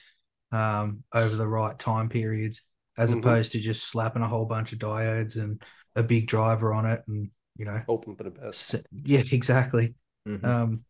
um, 0.51 1.05
over 1.15 1.37
the 1.37 1.47
right 1.49 1.79
time 1.79 2.09
periods, 2.09 2.63
as 2.97 3.13
Mhm. 3.13 3.21
opposed 3.21 3.53
to 3.53 3.61
just 3.61 3.85
slapping 3.87 4.23
a 4.23 4.29
whole 4.29 4.47
bunch 4.47 4.73
of 4.73 4.79
diodes 4.79 5.41
and 5.41 5.63
a 5.95 6.03
big 6.03 6.27
driver 6.27 6.73
on 6.73 6.87
it, 6.87 7.03
and 7.07 7.31
you 7.59 7.65
know, 7.65 7.83
Hoping 7.87 8.17
for 8.17 8.25
the 8.25 8.31
best. 8.31 8.75
s- 8.75 8.83
yeah, 8.93 9.23
exactly. 9.33 9.95
Mhm. 10.27 10.45
Um, 10.45 10.85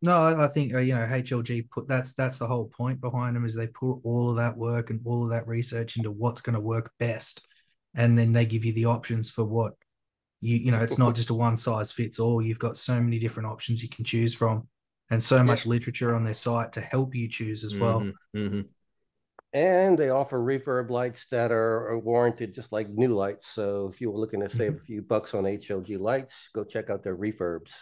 no, 0.00 0.12
I, 0.12 0.44
I 0.44 0.48
think 0.48 0.74
uh, 0.74 0.78
you 0.78 0.94
know 0.94 1.06
HLG 1.10 1.62
put 1.62 1.88
that's 1.88 2.14
that's 2.14 2.38
the 2.38 2.46
whole 2.46 2.66
point 2.66 3.00
behind 3.00 3.36
them 3.36 3.44
is 3.44 3.54
they 3.54 3.66
put 3.66 3.98
all 4.04 4.30
of 4.30 4.36
that 4.36 4.56
work 4.56 4.90
and 4.90 5.00
all 5.04 5.24
of 5.24 5.30
that 5.30 5.46
research 5.48 5.96
into 5.96 6.10
what's 6.10 6.40
going 6.40 6.54
to 6.54 6.60
work 6.60 6.92
best, 6.98 7.42
and 7.94 8.16
then 8.16 8.32
they 8.32 8.46
give 8.46 8.64
you 8.64 8.72
the 8.72 8.84
options 8.86 9.28
for 9.30 9.44
what 9.44 9.74
you 10.40 10.56
you 10.56 10.70
know. 10.70 10.80
It's 10.82 10.98
not 10.98 11.14
just 11.16 11.30
a 11.30 11.34
one 11.34 11.56
size 11.56 11.90
fits 11.92 12.18
all. 12.18 12.40
You've 12.42 12.58
got 12.58 12.76
so 12.76 13.00
many 13.00 13.18
different 13.18 13.48
options 13.48 13.82
you 13.82 13.88
can 13.88 14.04
choose 14.04 14.34
from. 14.34 14.68
and 15.10 15.22
so 15.24 15.42
much 15.42 15.66
literature 15.66 16.14
on 16.14 16.24
their 16.24 16.34
site 16.34 16.72
to 16.74 16.80
help 16.80 17.14
you 17.14 17.28
choose 17.28 17.64
as 17.64 17.74
well. 17.76 18.00
Mm-hmm, 18.02 18.38
mm-hmm. 18.38 18.60
And 19.52 19.98
they 19.98 20.10
offer 20.10 20.38
refurb 20.38 20.90
lights 20.90 21.26
that 21.26 21.50
are, 21.52 21.88
are 21.88 21.98
warranted 21.98 22.54
just 22.54 22.70
like 22.70 22.88
new 22.90 23.14
lights. 23.14 23.46
So 23.48 23.88
if 23.92 24.00
you 24.00 24.10
were 24.10 24.18
looking 24.18 24.40
to 24.40 24.48
save 24.50 24.72
Mm-hmm. 24.72 24.82
a 24.82 24.84
few 24.84 25.02
bucks 25.02 25.34
on 25.34 25.46
HLG 25.46 25.96
lights, 25.98 26.50
go 26.54 26.64
check 26.64 26.90
out 26.90 27.02
their 27.02 27.16
refurbs. 27.16 27.74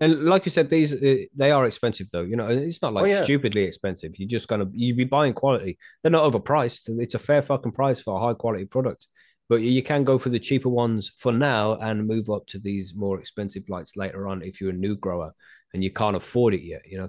And 0.00 0.24
like 0.24 0.44
you 0.46 0.50
said, 0.50 0.68
these 0.70 0.92
uh, 0.94 1.16
they 1.36 1.50
are 1.52 1.66
expensive 1.66 2.08
though. 2.12 2.22
You 2.22 2.36
know, 2.36 2.48
it's 2.48 2.82
not 2.82 2.92
like 2.94 3.02
Oh, 3.04 3.06
yeah. 3.06 3.22
stupidly 3.22 3.62
expensive. 3.64 4.12
You're 4.18 4.28
just 4.28 4.48
gonna 4.48 4.66
you 4.72 4.94
be 4.94 5.04
buying 5.04 5.34
quality. 5.34 5.78
They're 6.02 6.10
not 6.10 6.30
overpriced. 6.30 6.88
It's 7.00 7.14
a 7.14 7.18
fair 7.18 7.42
fucking 7.42 7.72
price 7.72 8.00
for 8.00 8.16
a 8.16 8.20
high 8.20 8.34
quality 8.34 8.64
product. 8.64 9.06
But 9.48 9.56
you 9.60 9.82
can 9.82 10.04
go 10.04 10.18
for 10.18 10.30
the 10.30 10.40
cheaper 10.40 10.70
ones 10.70 11.12
for 11.18 11.30
now 11.32 11.74
and 11.74 12.06
move 12.06 12.30
up 12.30 12.46
to 12.48 12.58
these 12.58 12.94
more 12.96 13.20
expensive 13.20 13.64
lights 13.68 13.96
later 13.96 14.26
on 14.26 14.42
if 14.42 14.60
you're 14.60 14.70
a 14.70 14.72
new 14.72 14.96
grower 14.96 15.34
and 15.74 15.84
you 15.84 15.92
can't 15.92 16.16
afford 16.16 16.54
it 16.54 16.62
yet. 16.62 16.82
You 16.86 16.98
know, 16.98 17.08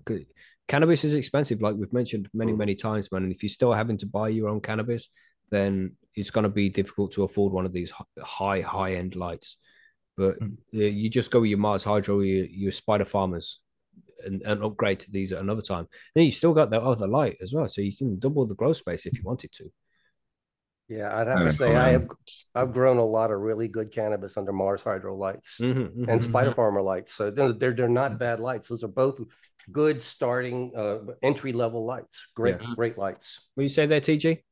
cannabis 0.67 1.03
is 1.03 1.13
expensive, 1.13 1.61
like 1.61 1.75
we've 1.75 1.93
mentioned 1.93 2.29
many, 2.33 2.53
Mm. 2.53 2.57
many 2.57 2.75
times, 2.75 3.11
man. 3.11 3.23
And 3.23 3.31
if 3.31 3.43
you're 3.43 3.49
still 3.49 3.73
having 3.73 3.97
to 3.97 4.05
buy 4.05 4.29
your 4.29 4.49
own 4.49 4.61
cannabis, 4.61 5.09
then 5.49 5.97
it's 6.15 6.31
going 6.31 6.43
to 6.43 6.49
be 6.49 6.69
difficult 6.69 7.11
to 7.13 7.23
afford 7.23 7.53
one 7.53 7.65
of 7.65 7.73
these 7.73 7.91
high, 8.21 8.61
high 8.61 8.93
end 8.95 9.15
lights. 9.15 9.57
But 10.15 10.39
Mm. 10.39 10.57
uh, 10.75 10.79
you 11.01 11.09
just 11.09 11.31
go 11.31 11.41
with 11.41 11.49
your 11.49 11.59
Mars 11.59 11.83
Hydro, 11.83 12.19
your, 12.21 12.45
your 12.45 12.71
Spider 12.71 13.05
Farmers, 13.05 13.59
and, 14.25 14.41
and 14.43 14.63
upgrade 14.63 14.99
to 15.01 15.11
these 15.11 15.33
at 15.33 15.41
another 15.41 15.61
time. 15.61 15.87
Then 16.15 16.23
you 16.25 16.31
still 16.31 16.53
got 16.53 16.69
the 16.69 16.81
other 16.81 17.07
light 17.07 17.37
as 17.41 17.53
well, 17.53 17.67
so 17.67 17.81
you 17.81 17.95
can 17.95 18.19
double 18.19 18.45
the 18.45 18.55
grow 18.55 18.71
space 18.73 19.05
if 19.05 19.17
you 19.17 19.23
wanted 19.23 19.51
to. 19.53 19.71
Yeah, 20.89 21.17
I'd 21.17 21.27
have 21.27 21.39
to 21.39 21.53
say 21.53 21.75
I 21.75 21.89
have 21.89 22.07
I've 22.53 22.73
grown 22.73 22.97
a 22.97 23.05
lot 23.05 23.31
of 23.31 23.39
really 23.39 23.67
good 23.67 23.91
cannabis 23.91 24.37
under 24.37 24.51
Mars 24.51 24.83
Hydro 24.83 25.15
lights 25.15 25.57
Mhm, 25.59 26.07
and 26.09 26.21
mhm. 26.21 26.23
Spider 26.23 26.53
Farmer 26.53 26.81
lights. 26.81 27.13
So 27.13 27.31
they're 27.31 27.53
they're, 27.53 27.73
they're 27.73 27.89
not 27.89 28.19
bad 28.19 28.39
lights. 28.39 28.67
Those 28.67 28.83
are 28.83 28.89
both 28.89 29.19
good 29.71 30.03
starting 30.03 30.71
uh, 30.75 30.99
entry 31.21 31.53
level 31.53 31.85
lights. 31.85 32.27
Great 32.35 32.57
Yeah. 32.61 32.73
great 32.75 32.97
lights. 32.97 33.39
Will 33.55 33.63
you 33.63 33.69
say 33.69 33.85
that, 33.85 34.03
TG? 34.03 34.43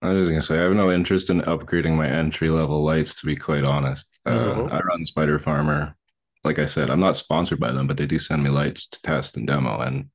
I 0.00 0.10
was 0.10 0.26
just 0.26 0.30
gonna 0.30 0.42
say 0.42 0.58
I 0.58 0.62
have 0.64 0.74
no 0.76 0.90
interest 0.92 1.28
in 1.30 1.40
upgrading 1.42 1.96
my 1.96 2.08
entry 2.08 2.50
level 2.50 2.84
lights. 2.84 3.14
To 3.14 3.26
be 3.26 3.34
quite 3.36 3.64
honest, 3.64 4.06
uh, 4.26 4.30
Mhm. 4.30 4.72
I 4.72 4.80
run 4.80 5.04
Spider 5.06 5.38
Farmer. 5.38 5.96
Like 6.44 6.60
I 6.60 6.66
said, 6.66 6.88
I'm 6.88 7.00
not 7.00 7.16
sponsored 7.16 7.58
by 7.58 7.72
them, 7.72 7.86
but 7.88 7.96
they 7.96 8.06
do 8.06 8.18
send 8.18 8.42
me 8.44 8.50
lights 8.50 8.86
to 8.88 9.02
test 9.02 9.36
and 9.36 9.46
demo, 9.46 9.80
and 9.80 10.08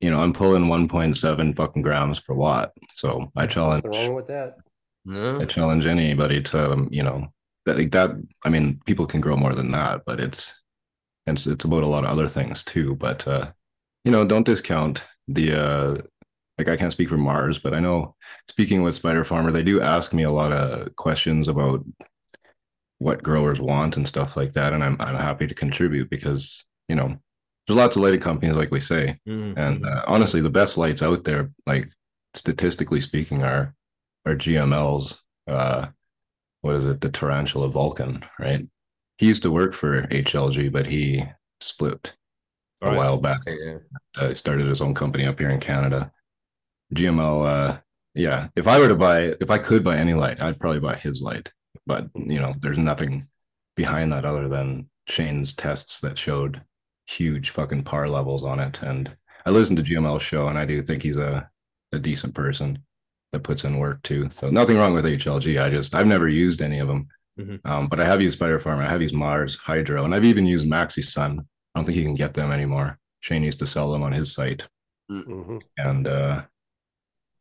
you 0.00 0.10
know 0.10 0.20
I'm 0.20 0.32
pulling 0.32 0.66
1.7 0.66 1.54
fucking 1.54 1.82
grams 1.82 2.18
per 2.20 2.34
watt. 2.34 2.72
So 2.94 3.30
I 3.36 3.46
challenge 3.46 3.84
Nothing 3.84 4.06
wrong 4.08 4.14
with 4.16 4.26
that. 4.26 4.56
No. 5.04 5.40
I 5.40 5.44
challenge 5.44 5.86
anybody 5.86 6.42
to 6.42 6.72
um, 6.72 6.88
you 6.90 7.04
know 7.04 7.28
that 7.64 7.76
like 7.76 7.92
that. 7.92 8.10
I 8.44 8.48
mean, 8.48 8.80
people 8.86 9.06
can 9.06 9.20
grow 9.20 9.36
more 9.36 9.54
than 9.54 9.70
that, 9.70 10.02
but 10.04 10.18
it's 10.20 10.52
it's 11.26 11.46
it's 11.46 11.64
about 11.64 11.82
a 11.82 11.86
lot 11.88 12.04
of 12.04 12.10
other 12.10 12.28
things 12.28 12.62
too. 12.64 12.94
But 12.96 13.26
uh, 13.26 13.52
you 14.04 14.12
know, 14.12 14.24
don't 14.24 14.46
discount 14.46 15.04
the 15.28 15.52
uh, 15.54 15.96
like 16.58 16.68
I 16.68 16.76
can't 16.76 16.92
speak 16.92 17.08
for 17.08 17.16
Mars, 17.18 17.58
but 17.58 17.74
I 17.74 17.80
know 17.80 18.14
speaking 18.48 18.82
with 18.82 18.94
Spider 18.94 19.24
Farmer, 19.24 19.52
they 19.52 19.62
do 19.62 19.80
ask 19.80 20.12
me 20.12 20.22
a 20.24 20.30
lot 20.30 20.52
of 20.52 20.94
questions 20.96 21.48
about 21.48 21.84
what 22.98 23.22
growers 23.22 23.60
want 23.60 23.96
and 23.96 24.08
stuff 24.08 24.36
like 24.36 24.52
that, 24.54 24.72
and 24.72 24.82
I'm 24.82 24.96
I'm 25.00 25.16
happy 25.16 25.46
to 25.46 25.54
contribute 25.54 26.08
because 26.10 26.64
you 26.88 26.96
know 26.96 27.18
there's 27.66 27.76
lots 27.76 27.96
of 27.96 28.02
lighting 28.02 28.20
companies, 28.20 28.56
like 28.56 28.70
we 28.70 28.80
say, 28.80 29.18
Mhm, 29.28 29.54
and 29.56 29.84
uh, 29.86 30.04
honestly, 30.06 30.40
the 30.40 30.50
best 30.50 30.78
lights 30.78 31.02
out 31.02 31.24
there, 31.24 31.50
like 31.66 31.90
statistically 32.34 33.00
speaking, 33.00 33.42
are 33.42 33.74
are 34.24 34.34
GML's. 34.36 35.22
Uh, 35.46 35.88
what 36.62 36.74
is 36.76 36.84
it? 36.84 37.00
The 37.00 37.10
Tarantula 37.10 37.68
Vulcan, 37.68 38.24
right? 38.40 38.66
He 39.18 39.26
used 39.26 39.42
to 39.44 39.50
work 39.50 39.72
for 39.74 40.02
HLG, 40.08 40.70
but 40.70 40.86
he 40.86 41.24
split 41.60 42.14
a 42.82 42.88
Right. 42.88 42.96
while 42.96 43.16
back. 43.18 43.40
Yeah. 43.46 43.78
Uh, 44.16 44.34
started 44.34 44.66
his 44.66 44.80
own 44.80 44.94
company 44.94 45.26
up 45.26 45.38
here 45.38 45.50
in 45.50 45.60
Canada. 45.60 46.12
GML, 46.94 47.42
uh, 47.46 47.78
yeah. 48.14 48.48
If 48.56 48.68
I 48.68 48.78
were 48.78 48.88
to 48.88 48.94
buy, 48.94 49.34
if 49.40 49.50
I 49.50 49.58
could 49.58 49.82
buy 49.82 49.96
any 49.96 50.14
light, 50.14 50.40
I'd 50.40 50.60
probably 50.60 50.80
buy 50.80 50.96
his 50.96 51.22
light. 51.22 51.50
But 51.86 52.08
you 52.14 52.40
know, 52.40 52.54
there's 52.60 52.78
nothing 52.78 53.28
behind 53.76 54.12
that 54.12 54.24
other 54.24 54.48
than 54.48 54.88
Shane's 55.08 55.54
tests 55.54 56.00
that 56.00 56.18
showed 56.18 56.62
huge 57.06 57.50
fucking 57.50 57.84
par 57.84 58.08
levels 58.08 58.42
on 58.44 58.60
it. 58.60 58.82
And 58.82 59.14
I 59.44 59.50
listened 59.50 59.76
to 59.78 59.82
GML's 59.82 60.22
show, 60.22 60.48
and 60.48 60.58
I 60.58 60.64
do 60.64 60.82
think 60.82 61.02
he's 61.02 61.16
a 61.16 61.48
a 61.92 61.98
decent 61.98 62.34
person 62.34 62.78
that 63.32 63.42
puts 63.44 63.64
in 63.64 63.78
work 63.78 64.02
too. 64.02 64.28
So 64.34 64.50
nothing 64.50 64.76
wrong 64.76 64.92
with 64.94 65.04
HLG. 65.06 65.62
I 65.62 65.70
just 65.70 65.94
I've 65.94 66.06
never 66.06 66.28
used 66.28 66.60
any 66.62 66.78
of 66.80 66.88
them. 66.88 67.08
Mhm. 67.38 67.60
Um, 67.66 67.88
but 67.88 68.00
I 68.00 68.04
have 68.06 68.22
used 68.22 68.38
Spider 68.38 68.58
Farm. 68.58 68.80
I 68.80 68.88
have 68.90 69.02
used 69.02 69.14
Mars 69.14 69.56
Hydro, 69.56 70.04
and 70.04 70.14
I've 70.14 70.24
even 70.24 70.46
used 70.46 70.66
Maxi 70.66 71.02
Sun. 71.04 71.40
I 71.74 71.78
don't 71.78 71.84
think 71.84 71.96
you 71.98 72.04
can 72.04 72.14
get 72.14 72.34
them 72.34 72.50
anymore. 72.50 72.98
Shane 73.20 73.42
used 73.42 73.58
to 73.58 73.66
sell 73.66 73.92
them 73.92 74.02
on 74.02 74.12
his 74.12 74.32
site, 74.34 74.62
Mhm. 75.10 75.60
and 75.78 76.06
uh, 76.06 76.44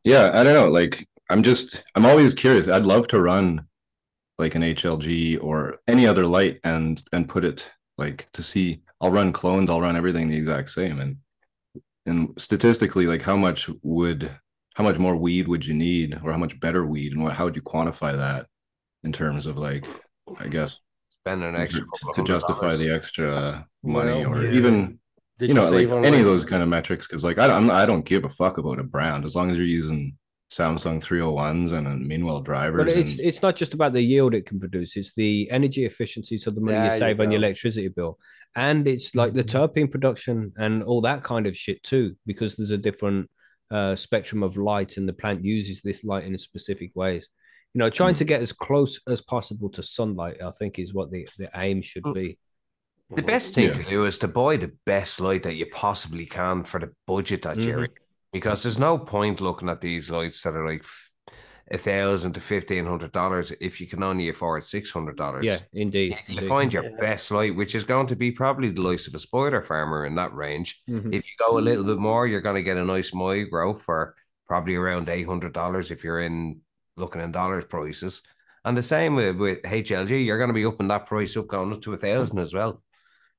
yeah, 0.04 0.32
I 0.34 0.44
don't 0.44 0.54
know. 0.54 0.70
Like 0.70 1.08
I'm 1.30 1.44
just 1.44 1.84
I'm 1.96 2.06
always 2.06 2.34
curious. 2.34 2.68
I'd 2.68 2.86
love 2.86 3.08
to 3.10 3.22
run 3.22 3.68
like 4.38 4.56
an 4.56 4.64
HLG 4.64 5.38
or 5.42 5.80
any 5.88 6.06
other 6.08 6.28
light 6.28 6.60
and 6.64 7.02
and 7.14 7.30
put 7.30 7.46
it 7.46 7.72
like 7.98 8.28
to 8.34 8.44
see. 8.44 8.82
I'll 9.02 9.12
run 9.12 9.32
clones. 9.34 9.70
I'll 9.70 9.82
run 9.82 9.96
everything 9.96 10.28
the 10.30 10.38
exact 10.38 10.70
same, 10.72 11.00
and 11.00 11.18
and 12.06 12.30
statistically, 12.38 13.08
like 13.08 13.22
how 13.22 13.36
much 13.38 13.70
would 13.82 14.30
how 14.76 14.84
much 14.84 14.98
more 15.00 15.16
weed 15.16 15.48
would 15.48 15.66
you 15.66 15.74
need, 15.74 16.16
or 16.24 16.32
how 16.34 16.38
much 16.38 16.60
better 16.60 16.86
weed, 16.86 17.14
and 17.14 17.24
what 17.24 17.34
how 17.36 17.46
would 17.46 17.56
you 17.56 17.62
quantify 17.62 18.16
that 18.18 18.48
in 19.06 19.14
terms 19.14 19.46
of 19.46 19.58
like 19.58 19.88
I 20.40 20.48
guess 20.48 20.80
Spend 21.22 21.44
an 21.44 21.56
extra 21.56 21.82
to, 21.82 21.90
couple 21.92 22.10
of 22.10 22.16
to 22.16 22.22
hundred 22.22 22.34
justify 22.34 22.76
the 22.76 22.94
extra 22.94 23.66
money 23.84 24.26
Well, 24.26 24.34
or 24.34 24.44
yeah. 24.44 24.52
even 24.52 25.00
Did 25.40 25.50
you 25.50 25.56
know 25.56 25.70
like 25.70 25.82
save 25.82 25.94
on 25.94 26.06
any 26.06 26.20
of 26.20 26.26
those 26.26 26.46
kind 26.46 26.62
of 26.62 26.70
metrics 26.70 27.08
because 27.08 27.24
like 27.24 27.38
I 27.40 27.48
don't 27.48 27.70
I 27.72 27.86
don't 27.86 28.06
give 28.06 28.26
a 28.26 28.30
fuck 28.30 28.58
about 28.58 28.80
a 28.80 28.84
brand 28.84 29.26
as 29.26 29.36
long 29.36 29.50
as 29.52 29.58
you're 29.58 29.66
using 29.66 30.18
Samsung 30.52 31.02
301s 31.04 31.72
and 31.72 31.88
uh, 31.88 31.96
Mean 31.96 32.26
Well 32.26 32.42
drivers 32.42 32.86
But 32.86 32.90
it's 32.90 33.18
and 33.18 33.28
it's 33.28 33.42
not 33.42 33.56
just 33.56 33.74
about 33.74 33.94
the 33.94 34.02
yield 34.02 34.36
it 34.36 34.46
can 34.46 34.60
produce; 34.60 34.96
it's 34.96 35.14
the 35.16 35.50
energy 35.50 35.86
efficiency, 35.86 36.38
so 36.38 36.52
the 36.52 36.62
money 36.62 36.78
There 36.78 36.86
you 36.86 36.92
you 36.94 37.00
save 37.00 37.20
on 37.20 37.32
your 37.32 37.40
electricity 37.40 37.88
bill, 37.88 38.20
and 38.56 38.88
it's 38.88 39.16
like 39.16 39.34
the 39.34 39.44
Mhm. 39.44 39.54
terpene 39.54 39.92
production 39.92 40.54
and 40.58 40.84
all 40.84 41.02
that 41.02 41.24
kind 41.24 41.48
of 41.48 41.58
shit 41.58 41.82
too, 41.82 42.16
because 42.28 42.56
there's 42.56 42.70
a 42.72 42.78
different 42.90 43.30
uh, 43.72 43.96
spectrum 43.96 44.44
of 44.44 44.56
light, 44.58 44.98
and 44.98 45.10
the 45.10 45.14
plant 45.22 45.44
uses 45.44 45.82
this 45.82 46.04
light 46.04 46.26
in 46.26 46.38
specific 46.38 46.92
ways. 46.94 47.28
You 47.76 47.80
know, 47.80 47.90
trying 47.90 48.16
to 48.16 48.24
get 48.24 48.40
as 48.42 48.54
close 48.54 49.02
as 49.06 49.20
possible 49.20 49.70
to 49.72 49.84
sunlight, 49.84 50.42
I 50.42 50.50
think, 50.52 50.80
is 50.80 50.94
what 50.94 51.12
the, 51.12 51.28
the 51.38 51.50
aim 51.56 51.82
should 51.82 52.04
Mm. 52.04 52.14
be. 52.14 52.38
The 53.10 53.22
Mhm. 53.22 53.26
best 53.28 53.54
thing 53.54 53.68
Yeah. 53.68 53.74
to 53.74 53.84
do 53.84 54.06
is 54.06 54.18
to 54.20 54.30
buy 54.30 54.56
the 54.56 54.72
best 54.86 55.20
light 55.20 55.44
that 55.44 55.56
you 55.56 55.66
possibly 55.66 56.26
can 56.26 56.64
for 56.64 56.80
the 56.80 56.94
budget 57.06 57.42
that 57.42 57.58
you're 57.60 57.80
Mhm. 57.80 57.86
in. 57.86 57.92
Because 58.32 58.64
there's 58.64 58.80
no 58.80 58.98
point 58.98 59.42
looking 59.42 59.68
at 59.68 59.82
these 59.82 60.10
lights 60.10 60.42
that 60.44 60.56
are 60.56 60.66
like 60.66 60.86
a 61.70 61.78
thousand 61.78 62.32
to 62.34 62.40
fifteen 62.40 62.86
hundred 62.86 63.12
dollars 63.12 63.52
if 63.60 63.82
you 63.82 63.88
can 63.88 64.04
only 64.04 64.30
afford 64.30 64.64
six 64.64 64.90
hundred 64.92 65.18
dollars. 65.18 65.46
Yeah, 65.46 65.60
indeed. 65.74 66.18
You 66.30 66.36
indeed. 66.36 66.48
find 66.48 66.74
your 66.74 66.84
Yeah. 66.86 66.96
best 67.02 67.30
light, 67.30 67.56
which 67.58 67.76
is 67.76 67.84
going 67.84 68.08
to 68.08 68.16
be 68.16 68.32
probably 68.32 68.70
the 68.70 68.82
likes 68.82 69.06
of 69.08 69.16
a 69.16 69.20
spider 69.20 69.62
farmer 69.62 70.06
in 70.06 70.16
that 70.16 70.34
range. 70.34 70.82
Mhm. 70.88 71.14
If 71.14 71.26
you 71.26 71.34
go 71.40 71.58
a 71.58 71.60
little 71.60 71.84
bit 71.84 71.98
more, 71.98 72.26
you're 72.26 72.40
going 72.42 72.56
to 72.56 72.64
get 72.64 72.78
a 72.78 72.86
nice 72.86 73.12
Migro 73.12 73.78
for 73.78 74.16
probably 74.48 74.76
around 74.76 75.10
eight 75.10 75.26
hundred 75.28 75.52
dollars 75.52 75.92
if 75.92 76.04
you're 76.06 76.22
in 76.22 76.62
looking 76.98 77.22
in 77.22 77.32
dollars 77.32 77.66
prices. 77.66 78.22
And 78.64 78.76
the 78.76 78.82
same 78.82 79.16
with, 79.16 79.36
with 79.38 79.62
HLG, 79.62 80.26
you're 80.26 80.38
going 80.40 80.50
to 80.50 80.54
be 80.54 80.66
upping 80.66 80.88
that 80.88 81.06
price 81.06 81.38
up, 81.38 81.48
going 81.48 81.72
up 81.72 81.82
to 81.84 81.94
a 81.94 81.98
thousand 81.98 82.40
as 82.40 82.54
well. 82.54 82.82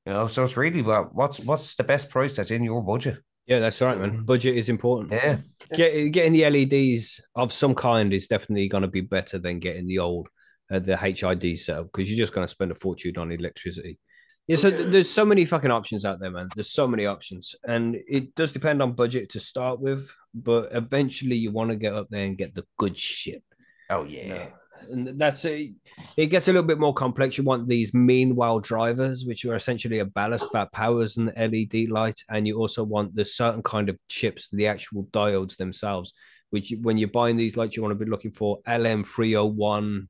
You 0.05 0.13
know, 0.13 0.29
so 0.29 0.45
it's 0.45 0.57
really 0.57 0.81
about 0.81 1.15
what's 1.15 1.41
what's 1.41 1.75
the 1.75 1.83
best 1.83 2.11
price 2.11 2.37
that's 2.37 2.53
in 2.53 2.63
your 2.63 2.83
budget. 2.83 3.19
Yeah, 3.47 3.59
that's 3.59 3.81
right, 3.81 3.99
man. 3.99 4.19
Mhm. 4.19 4.27
Budget 4.27 4.57
is 4.57 4.69
important. 4.69 5.13
Yeah, 5.13 5.39
Get, 5.75 6.13
getting 6.13 6.33
the 6.33 6.49
LEDs 6.49 7.21
of 7.35 7.53
some 7.53 7.75
kind 7.75 8.13
is 8.13 8.29
definitely 8.29 8.69
going 8.69 8.83
to 8.83 8.89
be 8.89 9.01
better 9.01 9.39
than 9.39 9.59
getting 9.59 9.89
the 9.89 9.99
old 9.99 10.29
uh, 10.71 10.79
the 10.79 10.97
HID 10.97 11.59
setup 11.59 11.87
because 11.87 12.09
you're 12.09 12.25
just 12.25 12.35
going 12.35 12.47
to 12.47 12.51
spend 12.51 12.71
a 12.71 12.77
fortune 12.77 13.19
on 13.19 13.33
electricity. 13.33 13.99
Yeah, 14.47 14.57
so 14.57 14.71
th- 14.71 14.93
there's 14.93 15.11
so 15.11 15.25
many 15.25 15.45
fucking 15.45 15.73
options 15.73 16.05
out 16.05 16.21
there, 16.21 16.31
man. 16.31 16.49
There's 16.55 16.73
so 16.73 16.87
many 16.87 17.07
options, 17.07 17.57
and 17.65 17.97
it 18.09 18.33
does 18.37 18.53
depend 18.53 18.81
on 18.81 18.93
budget 18.93 19.31
to 19.31 19.41
start 19.41 19.81
with, 19.81 20.09
but 20.35 20.69
eventually 20.73 21.35
you 21.37 21.51
want 21.51 21.71
to 21.71 21.77
get 21.77 21.95
up 21.95 22.07
there 22.11 22.25
and 22.25 22.39
get 22.39 22.55
the 22.55 22.65
good 22.79 22.97
shit. 22.97 23.43
Oh 23.91 24.05
yeah, 24.05 24.29
No. 24.29 24.47
And 24.91 25.19
that's 25.19 25.45
a, 25.45 25.73
it 26.17 26.27
gets 26.27 26.49
a 26.49 26.53
little 26.53 26.67
bit 26.67 26.79
more 26.79 26.93
complex. 26.95 27.39
You 27.39 27.45
want 27.45 27.67
these 27.67 27.95
Mean 27.95 28.37
Well 28.37 28.61
drivers, 28.61 29.25
which 29.25 29.45
are 29.45 29.55
essentially 29.55 30.01
a 30.01 30.05
ballast 30.05 30.53
that 30.53 30.71
powers 30.71 31.17
an 31.17 31.33
LED 31.37 31.89
light, 31.89 32.23
and 32.29 32.47
you 32.47 32.59
also 32.59 32.85
want 32.85 33.15
the 33.17 33.25
certain 33.25 33.63
kind 33.63 33.89
of 33.89 33.99
chips, 34.09 34.49
the 34.53 34.67
actual 34.67 35.05
diodes 35.13 35.57
themselves. 35.57 36.13
Which, 36.51 36.73
when 36.83 36.99
you're 36.99 37.09
buying 37.09 37.37
these 37.37 37.57
lights, 37.57 37.77
you 37.77 37.83
want 37.83 37.99
to 37.99 38.05
be 38.05 38.11
looking 38.11 38.33
for 38.33 38.61
LM301B 38.69 40.07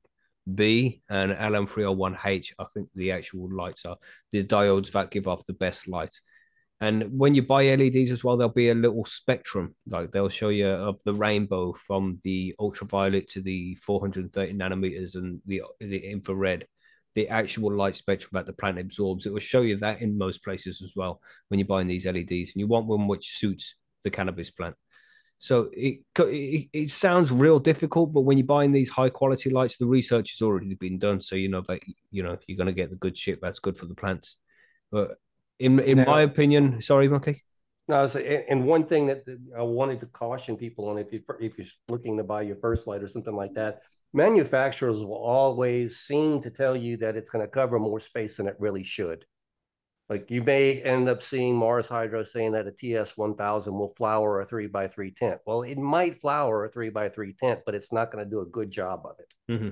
and 1.09 1.31
LM301H. 1.31 2.53
I 2.59 2.65
think 2.73 2.89
the 2.93 3.11
actual 3.11 3.49
lights 3.51 3.85
are 3.85 3.97
the 4.31 4.43
diodes 4.43 4.91
that 4.91 5.11
give 5.11 5.27
off 5.27 5.45
the 5.45 5.53
best 5.53 5.87
light. 5.87 6.19
And 6.79 7.17
when 7.17 7.33
you 7.33 7.41
buy 7.41 7.75
LEDs 7.75 8.11
as 8.11 8.23
well, 8.23 8.37
there'll 8.37 8.53
be 8.53 8.69
a 8.69 8.75
little 8.75 9.03
spectrum. 9.05 9.75
Like 9.87 10.11
they'll 10.11 10.29
show 10.29 10.49
you 10.49 10.67
of 10.67 11.01
the 11.05 11.13
rainbow 11.13 11.73
from 11.73 12.19
the 12.23 12.55
ultraviolet 12.59 13.29
to 13.29 13.41
the 13.41 13.75
430 13.75 14.53
nanometers 14.53 15.15
and 15.15 15.41
the 15.45 15.63
the 15.79 15.97
infrared. 15.97 16.67
the 17.15 17.27
actual 17.29 17.73
light 17.75 17.95
spectrum 17.95 18.29
that 18.33 18.45
the 18.45 18.53
plant 18.53 18.77
absorbs. 18.77 19.25
It 19.25 19.33
will 19.33 19.39
show 19.39 19.61
you 19.61 19.77
that 19.77 20.01
in 20.01 20.19
most 20.19 20.43
places 20.43 20.81
as 20.83 20.93
well 20.95 21.19
when 21.47 21.59
you're 21.59 21.67
buying 21.67 21.87
these 21.87 22.05
LEDs, 22.05 22.51
and 22.51 22.57
you 22.57 22.67
want 22.67 22.85
one 22.85 23.07
which 23.07 23.37
suits 23.39 23.73
the 24.03 24.11
cannabis 24.11 24.51
plant. 24.51 24.75
So 25.39 25.69
it, 25.73 26.01
it, 26.19 26.69
it 26.73 26.91
sounds 26.91 27.31
real 27.31 27.59
difficult, 27.59 28.13
but 28.13 28.21
when 28.21 28.37
you're 28.37 28.45
buying 28.45 28.71
these 28.71 28.89
high 28.91 29.09
quality 29.09 29.49
lights, 29.49 29.77
the 29.77 29.85
research 29.87 30.31
has 30.33 30.45
already 30.45 30.75
been 30.75 30.99
done, 30.99 31.21
so 31.21 31.35
you 31.35 31.49
know 31.49 31.63
that 31.67 31.81
you 32.11 32.21
know 32.23 32.37
you're 32.45 32.57
going 32.57 32.67
to 32.67 32.73
get 32.81 32.91
the 32.91 32.95
good 32.95 33.17
shit 33.17 33.39
that's 33.41 33.59
good 33.59 33.77
for 33.77 33.87
the 33.87 33.95
plants. 33.95 34.37
But 34.91 35.17
in 35.59 35.79
in 35.79 35.97
now, 35.97 36.05
my 36.05 36.21
opinion, 36.21 36.81
sorry, 36.81 37.07
Monkey. 37.07 37.43
No, 37.87 38.05
and 38.05 38.65
one 38.65 38.85
thing 38.85 39.07
that 39.07 39.23
I 39.57 39.61
wanted 39.61 40.01
to 40.01 40.07
caution 40.07 40.57
people 40.57 40.89
on 40.89 40.97
if 40.97 41.13
you 41.13 41.21
if 41.39 41.57
you're 41.57 41.67
looking 41.87 42.17
to 42.17 42.23
buy 42.23 42.41
your 42.41 42.57
first 42.57 42.85
light 42.85 43.01
or 43.01 43.07
something 43.07 43.35
like 43.35 43.53
that, 43.53 43.81
manufacturers 44.13 44.97
will 44.97 45.15
always 45.15 45.99
seem 45.99 46.41
to 46.41 46.49
tell 46.49 46.75
you 46.75 46.97
that 46.97 47.15
it's 47.15 47.29
going 47.29 47.45
to 47.45 47.51
cover 47.51 47.79
more 47.79 47.99
space 47.99 48.37
than 48.37 48.47
it 48.47 48.55
really 48.59 48.83
should. 48.83 49.25
Like 50.09 50.31
you 50.31 50.41
may 50.43 50.81
end 50.81 51.09
up 51.09 51.21
seeing 51.21 51.55
Mars 51.55 51.87
Hydro 51.87 52.23
saying 52.23 52.53
that 52.53 52.67
a 52.67 52.71
TS 52.71 53.17
1000 53.17 53.73
will 53.73 53.93
flower 53.97 54.41
a 54.41 54.45
three 54.45 54.67
by 54.67 54.87
three 54.87 55.11
tent. 55.11 55.39
Well, 55.45 55.63
it 55.63 55.77
might 55.77 56.21
flower 56.21 56.65
a 56.65 56.69
three 56.69 56.89
by 56.89 57.09
three 57.09 57.33
tent, 57.33 57.61
but 57.65 57.75
it's 57.75 57.91
not 57.91 58.11
going 58.11 58.23
to 58.23 58.29
do 58.29 58.41
a 58.41 58.45
good 58.45 58.71
job 58.71 59.05
of 59.05 59.15
it. 59.19 59.33
Mm-hmm. 59.51 59.69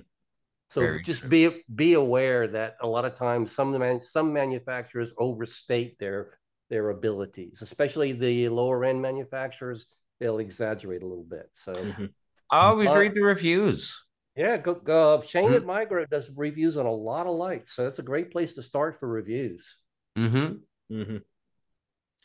So 0.70 0.82
Very 0.82 1.04
just 1.04 1.22
true. 1.22 1.30
be 1.30 1.64
be 1.74 1.94
aware 1.94 2.48
that 2.48 2.76
a 2.82 2.88
lot 2.88 3.06
of 3.06 3.16
times 3.16 3.52
some 3.52 3.78
man, 3.78 4.02
some 4.04 4.34
manufacturers 4.34 5.14
overstate 5.18 6.00
their 6.00 6.38
their 6.70 6.90
abilities, 6.90 7.62
especially 7.62 8.12
the 8.14 8.50
lower 8.50 8.84
end 8.84 9.02
manufacturers. 9.02 9.86
They'll 10.20 10.40
exaggerate 10.40 11.04
a 11.04 11.08
little 11.08 11.26
bit. 11.26 11.50
So 11.54 11.76
mm-hmm. 11.76 12.06
I 12.50 12.68
always 12.68 12.90
uh, 12.90 12.98
read 12.98 13.14
the 13.14 13.22
reviews. 13.22 14.02
Yeah, 14.36 14.58
go, 14.58 14.76
go 14.76 15.22
Shane 15.22 15.52
mm-hmm. 15.52 15.70
at 15.70 15.90
Migro 15.90 16.10
does 16.10 16.30
reviews 16.36 16.78
on 16.78 16.86
a 16.86 16.92
lot 16.92 17.28
of 17.28 17.36
lights, 17.36 17.74
so 17.74 17.84
that's 17.84 18.00
a 18.00 18.04
great 18.04 18.32
place 18.32 18.56
to 18.56 18.64
start 18.64 19.00
for 19.00 19.08
reviews. 19.08 19.78
Mm-hmm. 20.18 20.94
Mm-hmm. 20.94 21.18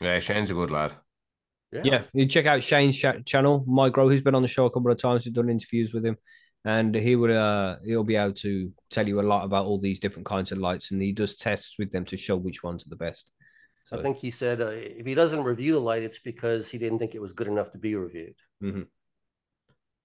Yeah, 0.01 0.19
Shane's 0.19 0.51
a 0.51 0.53
good 0.53 0.71
lad. 0.71 0.93
Yeah. 1.71 1.81
yeah, 1.85 2.03
you 2.11 2.25
check 2.25 2.45
out 2.45 2.63
Shane's 2.63 2.97
ch- 2.97 3.25
channel, 3.25 3.63
Migro. 3.65 4.09
who's 4.09 4.21
been 4.21 4.35
on 4.35 4.41
the 4.41 4.47
show 4.49 4.65
a 4.65 4.69
couple 4.69 4.91
of 4.91 4.97
times. 4.97 5.23
We've 5.23 5.33
done 5.33 5.49
interviews 5.49 5.93
with 5.93 6.05
him, 6.05 6.17
and 6.65 6.93
he 6.93 7.15
would 7.15 7.31
uh 7.31 7.77
he'll 7.83 8.03
be 8.03 8.15
able 8.15 8.33
to 8.33 8.71
tell 8.89 9.07
you 9.07 9.19
a 9.19 9.23
lot 9.23 9.45
about 9.45 9.65
all 9.65 9.79
these 9.79 9.99
different 9.99 10.25
kinds 10.25 10.51
of 10.51 10.57
lights, 10.57 10.91
and 10.91 11.01
he 11.01 11.11
does 11.11 11.35
tests 11.35 11.75
with 11.79 11.91
them 11.91 12.05
to 12.05 12.17
show 12.17 12.37
which 12.37 12.63
ones 12.63 12.85
are 12.85 12.89
the 12.89 12.95
best. 12.95 13.31
So 13.85 13.97
I 13.97 14.01
think 14.01 14.17
he 14.17 14.31
said 14.31 14.61
uh, 14.61 14.67
if 14.67 15.05
he 15.05 15.15
doesn't 15.15 15.43
review 15.43 15.73
the 15.73 15.81
light, 15.81 16.03
it's 16.03 16.19
because 16.19 16.69
he 16.69 16.77
didn't 16.77 16.99
think 16.99 17.15
it 17.15 17.21
was 17.21 17.33
good 17.33 17.47
enough 17.47 17.71
to 17.71 17.77
be 17.77 17.95
reviewed. 17.95 18.35
Mm-hmm. 18.63 18.83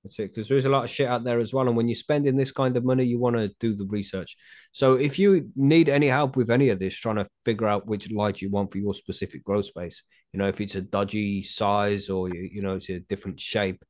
That's 0.03 0.19
it, 0.21 0.35
because 0.35 0.49
there's 0.49 0.65
a 0.65 0.71
lot 0.71 0.85
of 0.85 0.91
shit 0.91 1.09
out 1.09 1.25
there 1.25 1.41
as 1.41 1.53
well. 1.53 1.67
And 1.67 1.77
when 1.77 1.89
you're 1.89 1.97
spending 1.97 2.37
this 2.37 2.53
kind 2.53 2.77
of 2.77 2.85
money, 2.85 3.05
you 3.05 3.19
want 3.19 3.37
to 3.37 3.53
do 3.59 3.75
the 3.75 3.87
research. 3.87 4.37
So 4.71 4.95
if 4.95 5.19
you 5.19 5.51
need 5.57 5.89
any 5.89 6.07
help 6.07 6.37
with 6.37 6.49
any 6.49 6.69
of 6.69 6.79
this, 6.79 6.97
trying 6.97 7.17
to 7.17 7.27
figure 7.45 7.67
out 7.67 7.89
which 7.89 8.11
light 8.13 8.41
you 8.41 8.49
want 8.49 8.71
for 8.71 8.79
your 8.79 8.95
specific 8.95 9.43
grow 9.45 9.63
space, 9.63 10.05
you 10.33 10.39
know, 10.39 10.47
if 10.47 10.61
it's 10.61 10.77
a 10.77 10.81
dodgy 10.81 11.43
size 11.43 12.09
or, 12.09 12.33
you 12.33 12.61
know, 12.61 12.77
it's 12.77 12.89
a 12.89 13.01
different 13.01 13.41
shape, 13.41 13.85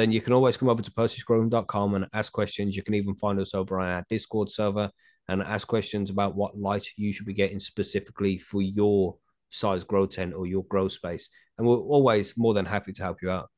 then 0.00 0.12
you 0.12 0.20
can 0.20 0.32
always 0.32 0.56
come 0.56 0.68
over 0.68 0.82
to 0.82 0.90
percysgrowroom.com 0.90 1.94
and 1.94 2.06
ask 2.12 2.32
questions. 2.32 2.76
You 2.76 2.82
can 2.82 2.94
even 2.94 3.14
find 3.16 3.38
us 3.38 3.54
over 3.54 3.78
on 3.80 3.88
our 3.88 4.04
Discord 4.08 4.50
server 4.50 4.90
and 5.28 5.42
ask 5.42 5.68
questions 5.68 6.10
about 6.10 6.34
what 6.34 6.58
light 6.58 6.86
you 6.96 7.12
should 7.12 7.26
be 7.26 7.34
getting 7.34 7.60
specifically 7.60 8.38
for 8.38 8.62
your 8.62 9.16
size 9.50 9.84
grow 9.84 10.06
tent 10.06 10.34
or 10.34 10.46
your 10.46 10.64
grow 10.64 10.88
space. 10.88 11.28
And 11.58 11.66
we're 11.66 11.76
always 11.76 12.36
more 12.36 12.54
than 12.54 12.66
happy 12.66 12.92
to 12.92 13.02
help 13.02 13.18
you 13.22 13.30
out. 13.30 13.50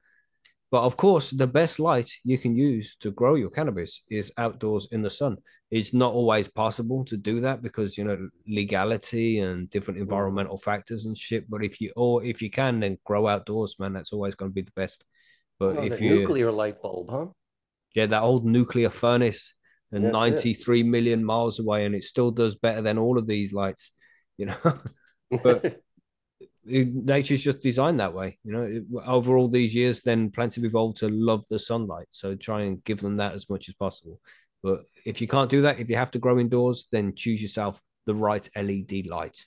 But 0.72 0.84
of 0.84 0.96
course, 0.96 1.28
the 1.30 1.46
best 1.46 1.78
light 1.78 2.10
you 2.24 2.38
can 2.38 2.56
use 2.56 2.96
to 3.00 3.10
grow 3.10 3.34
your 3.34 3.50
cannabis 3.50 4.02
is 4.10 4.32
outdoors 4.38 4.88
in 4.90 5.02
the 5.02 5.10
sun. 5.10 5.36
It's 5.70 5.92
not 5.92 6.14
always 6.14 6.48
possible 6.48 7.04
to 7.04 7.16
do 7.18 7.42
that 7.42 7.62
because 7.62 7.98
you 7.98 8.04
know 8.04 8.28
legality 8.48 9.40
and 9.40 9.68
different 9.68 9.98
mm. 9.98 10.04
environmental 10.04 10.56
factors 10.56 11.04
and 11.04 11.16
shit. 11.16 11.48
But 11.48 11.62
if 11.62 11.78
you 11.80 11.92
or 11.94 12.24
if 12.24 12.40
you 12.40 12.50
can, 12.50 12.80
then 12.80 12.96
grow 13.04 13.28
outdoors, 13.28 13.76
man. 13.78 13.92
That's 13.92 14.14
always 14.14 14.34
going 14.34 14.50
to 14.50 14.54
be 14.54 14.62
the 14.62 14.72
best. 14.74 15.04
But 15.62 15.76
oh, 15.76 15.82
if 15.84 16.00
you 16.00 16.18
nuclear 16.18 16.50
light 16.50 16.82
bulb, 16.82 17.08
huh? 17.08 17.26
Yeah, 17.94 18.06
that 18.06 18.22
old 18.22 18.44
nuclear 18.44 18.90
furnace 18.90 19.54
and 19.92 20.10
93 20.10 20.82
million 20.82 21.24
miles 21.24 21.60
away, 21.60 21.86
and 21.86 21.94
it 21.94 22.02
still 22.02 22.32
does 22.32 22.56
better 22.56 22.82
than 22.82 22.98
all 22.98 23.16
of 23.16 23.28
these 23.28 23.52
lights, 23.52 23.92
you 24.36 24.46
know. 24.46 24.56
but 25.44 25.80
nature's 26.64 27.44
just 27.44 27.60
designed 27.60 28.00
that 28.00 28.12
way. 28.12 28.40
You 28.42 28.52
know, 28.52 29.02
over 29.06 29.36
all 29.36 29.46
these 29.46 29.72
years, 29.72 30.02
then 30.02 30.32
plants 30.32 30.56
have 30.56 30.64
evolved 30.64 30.96
to 30.96 31.08
love 31.08 31.44
the 31.48 31.60
sunlight. 31.60 32.08
So 32.10 32.34
try 32.34 32.62
and 32.62 32.82
give 32.82 33.00
them 33.00 33.18
that 33.18 33.34
as 33.34 33.48
much 33.48 33.68
as 33.68 33.74
possible. 33.76 34.18
But 34.64 34.80
if 35.06 35.20
you 35.20 35.28
can't 35.28 35.48
do 35.48 35.62
that, 35.62 35.78
if 35.78 35.88
you 35.88 35.94
have 35.94 36.10
to 36.12 36.18
grow 36.18 36.40
indoors, 36.40 36.88
then 36.90 37.14
choose 37.14 37.40
yourself 37.40 37.80
the 38.04 38.16
right 38.16 38.48
LED 38.56 39.06
light. 39.06 39.46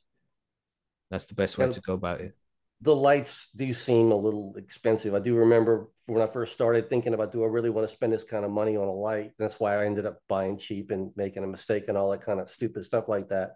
That's 1.12 1.26
the 1.26 1.36
best 1.36 1.58
way 1.58 1.70
to 1.74 1.82
go 1.82 1.96
about 1.96 2.22
it. 2.22 2.38
The 2.80 2.96
lights 2.96 3.50
do 3.54 3.74
seem 3.74 4.14
a 4.14 4.16
little 4.16 4.54
expensive. 4.56 5.14
I 5.14 5.20
do 5.20 5.36
remember 5.36 5.90
when 6.08 6.22
I 6.22 6.28
first 6.28 6.54
started 6.54 6.90
thinking 6.90 7.14
about, 7.14 7.32
do 7.32 7.44
I 7.44 7.48
really 7.48 7.70
want 7.70 7.88
to 7.88 7.94
spend 7.94 8.14
this 8.14 8.24
kind 8.24 8.46
of 8.46 8.52
money 8.52 8.78
on 8.78 8.88
a 8.88 8.94
light? 8.94 9.32
That's 9.40 9.60
why 9.60 9.82
I 9.82 9.86
ended 9.86 10.06
up 10.06 10.20
buying 10.30 10.58
cheap 10.58 10.92
and 10.92 11.12
making 11.16 11.44
a 11.44 11.48
mistake 11.48 11.86
and 11.88 11.98
all 11.98 12.12
that 12.12 12.26
kind 12.26 12.40
of 12.40 12.52
stupid 12.52 12.86
stuff 12.86 13.08
like 13.08 13.30
that. 13.30 13.56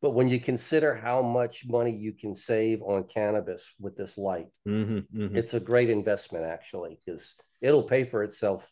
But 0.00 0.10
when 0.10 0.28
you 0.28 0.38
consider 0.38 0.94
how 0.94 1.22
much 1.22 1.66
money 1.66 1.90
you 1.90 2.12
can 2.12 2.34
save 2.34 2.82
on 2.82 3.04
cannabis 3.04 3.74
with 3.80 3.96
this 3.96 4.16
light, 4.16 4.46
mm-hmm, 4.66 4.98
mm-hmm. 5.22 5.36
it's 5.36 5.54
a 5.54 5.60
great 5.60 5.90
investment 5.90 6.44
actually, 6.44 6.96
because 7.04 7.34
it'll 7.60 7.82
pay 7.82 8.04
for 8.04 8.22
itself. 8.22 8.70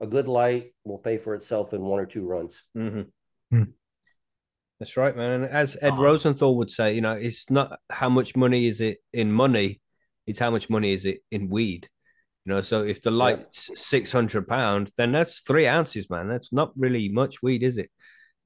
A 0.00 0.06
good 0.08 0.26
light 0.26 0.74
will 0.84 0.98
pay 0.98 1.18
for 1.18 1.36
itself 1.36 1.72
in 1.72 1.80
one 1.80 2.00
or 2.00 2.06
two 2.06 2.26
runs. 2.26 2.64
Mm-hmm. 2.76 3.56
Mm. 3.56 3.72
That's 4.80 4.96
right, 4.96 5.16
man. 5.16 5.30
And 5.30 5.44
as 5.44 5.76
Ed 5.80 5.94
oh. 5.96 6.02
Rosenthal 6.02 6.56
would 6.56 6.72
say, 6.72 6.94
you 6.94 7.00
know, 7.00 7.12
it's 7.12 7.48
not 7.48 7.78
how 7.88 8.08
much 8.08 8.34
money 8.34 8.66
is 8.66 8.80
it 8.80 8.98
in 9.12 9.30
money, 9.30 9.80
it's 10.26 10.40
how 10.40 10.50
much 10.50 10.68
money 10.68 10.92
is 10.92 11.06
it 11.06 11.20
in 11.30 11.48
weed. 11.48 11.88
You 12.44 12.54
know, 12.54 12.60
so 12.60 12.82
if 12.82 13.02
the 13.02 13.10
light's 13.10 13.70
yeah. 13.70 13.76
six 13.78 14.12
hundred 14.12 14.46
pound, 14.46 14.90
then 14.96 15.12
that's 15.12 15.40
three 15.40 15.66
ounces, 15.66 16.10
man. 16.10 16.28
That's 16.28 16.52
not 16.52 16.72
really 16.76 17.08
much 17.08 17.42
weed, 17.42 17.62
is 17.62 17.78
it? 17.78 17.90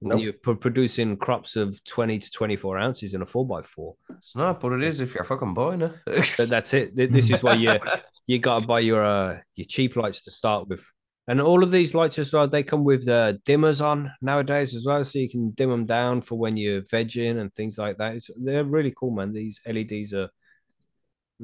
Nope. 0.01 0.21
You're 0.21 0.57
producing 0.57 1.17
crops 1.17 1.57
of 1.57 1.83
20 1.83 2.21
to 2.21 2.31
24 2.31 2.79
ounces 2.79 3.15
in 3.15 3.23
a 3.23 3.27
4x4. 3.27 3.95
It's 4.19 4.37
not, 4.37 4.61
but 4.61 4.75
it 4.75 4.85
is 4.85 5.01
if 5.01 5.13
you're 5.13 5.25
fucking 5.25 5.55
buying 5.55 5.83
it. 6.07 6.35
but 6.37 6.49
that's 6.49 6.73
it. 6.73 6.95
This 6.95 7.31
is 7.31 7.43
why 7.43 7.55
you 7.55 7.79
you 8.27 8.39
got 8.39 8.61
to 8.61 8.67
buy 8.67 8.81
your 8.81 9.05
uh, 9.05 9.39
your 9.57 9.67
cheap 9.67 9.97
lights 9.97 10.23
to 10.23 10.31
start 10.31 10.69
with. 10.69 10.85
And 11.27 11.43
all 11.43 11.63
of 11.63 11.71
these 11.71 11.95
lights 11.95 12.19
as 12.19 12.33
well, 12.33 12.49
they 12.49 12.63
come 12.63 12.85
with 12.85 13.07
uh, 13.07 13.35
dimmers 13.45 13.85
on 13.85 14.11
nowadays 14.23 14.75
as 14.75 14.87
well, 14.87 15.05
so 15.05 15.19
you 15.19 15.29
can 15.29 15.51
dim 15.51 15.69
them 15.69 15.85
down 15.85 16.23
for 16.23 16.39
when 16.39 16.57
you're 16.57 16.83
vegging 16.83 17.39
and 17.39 17.55
things 17.55 17.77
like 17.77 17.99
that. 17.99 18.15
It's, 18.15 18.31
they're 18.35 18.65
really 18.65 18.95
cool, 18.97 19.11
man. 19.11 19.35
These 19.35 19.61
LEDs 19.67 20.15
are, 20.15 20.31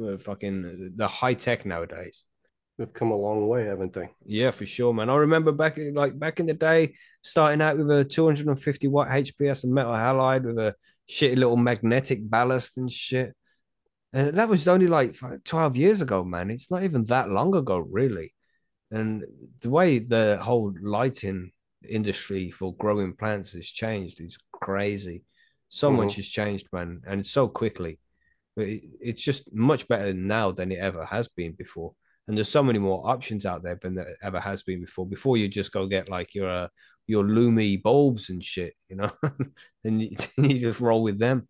are 0.00 0.16
fucking 0.16 0.94
the 0.96 1.06
high 1.06 1.34
tech 1.34 1.66
nowadays. 1.66 2.24
They've 2.76 2.92
come 2.92 3.12
a 3.12 3.16
long 3.16 3.46
way, 3.46 3.66
haven't 3.66 3.92
they? 3.92 4.10
Yeah, 4.24 4.50
for 4.50 4.66
sure, 4.66 4.92
man. 4.92 5.08
I 5.08 5.16
remember 5.16 5.52
back 5.52 5.78
like 5.78 6.18
back 6.18 6.40
in 6.40 6.46
the 6.46 6.54
day, 6.54 6.94
starting 7.22 7.62
out 7.62 7.78
with 7.78 7.90
a 7.90 8.04
250 8.04 8.88
watt 8.88 9.08
HPS 9.08 9.64
and 9.64 9.72
metal 9.72 9.92
halide 9.92 10.44
with 10.44 10.58
a 10.58 10.74
shitty 11.08 11.36
little 11.36 11.56
magnetic 11.56 12.28
ballast 12.28 12.76
and 12.76 12.90
shit. 12.90 13.32
And 14.12 14.38
that 14.38 14.48
was 14.48 14.66
only 14.66 14.88
like 14.88 15.16
12 15.44 15.76
years 15.76 16.02
ago, 16.02 16.24
man. 16.24 16.50
It's 16.50 16.70
not 16.70 16.82
even 16.82 17.04
that 17.06 17.30
long 17.30 17.54
ago, 17.54 17.78
really. 17.78 18.34
And 18.90 19.24
the 19.60 19.70
way 19.70 20.00
the 20.00 20.38
whole 20.40 20.72
lighting 20.80 21.52
industry 21.88 22.50
for 22.50 22.74
growing 22.74 23.14
plants 23.14 23.52
has 23.52 23.66
changed 23.66 24.20
is 24.20 24.38
crazy. 24.52 25.22
So 25.68 25.88
mm-hmm. 25.88 26.02
much 26.02 26.16
has 26.16 26.26
changed, 26.26 26.68
man, 26.72 27.02
and 27.06 27.20
it's 27.20 27.30
so 27.30 27.48
quickly. 27.48 27.98
But 28.56 28.66
it's 29.00 29.22
just 29.22 29.52
much 29.52 29.88
better 29.88 30.12
now 30.12 30.52
than 30.52 30.70
it 30.72 30.78
ever 30.78 31.04
has 31.04 31.28
been 31.28 31.52
before 31.52 31.94
and 32.26 32.36
there's 32.36 32.48
so 32.48 32.62
many 32.62 32.78
more 32.78 33.08
options 33.08 33.44
out 33.44 33.62
there 33.62 33.78
than 33.80 33.94
there 33.94 34.16
ever 34.22 34.40
has 34.40 34.62
been 34.62 34.80
before. 34.80 35.06
Before 35.06 35.36
you 35.36 35.48
just 35.48 35.72
go 35.72 35.86
get 35.86 36.08
like 36.08 36.34
your 36.34 36.48
uh, 36.48 36.68
your 37.06 37.24
Lumi 37.24 37.82
bulbs 37.82 38.30
and 38.30 38.42
shit, 38.42 38.74
you 38.88 38.96
know, 38.96 39.10
and 39.84 40.02
you, 40.02 40.16
you, 40.38 40.58
just 40.58 40.80
roll 40.80 41.02
with 41.02 41.18
them. 41.18 41.48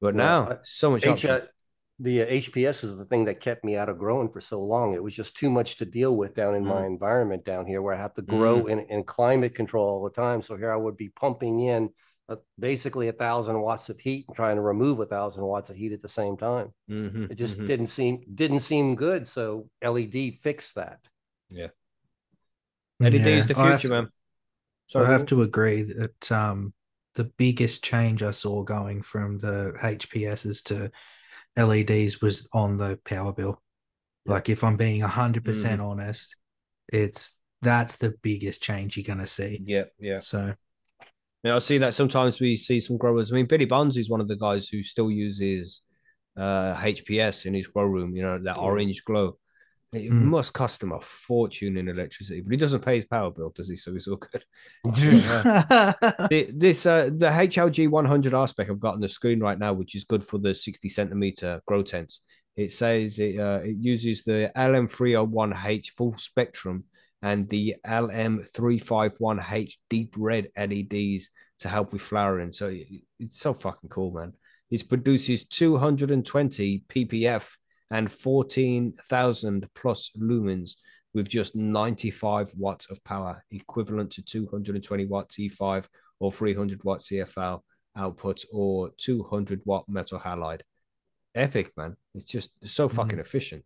But 0.00 0.14
well, 0.14 0.46
now, 0.46 0.58
so 0.62 0.90
much. 0.90 1.06
H- 1.06 1.42
the 1.98 2.22
uh, 2.22 2.26
HPS 2.26 2.84
is 2.84 2.96
the 2.96 3.06
thing 3.06 3.24
that 3.24 3.40
kept 3.40 3.64
me 3.64 3.74
out 3.76 3.88
of 3.88 3.98
growing 3.98 4.28
for 4.28 4.42
so 4.42 4.60
long. 4.62 4.92
It 4.92 5.02
was 5.02 5.14
just 5.14 5.34
too 5.34 5.48
much 5.48 5.78
to 5.78 5.86
deal 5.86 6.14
with 6.14 6.34
down 6.34 6.54
in 6.54 6.62
mm. 6.62 6.68
my 6.68 6.84
environment 6.84 7.46
down 7.46 7.66
here, 7.66 7.80
where 7.80 7.94
I 7.94 7.98
have 7.98 8.12
to 8.14 8.22
grow 8.22 8.64
mm. 8.64 8.70
in, 8.70 8.80
in 8.90 9.04
climate 9.04 9.54
control 9.54 9.86
all 9.86 10.04
the 10.04 10.10
time. 10.10 10.42
So 10.42 10.56
here 10.56 10.70
I 10.70 10.76
would 10.76 10.98
be 10.98 11.08
pumping 11.08 11.60
in 11.60 11.88
basically 12.58 13.08
a 13.08 13.12
thousand 13.12 13.60
watts 13.60 13.88
of 13.88 14.00
heat 14.00 14.24
and 14.26 14.36
trying 14.36 14.56
to 14.56 14.62
remove 14.62 15.00
a 15.00 15.06
thousand 15.06 15.44
watts 15.44 15.70
of 15.70 15.76
heat 15.76 15.92
at 15.92 16.02
the 16.02 16.08
same 16.08 16.36
time. 16.36 16.72
Mm-hmm, 16.90 17.26
it 17.30 17.36
just 17.36 17.56
mm-hmm. 17.56 17.66
didn't 17.66 17.86
seem 17.86 18.22
didn't 18.34 18.60
seem 18.60 18.94
good. 18.96 19.28
So 19.28 19.68
LED 19.82 20.38
fixed 20.40 20.74
that. 20.74 21.00
Yeah. 21.48 21.68
LED 23.00 23.14
yeah, 23.14 23.26
is 23.26 23.46
the 23.46 23.54
future, 23.54 23.88
man. 23.88 24.08
Sorry, 24.88 25.06
I 25.06 25.12
have 25.12 25.26
to 25.26 25.42
agree 25.42 25.82
that 25.82 26.32
um, 26.32 26.72
the 27.14 27.24
biggest 27.24 27.84
change 27.84 28.22
I 28.22 28.30
saw 28.30 28.62
going 28.62 29.02
from 29.02 29.38
the 29.38 29.74
HPSs 29.82 30.62
to 30.64 30.90
LEDs 31.56 32.20
was 32.20 32.48
on 32.52 32.76
the 32.76 32.98
power 33.04 33.32
bill. 33.32 33.60
Like 34.24 34.48
if 34.48 34.64
I'm 34.64 34.76
being 34.76 35.00
hundred 35.00 35.40
mm-hmm. 35.40 35.50
percent 35.50 35.80
honest, 35.80 36.34
it's 36.92 37.38
that's 37.62 37.96
the 37.96 38.14
biggest 38.22 38.62
change 38.62 38.96
you're 38.96 39.04
gonna 39.04 39.26
see. 39.26 39.60
Yeah, 39.64 39.84
yeah. 39.98 40.20
So 40.20 40.54
Know, 41.46 41.56
I 41.56 41.58
see 41.60 41.78
that 41.78 41.94
sometimes 41.94 42.40
we 42.40 42.56
see 42.56 42.80
some 42.80 42.96
growers. 42.96 43.30
I 43.30 43.36
mean, 43.36 43.46
Billy 43.46 43.64
Bonds 43.66 43.96
is 43.96 44.10
one 44.10 44.20
of 44.20 44.28
the 44.28 44.36
guys 44.36 44.68
who 44.68 44.82
still 44.82 45.10
uses 45.10 45.82
uh, 46.36 46.74
HPS 46.76 47.46
in 47.46 47.54
his 47.54 47.66
grow 47.68 47.84
room. 47.84 48.14
You 48.14 48.22
know 48.22 48.38
that 48.38 48.56
Yeah. 48.56 48.62
orange 48.62 49.04
glow. 49.04 49.38
It 49.92 50.10
Mm. 50.10 50.24
must 50.24 50.52
cost 50.52 50.82
him 50.82 50.92
a 50.92 51.00
fortune 51.00 51.76
in 51.78 51.88
electricity, 51.88 52.40
but 52.42 52.50
he 52.50 52.56
doesn't 52.58 52.84
pay 52.84 52.96
his 52.96 53.06
power 53.06 53.30
bill, 53.30 53.50
does 53.54 53.68
he? 53.68 53.76
So 53.76 53.92
he's 53.94 54.06
all 54.08 54.16
good. 54.16 54.44
The- 54.84 56.50
this 56.54 56.84
uh, 56.84 57.04
the 57.16 57.26
HLG 57.28 57.88
100 57.88 58.34
R 58.34 58.48
spec 58.48 58.68
I've 58.68 58.80
got 58.80 58.94
on 58.94 59.00
the 59.00 59.08
screen 59.08 59.40
right 59.40 59.58
now, 59.58 59.72
which 59.72 59.94
is 59.94 60.04
good 60.04 60.24
for 60.24 60.38
the 60.38 60.54
60 60.54 60.88
centimeter 60.88 61.62
grow 61.66 61.82
tents. 61.82 62.20
It 62.56 62.72
says 62.72 63.18
it 63.18 63.38
uh, 63.38 63.60
it 63.62 63.76
uses 63.80 64.24
the 64.24 64.50
LM301H 64.56 65.90
full 65.96 66.16
spectrum 66.16 66.84
and 67.22 67.48
the 67.48 67.76
LM351H 67.86 69.74
deep 69.88 70.14
red 70.16 70.48
LEDs 70.56 71.30
to 71.60 71.68
help 71.68 71.92
with 71.92 72.02
flowering. 72.02 72.52
So 72.52 72.74
it's 73.18 73.40
so 73.40 73.54
fucking 73.54 73.90
cool, 73.90 74.12
man. 74.12 74.34
It 74.70 74.88
produces 74.88 75.46
220 75.46 76.84
ppf 76.88 77.48
and 77.90 78.10
14,000 78.10 79.68
plus 79.74 80.10
lumens 80.18 80.72
with 81.14 81.28
just 81.28 81.56
95 81.56 82.52
watts 82.56 82.90
of 82.90 83.02
power, 83.04 83.44
equivalent 83.50 84.12
to 84.12 84.22
220 84.22 85.06
watt 85.06 85.30
T5 85.30 85.86
or 86.20 86.32
300 86.32 86.84
watt 86.84 87.00
CFL 87.00 87.60
output 87.96 88.44
or 88.52 88.90
200 88.98 89.62
watt 89.64 89.88
metal 89.88 90.18
halide. 90.18 90.60
Epic, 91.34 91.72
man. 91.76 91.96
It's 92.14 92.30
just 92.30 92.50
so 92.64 92.86
mm-hmm. 92.86 92.96
fucking 92.96 93.18
efficient. 93.18 93.64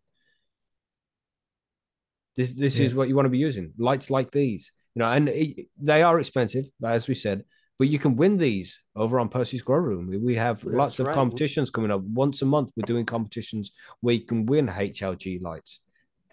This 2.37 2.51
this 2.51 2.79
is 2.79 2.95
what 2.95 3.07
you 3.07 3.15
want 3.15 3.25
to 3.25 3.29
be 3.29 3.37
using. 3.37 3.73
Lights 3.77 4.09
like 4.09 4.31
these, 4.31 4.71
you 4.95 5.01
know, 5.01 5.11
and 5.11 5.29
it, 5.29 5.67
they 5.79 6.01
are 6.03 6.19
expensive, 6.19 6.65
as 6.83 7.07
we 7.07 7.13
said, 7.13 7.43
but 7.77 7.89
you 7.89 7.99
can 7.99 8.15
win 8.15 8.37
these 8.37 8.79
over 8.95 9.19
on 9.19 9.27
Percy's 9.29 9.61
Grow 9.61 9.77
Room. 9.77 10.07
We- 10.23 10.35
have 10.35 10.63
That's 10.63 10.75
lots 10.75 10.99
of 10.99 11.07
right. 11.07 11.15
competitions 11.15 11.69
coming 11.69 11.91
up. 11.91 12.01
Once 12.01 12.41
a 12.41 12.45
month, 12.45 12.71
we're 12.75 12.85
doing 12.85 13.05
competitions 13.05 13.71
where 13.99 14.15
you 14.15 14.21
can 14.25 14.45
win 14.45 14.67
HLG 14.67 15.41
lights. 15.41 15.81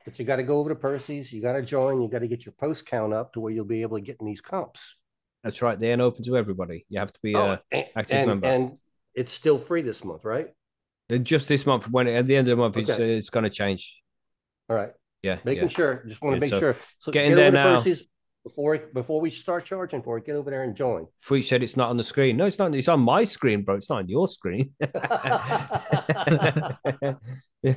But 0.04 0.18
you 0.18 0.24
got 0.24 0.36
to 0.36 0.42
go 0.42 0.58
over 0.58 0.70
to 0.70 0.74
Percy's. 0.76 1.32
You 1.32 1.42
got 1.42 1.54
to 1.54 1.62
join. 1.62 2.00
You 2.00 2.08
got 2.08 2.20
to 2.20 2.28
get 2.28 2.46
your 2.46 2.52
post 2.52 2.86
count 2.86 3.12
up 3.12 3.32
to 3.32 3.40
where 3.40 3.52
you'll 3.52 3.64
be 3.64 3.82
able 3.82 3.98
to 3.98 4.02
get 4.02 4.16
in 4.20 4.26
these 4.26 4.40
comps. 4.40 4.94
That's 5.42 5.60
right. 5.62 5.78
They 5.78 5.90
ain't 5.90 6.00
open 6.00 6.24
to 6.24 6.36
everybody. 6.36 6.86
You 6.88 7.00
have 7.00 7.12
to 7.12 7.20
be 7.22 7.34
Oh, 7.34 7.58
and, 7.70 7.86
active 7.96 8.16
and, 8.18 8.26
member. 8.28 8.46
and 8.46 8.78
it's 9.14 9.32
still 9.32 9.58
free 9.58 9.82
this 9.82 10.04
month, 10.04 10.24
right? 10.24 10.48
just 11.22 11.48
this 11.48 11.64
month. 11.64 11.90
When 11.90 12.06
at 12.08 12.26
the 12.26 12.36
end 12.36 12.48
of 12.48 12.56
the 12.56 12.62
month, 12.62 12.76
it's, 12.76 12.90
uh, 12.90 13.02
it's 13.02 13.30
going 13.30 13.44
to 13.44 13.50
change. 13.50 14.02
All 14.68 14.76
right. 14.76 14.92
Yeah, 15.22 15.38
Making 15.44 15.64
yeah. 15.64 15.68
sure. 15.68 16.04
Just 16.06 16.22
want 16.22 16.34
to 16.34 16.36
Yeah, 16.36 16.40
make 16.40 16.50
so 16.50 16.60
sure. 16.60 16.76
So 16.98 17.12
get 17.12 17.26
in 17.26 17.34
there 17.34 17.50
now. 17.50 17.82
Before 18.44 18.78
before 18.78 19.20
we 19.20 19.30
start 19.30 19.66
charging 19.66 20.00
for 20.00 20.16
it. 20.16 20.24
Get 20.24 20.36
over 20.36 20.50
there 20.50 20.62
and 20.62 20.74
join. 20.74 21.06
Freak 21.18 21.44
said 21.44 21.62
it's 21.62 21.76
not 21.76 21.90
on 21.90 21.98
the 21.98 22.04
screen. 22.04 22.38
No, 22.38 22.46
it's 22.46 22.58
not. 22.58 22.74
It's 22.74 22.88
on 22.88 23.00
my 23.00 23.24
screen, 23.24 23.62
bro. 23.62 23.74
It's 23.74 23.90
not 23.90 23.98
on 23.98 24.08
your 24.08 24.26
screen. 24.26 24.72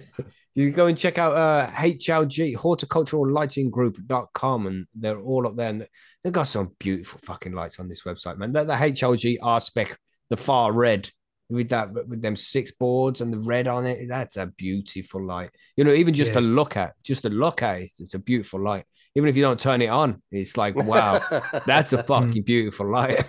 you 0.56 0.72
go 0.72 0.86
and 0.86 0.98
check 0.98 1.18
out 1.18 1.36
uh, 1.36 1.70
HLG 1.72 2.56
Horticultural 2.56 3.30
Lighting 3.30 3.70
Group.com 3.70 4.68
and 4.68 4.86
they're 4.96 5.20
all 5.20 5.48
up 5.48 5.56
there. 5.56 5.70
And 5.70 5.88
they've 6.24 6.32
got 6.32 6.48
some 6.48 6.76
beautiful 6.80 7.20
fucking 7.24 7.54
lights 7.54 7.80
on 7.80 7.90
this 7.90 8.04
website, 8.04 8.38
man. 8.38 8.54
The, 8.54 8.64
the 8.64 8.74
HLG 8.74 9.38
R 9.42 9.60
spec, 9.60 9.98
the 10.30 10.38
far 10.38 10.72
red 10.72 11.10
with 11.52 11.70
that 11.70 11.94
with 11.94 12.22
them 12.22 12.36
six 12.36 12.72
boards 12.72 13.22
and 13.22 13.32
the 13.32 13.40
red 13.40 13.68
on 13.68 13.86
it. 13.86 14.08
That's 14.08 14.38
a 14.38 14.48
beautiful 14.48 15.24
light. 15.26 15.52
You 15.76 15.84
know, 15.84 15.94
even 15.94 16.14
just 16.14 16.30
Yeah. 16.30 16.36
to 16.36 16.42
look 16.42 16.78
at, 16.78 16.94
just 17.04 17.24
to 17.24 17.30
look 17.30 17.62
at 17.62 17.82
it, 17.82 17.92
it's 18.00 18.14
a 18.14 18.20
beautiful 18.20 18.62
light. 18.62 18.86
Even 19.14 19.28
if 19.28 19.36
you 19.36 19.44
don't 19.44 19.60
turn 19.60 19.82
it 19.82 19.90
on, 19.90 20.22
it's 20.32 20.56
like, 20.56 20.74
wow, 20.74 21.20
that's 21.68 21.92
a 21.92 21.98
mm. 21.98 22.08
fucking 22.08 22.44
beautiful 22.44 22.90
light. 22.90 23.26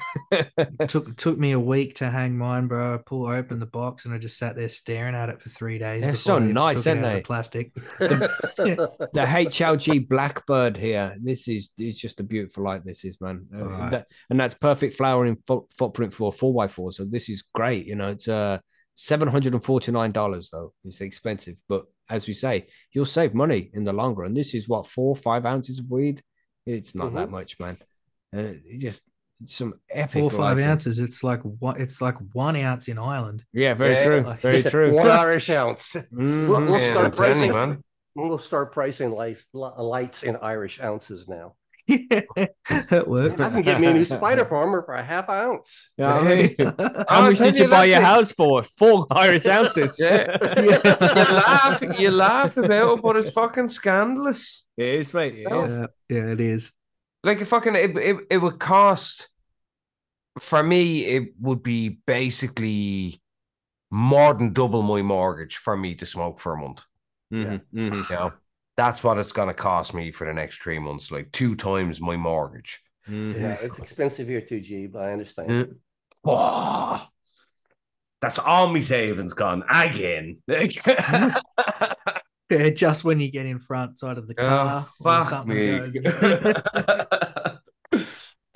took 0.87 1.16
took 1.16 1.37
me 1.37 1.51
a 1.51 1.59
week 1.59 1.97
to 1.97 2.09
hang 2.09 2.39
mine, 2.39 2.68
bro. 2.68 2.95
I 2.95 2.99
pull 2.99 3.27
open 3.27 3.59
the 3.59 3.66
box 3.66 4.05
and 4.05 4.14
I 4.14 4.18
just 4.18 4.39
sat 4.39 4.55
there 4.55 4.68
staring 4.68 5.16
at 5.16 5.29
it 5.29 5.43
for 5.43 5.49
three 5.49 5.81
days. 5.81 6.05
They're 6.05 6.14
so 6.14 6.39
nice, 6.39 6.85
took 6.85 6.99
it 6.99 6.99
of 6.99 7.03
they? 7.03 7.14
The 7.16 7.23
plastic. 7.23 7.75
the 7.99 9.27
HLG 9.27 10.09
Blackbird 10.09 10.77
here. 10.77 11.16
This 11.20 11.49
is 11.49 11.70
it's 11.77 11.99
just 11.99 12.20
a 12.20 12.23
beautiful 12.23 12.62
light. 12.62 12.85
This 12.85 13.05
is 13.05 13.20
man, 13.20 13.49
Right. 13.51 13.91
that- 13.91 14.07
and 14.31 14.39
that's 14.39 14.55
perfect 14.55 14.97
flowering 14.97 15.37
foot, 15.49 15.64
footprint 15.77 16.14
for 16.14 16.33
four 16.33 16.62
x 16.62 16.75
four. 16.75 16.93
So 16.93 17.05
this 17.05 17.29
is 17.29 17.43
great. 17.53 17.87
You 17.87 17.97
know, 17.97 18.12
it's 18.13 18.29
uh 18.29 18.59
seven 18.95 19.29
hundred 19.29 19.55
and 19.55 19.65
forty 19.65 19.91
nine 19.93 20.13
dollars 20.13 20.51
though. 20.53 20.73
It's 20.85 21.01
expensive, 21.01 21.57
but 21.69 21.85
as 22.11 22.27
we 22.27 22.35
say, 22.35 22.67
you'll 22.93 23.07
save 23.07 23.35
money 23.35 23.71
in 23.75 23.85
the 23.85 23.93
long 23.93 24.15
run. 24.15 24.35
This 24.35 24.55
is 24.55 24.69
what 24.69 24.87
four 24.87 25.17
five 25.17 25.45
ounces 25.47 25.79
of 25.79 25.87
weed. 25.91 26.23
It's 26.67 26.95
not 26.95 27.15
that 27.15 27.29
Mhm. 27.29 27.31
much, 27.33 27.59
man. 27.59 27.77
And 28.33 28.61
it 28.65 28.79
just 28.79 29.03
some 29.47 29.75
epic 29.91 30.13
Four 30.13 30.23
or 30.25 30.31
five 30.31 30.57
lighting. 30.57 30.65
ounces. 30.71 30.99
It's 31.01 31.25
like 31.25 31.41
one. 31.43 31.81
It's 31.81 32.01
like 32.01 32.17
one 32.33 32.55
ounce 32.57 32.87
in 32.89 32.99
Ireland. 32.99 33.45
Yeah, 33.53 33.75
very 33.75 33.95
Yeah. 33.95 34.05
true. 34.05 34.35
Very 34.41 34.63
true. 34.75 34.95
One 34.95 35.09
Irish 35.09 35.51
ounce. 35.51 35.95
Mhm. 35.95 36.49
We'll, 36.49 36.65
we'll 36.67 36.79
Yeah, 36.81 36.91
start 36.93 37.17
penny, 37.17 37.17
pricing. 37.17 37.53
man. 37.53 37.83
We'll 38.15 38.39
start 38.39 38.73
pricing 38.73 39.11
life, 39.11 39.47
lights 39.53 40.23
in 40.23 40.37
Irish 40.37 40.81
ounces 40.81 41.27
now. 41.29 41.55
it 41.89 43.09
works. 43.09 43.41
I 43.41 43.51
can 43.51 43.62
get 43.62 43.80
me 43.80 43.89
a 43.89 43.93
new 43.93 44.05
spider 44.05 44.45
farmer 44.53 44.83
for 44.83 44.95
a 44.95 45.03
half 45.03 45.28
ounce. 45.28 45.91
You 45.97 46.05
know 46.05 46.11
I 46.11 46.22
mean? 46.37 46.57
How 46.78 47.05
I'll 47.09 47.26
much 47.28 47.39
did 47.39 47.59
you 47.59 47.64
you 47.64 47.70
buy 47.70 47.85
your 47.87 48.01
nothing. 48.01 48.14
house 48.14 48.33
for? 48.33 48.64
Four 48.64 49.07
Irish 49.11 49.47
ounces. 49.47 49.99
Yeah. 49.99 50.37
you 50.62 50.78
laugh, 50.80 51.83
you 51.99 52.11
laugh 52.11 52.57
about 52.57 52.99
it, 52.99 53.03
but 53.03 53.16
it's 53.16 53.30
fucking 53.30 53.68
scandalous. 53.68 54.66
It 54.76 54.87
is, 54.87 55.12
mate. 55.14 55.35
It 55.35 55.53
is. 55.53 55.72
yeah, 55.72 55.87
yeah, 56.09 56.33
it 56.33 56.41
is. 56.41 56.72
Like 57.24 57.41
it 57.41 57.45
fucking 57.47 57.76
it, 57.76 57.97
it, 57.97 58.16
it 58.30 58.39
would 58.39 58.59
cost 58.59 59.28
for 60.39 60.62
me, 60.62 61.05
it 61.05 61.35
would 61.41 61.62
be 61.62 61.99
basically 62.07 63.20
more 63.91 64.33
than 64.35 64.53
double 64.53 64.83
my 64.83 65.03
mortgage 65.03 65.57
for 65.57 65.76
me 65.76 65.95
to 65.97 66.07
smoke 66.07 66.41
for 66.41 66.55
a 66.55 66.57
month. 66.57 66.83
Mhm, 67.33 67.61
mhm. 67.74 68.09
You 68.11 68.14
know, 68.16 68.33
that's 68.77 69.03
what 69.05 69.18
it's 69.18 69.33
gonna 69.33 69.55
cost 69.55 69.95
me 69.95 70.11
for 70.12 70.27
the 70.27 70.35
next 70.35 70.62
three 70.62 70.79
months, 70.79 71.11
like 71.11 71.31
two 71.33 71.55
times 71.57 72.01
my 72.01 72.16
mortgage. 72.16 72.83
Mhm. 73.09 73.41
Yeah, 73.41 73.57
it's 73.61 73.79
expensive 73.79 74.29
here 74.29 74.41
too, 74.41 74.61
G, 74.61 74.87
but 74.87 75.03
I 75.03 75.12
understand. 75.12 75.51
Mm. 75.51 75.77
Oh, 76.25 77.05
that's 78.20 78.39
all 78.39 78.68
my 78.68 78.81
savings 78.81 79.35
gone 79.35 79.64
again. 79.68 80.39
Yeah, 82.51 82.68
just 82.68 83.03
when 83.03 83.18
you 83.18 83.31
get 83.31 83.47
in 83.47 83.61
front 83.61 83.99
side 83.99 84.18
of 84.18 84.29
the 84.29 84.35
car, 84.35 84.85
oh, 84.87 85.23
fuck 85.25 85.47
me. 85.47 85.70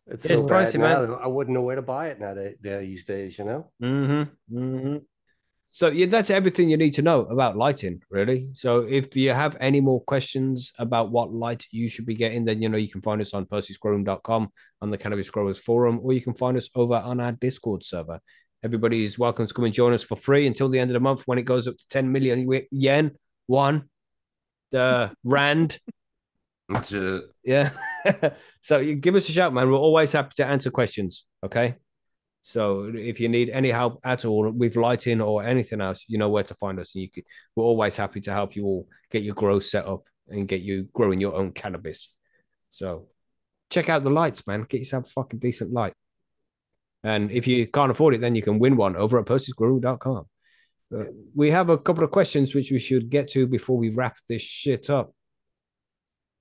It's 0.09 0.25
It's 0.25 0.29
so 0.29 0.47
pricey, 0.47 0.79
now. 0.79 1.01
man. 1.07 1.19
I 1.21 1.27
wouldn't 1.27 1.53
know 1.55 1.63
where 1.63 1.75
to 1.77 1.83
buy 1.83 2.09
it 2.11 2.21
now 2.21 2.35
that- 2.35 2.63
these 2.63 3.05
days. 3.07 3.39
You 3.39 3.45
know. 3.47 3.71
Mm-hmm. 3.83 4.57
Mm-hmm. 4.59 4.97
So 5.69 5.89
yeah, 5.89 6.07
that's 6.07 6.31
everything 6.31 6.71
you 6.71 6.77
need 6.77 6.95
to 6.95 7.03
know 7.03 7.23
about 7.23 7.57
lighting, 7.57 8.01
really. 8.09 8.49
So 8.53 8.79
if 8.79 9.17
you 9.17 9.31
have 9.31 9.57
any 9.59 9.81
more 9.81 10.01
questions 10.01 10.73
about 10.79 11.11
what 11.11 11.33
light 11.33 11.67
you 11.73 11.89
should 11.89 12.07
be 12.07 12.15
getting, 12.15 12.45
then 12.45 12.63
you 12.63 12.69
know 12.69 12.79
you 12.79 12.89
can 12.89 13.03
find 13.03 13.21
us 13.21 13.35
on 13.35 13.47
percysgrowroom.com 13.47 14.49
on 14.81 14.91
the 14.91 14.97
Cannabis 14.97 15.29
Growers 15.29 15.59
Forum, 15.59 15.99
or 16.05 16.13
you 16.13 16.21
can 16.21 16.35
find 16.35 16.57
us 16.57 16.71
over 16.77 16.95
on 16.95 17.19
our 17.21 17.33
Discord 17.33 17.85
server. 17.85 18.21
Everybody 18.63 19.03
is 19.03 19.19
welcome 19.19 19.49
to 19.49 19.53
come 19.53 19.65
and 19.65 19.75
join 19.75 19.93
us 19.93 20.05
for 20.05 20.15
free 20.15 20.47
until 20.47 20.69
the 20.69 20.79
end 20.79 20.91
of 20.91 20.95
the 20.95 21.01
month 21.01 21.23
when 21.27 21.37
it 21.37 21.43
goes 21.43 21.67
up 21.67 21.77
to 21.77 21.89
10 21.89 22.13
million 22.13 22.49
yen, 22.71 23.11
one, 23.49 23.89
the 24.71 25.11
rand. 25.25 25.81
Yeah. 27.43 27.71
so 28.61 28.79
you 28.79 28.95
give 28.95 29.17
us 29.17 29.29
a 29.29 29.33
shout, 29.33 29.53
man. 29.53 29.69
We're 29.69 29.77
always 29.77 30.13
happy 30.13 30.33
to 30.37 30.47
answer 30.47 30.71
questions. 30.71 31.25
Okay. 31.45 31.75
So 32.47 32.93
if 32.95 33.19
you 33.19 33.29
need 33.29 33.51
any 33.51 33.73
help 33.73 33.99
at 34.05 34.25
all 34.25 34.49
with 34.49 34.77
lighting 34.77 35.21
or 35.21 35.43
anything 35.43 35.81
else, 35.81 36.05
you 36.07 36.17
know 36.17 36.29
where 36.29 36.45
to 36.45 36.55
find 36.55 36.79
us. 36.79 36.95
And 36.95 37.03
you 37.03 37.11
could, 37.11 37.25
we're 37.57 37.65
always 37.65 37.97
happy 37.97 38.21
to 38.21 38.33
help 38.33 38.55
you 38.55 38.65
all 38.65 38.89
get 39.11 39.25
your 39.25 39.35
grow 39.35 39.59
set 39.59 39.85
up 39.85 40.05
and 40.29 40.47
get 40.47 40.61
you 40.61 40.85
growing 40.93 41.21
your 41.21 41.35
own 41.35 41.51
cannabis. 41.51 42.09
So 42.71 43.09
check 43.69 43.89
out 43.89 44.05
the 44.05 44.11
lights, 44.11 44.47
man. 44.47 44.65
Get 44.69 44.79
yourself 44.79 45.09
a 45.09 45.11
fucking 45.11 45.41
decent 45.41 45.73
light. 45.73 45.95
And 47.03 47.33
if 47.33 47.49
you 47.49 47.67
can't 47.67 47.91
afford 47.91 48.15
it, 48.15 48.21
then 48.21 48.37
you 48.37 48.43
can 48.43 48.61
win 48.61 48.77
one 48.77 48.95
over 48.95 49.19
at 49.19 49.27
percysgrowroom.com. 49.27 50.27
Uh, 50.97 51.03
we 51.35 51.51
have 51.51 51.69
a 51.69 51.77
couple 51.77 52.05
of 52.05 52.13
questions 52.13 52.55
which 52.55 52.71
we 52.71 52.79
should 52.79 53.11
get 53.11 53.27
to 53.31 53.49
before 53.49 53.77
we 53.77 53.91
wrap 53.91 54.19
this 54.29 54.43
shit 54.43 54.89
up. 54.89 55.13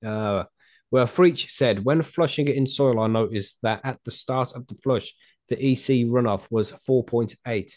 Uh, 0.06 0.44
well, 0.92 1.08
Freach 1.08 1.50
said, 1.50 1.84
when 1.84 2.04
flushing 2.04 2.48
it 2.48 2.56
in 2.56 2.68
soil, 2.68 3.00
I 3.00 3.08
noticed 3.08 3.58
that 3.64 3.82
at 3.84 3.98
the 4.06 4.12
start 4.12 4.54
of 4.56 4.68
the 4.68 4.76
flush, 4.76 5.16
the 5.50 5.56
EC 5.56 6.08
runoff 6.08 6.44
was 6.50 6.72
4.8. 6.88 7.72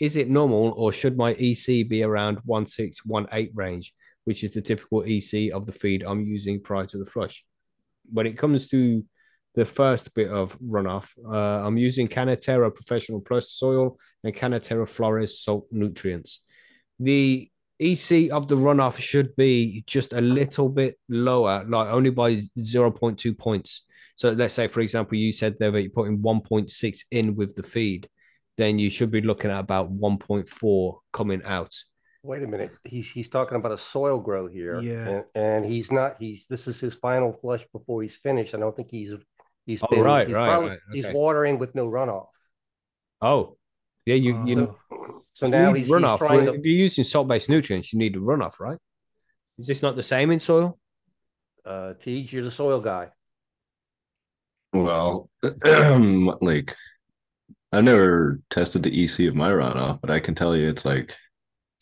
Is 0.00 0.16
it 0.16 0.28
normal 0.28 0.72
or 0.76 0.92
should 0.92 1.16
my 1.16 1.32
EC 1.34 1.88
be 1.88 2.02
around 2.02 2.38
1618 2.44 3.50
range, 3.54 3.94
which 4.24 4.42
is 4.42 4.52
the 4.52 4.60
typical 4.60 5.04
EC 5.06 5.52
of 5.52 5.66
the 5.66 5.72
feed 5.72 6.02
I'm 6.02 6.24
using 6.26 6.60
prior 6.60 6.86
to 6.86 6.98
the 6.98 7.06
flush? 7.06 7.44
When 8.12 8.26
it 8.26 8.36
comes 8.36 8.68
to 8.68 9.04
the 9.54 9.64
first 9.64 10.12
bit 10.14 10.28
of 10.28 10.58
runoff, 10.58 11.10
uh, 11.24 11.64
I'm 11.66 11.76
using 11.76 12.08
Canna 12.08 12.36
Terra 12.36 12.70
Professional 12.70 13.20
Plus 13.20 13.52
soil 13.52 13.98
and 14.24 14.34
Canna 14.34 14.58
Terra 14.58 14.86
Flores 14.86 15.38
salt 15.40 15.66
nutrients. 15.70 16.40
The 16.98 17.51
EC 17.82 18.30
of 18.30 18.48
the 18.48 18.56
runoff 18.56 18.98
should 18.98 19.34
be 19.36 19.84
just 19.86 20.12
a 20.12 20.20
little 20.20 20.68
bit 20.68 20.98
lower, 21.08 21.64
like 21.68 21.88
only 21.88 22.10
by 22.10 22.42
0.2 22.58 23.38
points. 23.38 23.84
So 24.14 24.30
let's 24.30 24.54
say, 24.54 24.68
for 24.68 24.80
example, 24.80 25.16
you 25.16 25.32
said 25.32 25.56
there 25.58 25.70
that 25.70 25.82
you're 25.82 25.90
putting 25.90 26.18
1.6 26.18 26.98
in 27.10 27.34
with 27.34 27.54
the 27.56 27.62
feed, 27.62 28.08
then 28.58 28.78
you 28.78 28.90
should 28.90 29.10
be 29.10 29.20
looking 29.20 29.50
at 29.50 29.58
about 29.58 29.92
1.4 29.92 30.98
coming 31.12 31.42
out. 31.44 31.74
Wait 32.22 32.42
a 32.42 32.46
minute. 32.46 32.70
He's 32.84 33.10
he's 33.10 33.28
talking 33.28 33.56
about 33.56 33.72
a 33.72 33.78
soil 33.78 34.20
grow 34.20 34.46
here. 34.46 34.80
Yeah. 34.80 35.08
And, 35.08 35.24
and 35.34 35.64
he's 35.64 35.90
not 35.90 36.16
he's 36.20 36.44
this 36.48 36.68
is 36.68 36.78
his 36.78 36.94
final 36.94 37.32
flush 37.32 37.66
before 37.72 38.02
he's 38.02 38.16
finished. 38.16 38.54
I 38.54 38.58
don't 38.58 38.76
think 38.76 38.90
he's 38.92 39.12
he's 39.66 39.82
Oh, 39.82 39.88
been 39.88 40.02
right, 40.02 40.28
he's, 40.28 40.34
right, 40.34 40.58
right, 40.60 40.78
he's 40.92 41.08
watering 41.08 41.58
with 41.58 41.74
no 41.74 41.88
runoff. 41.88 42.26
Oh, 43.20 43.56
yeah, 44.06 44.14
you 44.14 44.36
Oh, 44.36 44.44
you 44.46 44.56
know. 44.56 44.76
So- 45.06 45.24
So 45.34 45.46
you 45.46 45.52
now 45.52 45.72
need 45.72 45.80
he's, 45.80 45.88
he's 45.88 46.18
trying 46.18 46.46
to 46.46 46.54
If 46.54 46.64
you're 46.64 46.74
using 46.76 47.04
salt-based 47.04 47.48
nutrients, 47.48 47.92
you 47.92 47.98
need 47.98 48.16
a 48.16 48.20
runoff, 48.20 48.60
right? 48.60 48.78
Is 49.58 49.66
this 49.66 49.82
not 49.82 49.96
the 49.96 50.02
same 50.02 50.30
in 50.30 50.40
soil? 50.40 50.78
uh 51.64 51.94
teach 51.94 52.32
you're 52.32 52.42
the 52.42 52.50
soil 52.50 52.80
guy. 52.80 53.10
Well, 54.72 55.28
like 56.40 56.76
I've 57.72 57.84
never 57.84 58.40
tested 58.50 58.82
the 58.82 59.04
EC 59.04 59.20
of 59.28 59.34
my 59.34 59.50
runoff, 59.50 60.00
but 60.00 60.10
I 60.10 60.20
can 60.20 60.34
tell 60.34 60.56
you 60.56 60.68
it's 60.68 60.84
like 60.84 61.14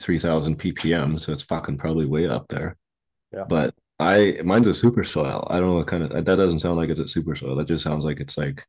3000 0.01 0.59
ppm, 0.59 1.18
so 1.21 1.33
it's 1.33 1.43
fucking 1.45 1.79
probably 1.79 2.07
way 2.07 2.27
up 2.29 2.47
there. 2.49 2.77
Yeah. 3.33 3.45
But 3.49 3.75
I 3.99 4.39
mine's 4.45 4.66
a 4.66 4.75
super 4.75 5.05
soil. 5.05 5.47
I 5.51 5.59
don't 5.61 5.68
know 5.71 5.77
what 5.77 5.87
kind 5.87 6.03
of 6.05 6.11
that 6.11 6.25
doesn't 6.37 6.61
sound 6.61 6.77
like 6.77 6.91
it's 6.91 7.01
a 7.01 7.09
super 7.09 7.35
soil. 7.37 7.57
That 7.57 7.68
just 7.68 7.85
sounds 7.85 8.05
like 8.05 8.21
it's 8.21 8.37
like 8.39 8.64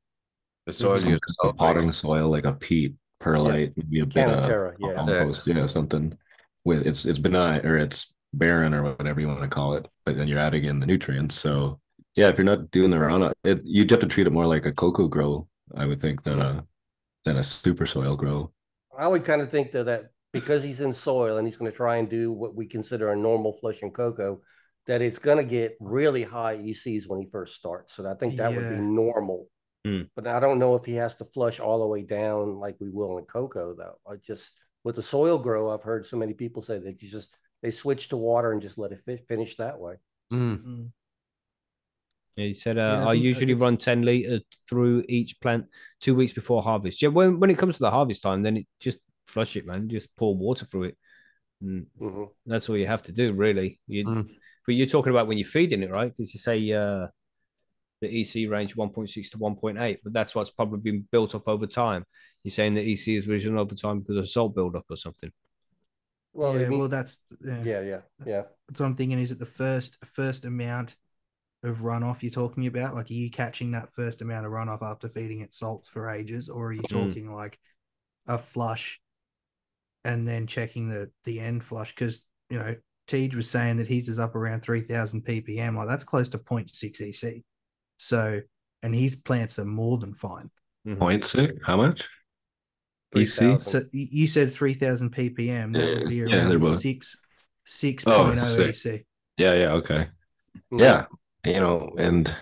The 0.66 0.74
soil 0.74 0.98
some 0.98 1.10
you 1.10 1.20
kind 1.20 1.52
of 1.52 1.58
potting 1.58 1.92
soil, 1.92 2.30
like 2.30 2.46
a 2.46 2.54
peat, 2.54 2.96
perlite, 3.22 3.74
maybe 3.78 4.00
a 4.00 4.06
bit 4.06 4.28
of 4.28 4.34
Canna 4.34 4.48
Terra, 4.48 4.76
yeah. 4.80 4.94
compost, 4.96 5.48
yeah, 5.48 5.66
something 5.66 6.18
with 6.66 6.86
it's 6.86 7.06
it's 7.06 7.20
benign 7.20 7.66
or 7.66 7.78
it's 7.78 8.14
barren 8.34 8.74
or 8.74 8.84
whatever 8.96 9.20
you 9.20 9.28
want 9.28 9.42
to 9.42 9.48
call 9.48 9.76
it, 9.76 9.88
but 10.06 10.18
then 10.18 10.28
you're 10.28 10.40
adding 10.40 10.66
in 10.66 10.80
the 10.80 10.86
nutrients. 10.86 11.36
So 11.36 11.80
yeah, 12.16 12.30
if 12.30 12.38
you're 12.38 12.46
not 12.46 12.72
doing 12.72 12.92
the 12.92 12.98
runoff, 12.98 13.34
it 13.44 13.62
you'd 13.64 13.92
have 13.92 14.00
to 14.02 14.08
treat 14.08 14.28
it 14.28 14.34
more 14.34 14.46
like 14.46 14.66
a 14.66 14.72
cocoa 14.72 15.08
grow, 15.08 15.48
I 15.76 15.86
would 15.86 16.02
think, 16.02 16.24
than 16.24 16.42
a 16.42 16.66
than 17.26 17.38
a 17.38 17.44
super 17.44 17.86
soil 17.86 18.16
grow. 18.16 18.52
I 18.98 19.08
would 19.08 19.24
kind 19.24 19.42
of 19.42 19.50
think 19.50 19.72
that 19.72 19.86
that 19.86 20.10
because 20.34 20.64
he's 20.64 20.82
in 20.82 20.94
soil 20.94 21.38
and 21.38 21.48
he's 21.48 21.58
going 21.58 21.72
to 21.72 21.76
try 21.76 21.98
and 21.98 22.10
do 22.10 22.32
what 22.32 22.56
we 22.56 22.66
consider 22.66 23.12
a 23.12 23.16
normal 23.16 23.54
flush 23.54 23.82
and 23.82 23.94
cocoa, 23.94 24.42
that 24.88 25.02
it's 25.02 25.20
going 25.20 25.38
to 25.38 25.44
get 25.44 25.78
really 25.80 26.24
high 26.24 26.58
ECs 26.58 27.04
when 27.08 27.20
he 27.20 27.28
first 27.30 27.56
starts. 27.56 27.96
So 27.96 28.10
I 28.10 28.16
think 28.16 28.38
that 28.38 28.56
would 28.56 28.70
be 28.70 28.78
normal. 28.78 29.48
Hmm. 29.86 30.02
But 30.16 30.28
I 30.28 30.40
don't 30.40 30.60
know 30.60 30.76
if 30.76 30.86
he 30.86 30.96
has 30.96 31.16
to 31.16 31.26
flush 31.26 31.60
all 31.60 31.80
the 31.80 31.88
way 31.88 32.04
down 32.04 32.60
like 32.60 32.76
we 32.80 32.90
will 32.90 33.18
in 33.18 33.26
cocoa, 33.26 33.74
though. 33.74 33.98
I 34.08 34.16
just 34.18 34.54
with 34.84 34.96
the 34.96 35.02
soil 35.02 35.38
grow, 35.38 35.70
I've 35.70 35.84
heard 35.84 36.06
so 36.06 36.18
many 36.18 36.34
people 36.34 36.62
say 36.62 36.80
that 36.80 37.02
you 37.02 37.10
just 37.10 37.36
they 37.62 37.72
switch 37.72 38.10
to 38.10 38.18
water 38.18 38.52
and 38.52 38.62
just 38.62 38.78
let 38.78 38.92
it 38.92 39.02
fi- 39.06 39.24
finish 39.28 39.56
that 39.58 39.80
way. 39.80 39.96
Mm. 40.32 40.64
Mm. 40.64 40.88
Yeah, 42.36 42.46
he 42.46 42.54
said, 42.54 42.78
uh, 42.78 42.82
Yeah, 42.82 43.06
I 43.08 43.10
I 43.10 43.14
usually 43.14 43.54
run 43.54 43.78
10 43.78 44.04
liters 44.04 44.42
through 44.70 45.04
each 45.10 45.40
plant 45.42 45.66
two 46.00 46.16
weeks 46.16 46.34
before 46.34 46.64
harvest. 46.64 47.02
Yeah, 47.02 47.10
when, 47.10 47.40
when 47.40 47.50
it 47.50 47.58
comes 47.58 47.76
to 47.76 47.82
the 47.84 47.92
harvest 47.92 48.24
time, 48.24 48.42
then 48.42 48.58
it 48.58 48.68
just 48.80 49.00
flush 49.28 49.56
it, 49.56 49.66
man. 49.66 49.90
Just 49.90 50.16
pour 50.16 50.36
water 50.36 50.66
through 50.66 50.84
it. 50.84 50.98
And 51.62 51.88
Mhm. 52.00 52.30
that's 52.46 52.70
all 52.70 52.78
you 52.78 52.88
have 52.88 53.04
to 53.04 53.12
do, 53.12 53.34
really. 53.34 53.80
You, 53.88 54.06
Mm. 54.06 54.30
But 54.66 54.76
you're 54.76 54.88
talking 54.88 55.10
about 55.10 55.28
when 55.28 55.40
you're 55.40 55.48
feeding 55.48 55.82
it, 55.84 55.90
right? 55.90 56.16
Because 56.16 56.34
you 56.34 56.40
say 56.40 56.72
uh, 56.72 57.08
the 58.02 58.22
EC 58.22 58.50
range 58.50 58.76
1.6 58.76 59.30
to 59.32 59.38
1.8, 59.38 59.98
but 60.04 60.14
that's 60.14 60.36
what's 60.36 60.50
probably 60.50 60.80
been 60.80 61.08
built 61.12 61.36
up 61.36 61.48
over 61.48 61.68
time. 61.68 62.04
You're 62.44 62.52
saying 62.52 62.74
the 62.74 62.82
EC 62.82 63.10
is 63.10 63.28
risen 63.28 63.58
over 63.58 63.76
time 63.76 64.00
because 64.00 64.18
of 64.18 64.30
salt 64.30 64.56
buildup 64.56 64.86
or 64.90 64.98
something. 64.98 65.32
Well, 66.34 66.60
yeah, 66.60 66.70
well, 66.70 66.88
that's 66.88 67.20
yeah. 67.46 67.62
yeah, 67.64 67.82
yeah, 67.82 68.00
yeah. 68.26 68.42
That's 68.68 68.80
what 68.80 68.86
I'm 68.88 68.96
thinking. 68.96 69.20
Is 69.20 69.32
it 69.32 69.40
the 69.40 69.46
first 69.46 69.98
first 70.06 70.46
amount 70.46 70.96
of 71.64 71.80
runoff 71.80 72.24
you're 72.24 72.32
talking 72.32 72.68
about? 72.68 72.96
Like, 72.96 73.10
are 73.12 73.14
you 73.14 73.30
catching 73.30 73.72
that 73.72 73.94
first 73.94 74.22
amount 74.22 74.46
of 74.46 74.52
runoff 74.52 74.82
after 74.82 75.10
feeding 75.10 75.42
it 75.42 75.54
salts 75.54 75.90
for 75.90 76.10
ages, 76.10 76.50
or 76.50 76.68
are 76.68 76.74
you 76.74 76.82
Mm. 76.84 76.88
talking 76.88 77.36
like 77.36 77.60
a 78.28 78.38
flush 78.38 79.00
and 80.04 80.28
then 80.28 80.48
checking 80.48 80.90
the 80.90 81.12
the 81.26 81.40
end 81.40 81.64
flush? 81.64 81.94
Because 81.94 82.26
you 82.50 82.58
know, 82.58 82.76
Tej 83.08 83.32
was 83.36 83.50
saying 83.50 83.78
that 83.78 83.88
his 83.88 84.08
is 84.08 84.18
up 84.20 84.36
around 84.36 84.62
three 84.62 84.82
thousand 84.82 85.26
ppm. 85.26 85.76
Like 85.76 85.88
that's 85.90 86.06
close 86.06 86.30
to 86.30 86.38
0.6 86.38 87.02
EC. 87.02 87.44
So, 88.04 88.42
and 88.82 88.96
his 88.96 89.16
plants 89.16 89.60
are 89.60 89.66
more 89.66 90.00
than 90.00 90.16
fine. 90.16 90.50
Mhm. 90.88 90.98
Point 90.98 91.24
six, 91.24 91.54
how 91.64 91.78
much? 91.78 92.10
EC? 93.16 93.36
3,000. 93.36 93.62
So 93.62 93.84
you 93.92 94.26
said 94.26 94.52
three 94.52 94.74
thousand 94.74 95.14
ppm. 95.14 95.78
That 95.78 95.94
would 95.94 96.10
be 96.10 96.16
Yeah, 96.16 96.26
yeah, 96.26 96.30
they're 96.30 96.48
around 96.48 96.60
both- 96.62 96.80
six 96.80 97.16
six 97.64 98.08
Oh, 98.08 98.24
point 98.24 98.40
oh 98.40 98.46
six. 98.46 98.86
EC. 98.86 99.06
Yeah, 99.38 99.54
yeah, 99.54 99.72
okay. 99.74 100.08
Mhm. 100.74 100.80
Yeah, 100.80 101.06
you 101.46 101.60
know, 101.60 101.94
and 102.00 102.34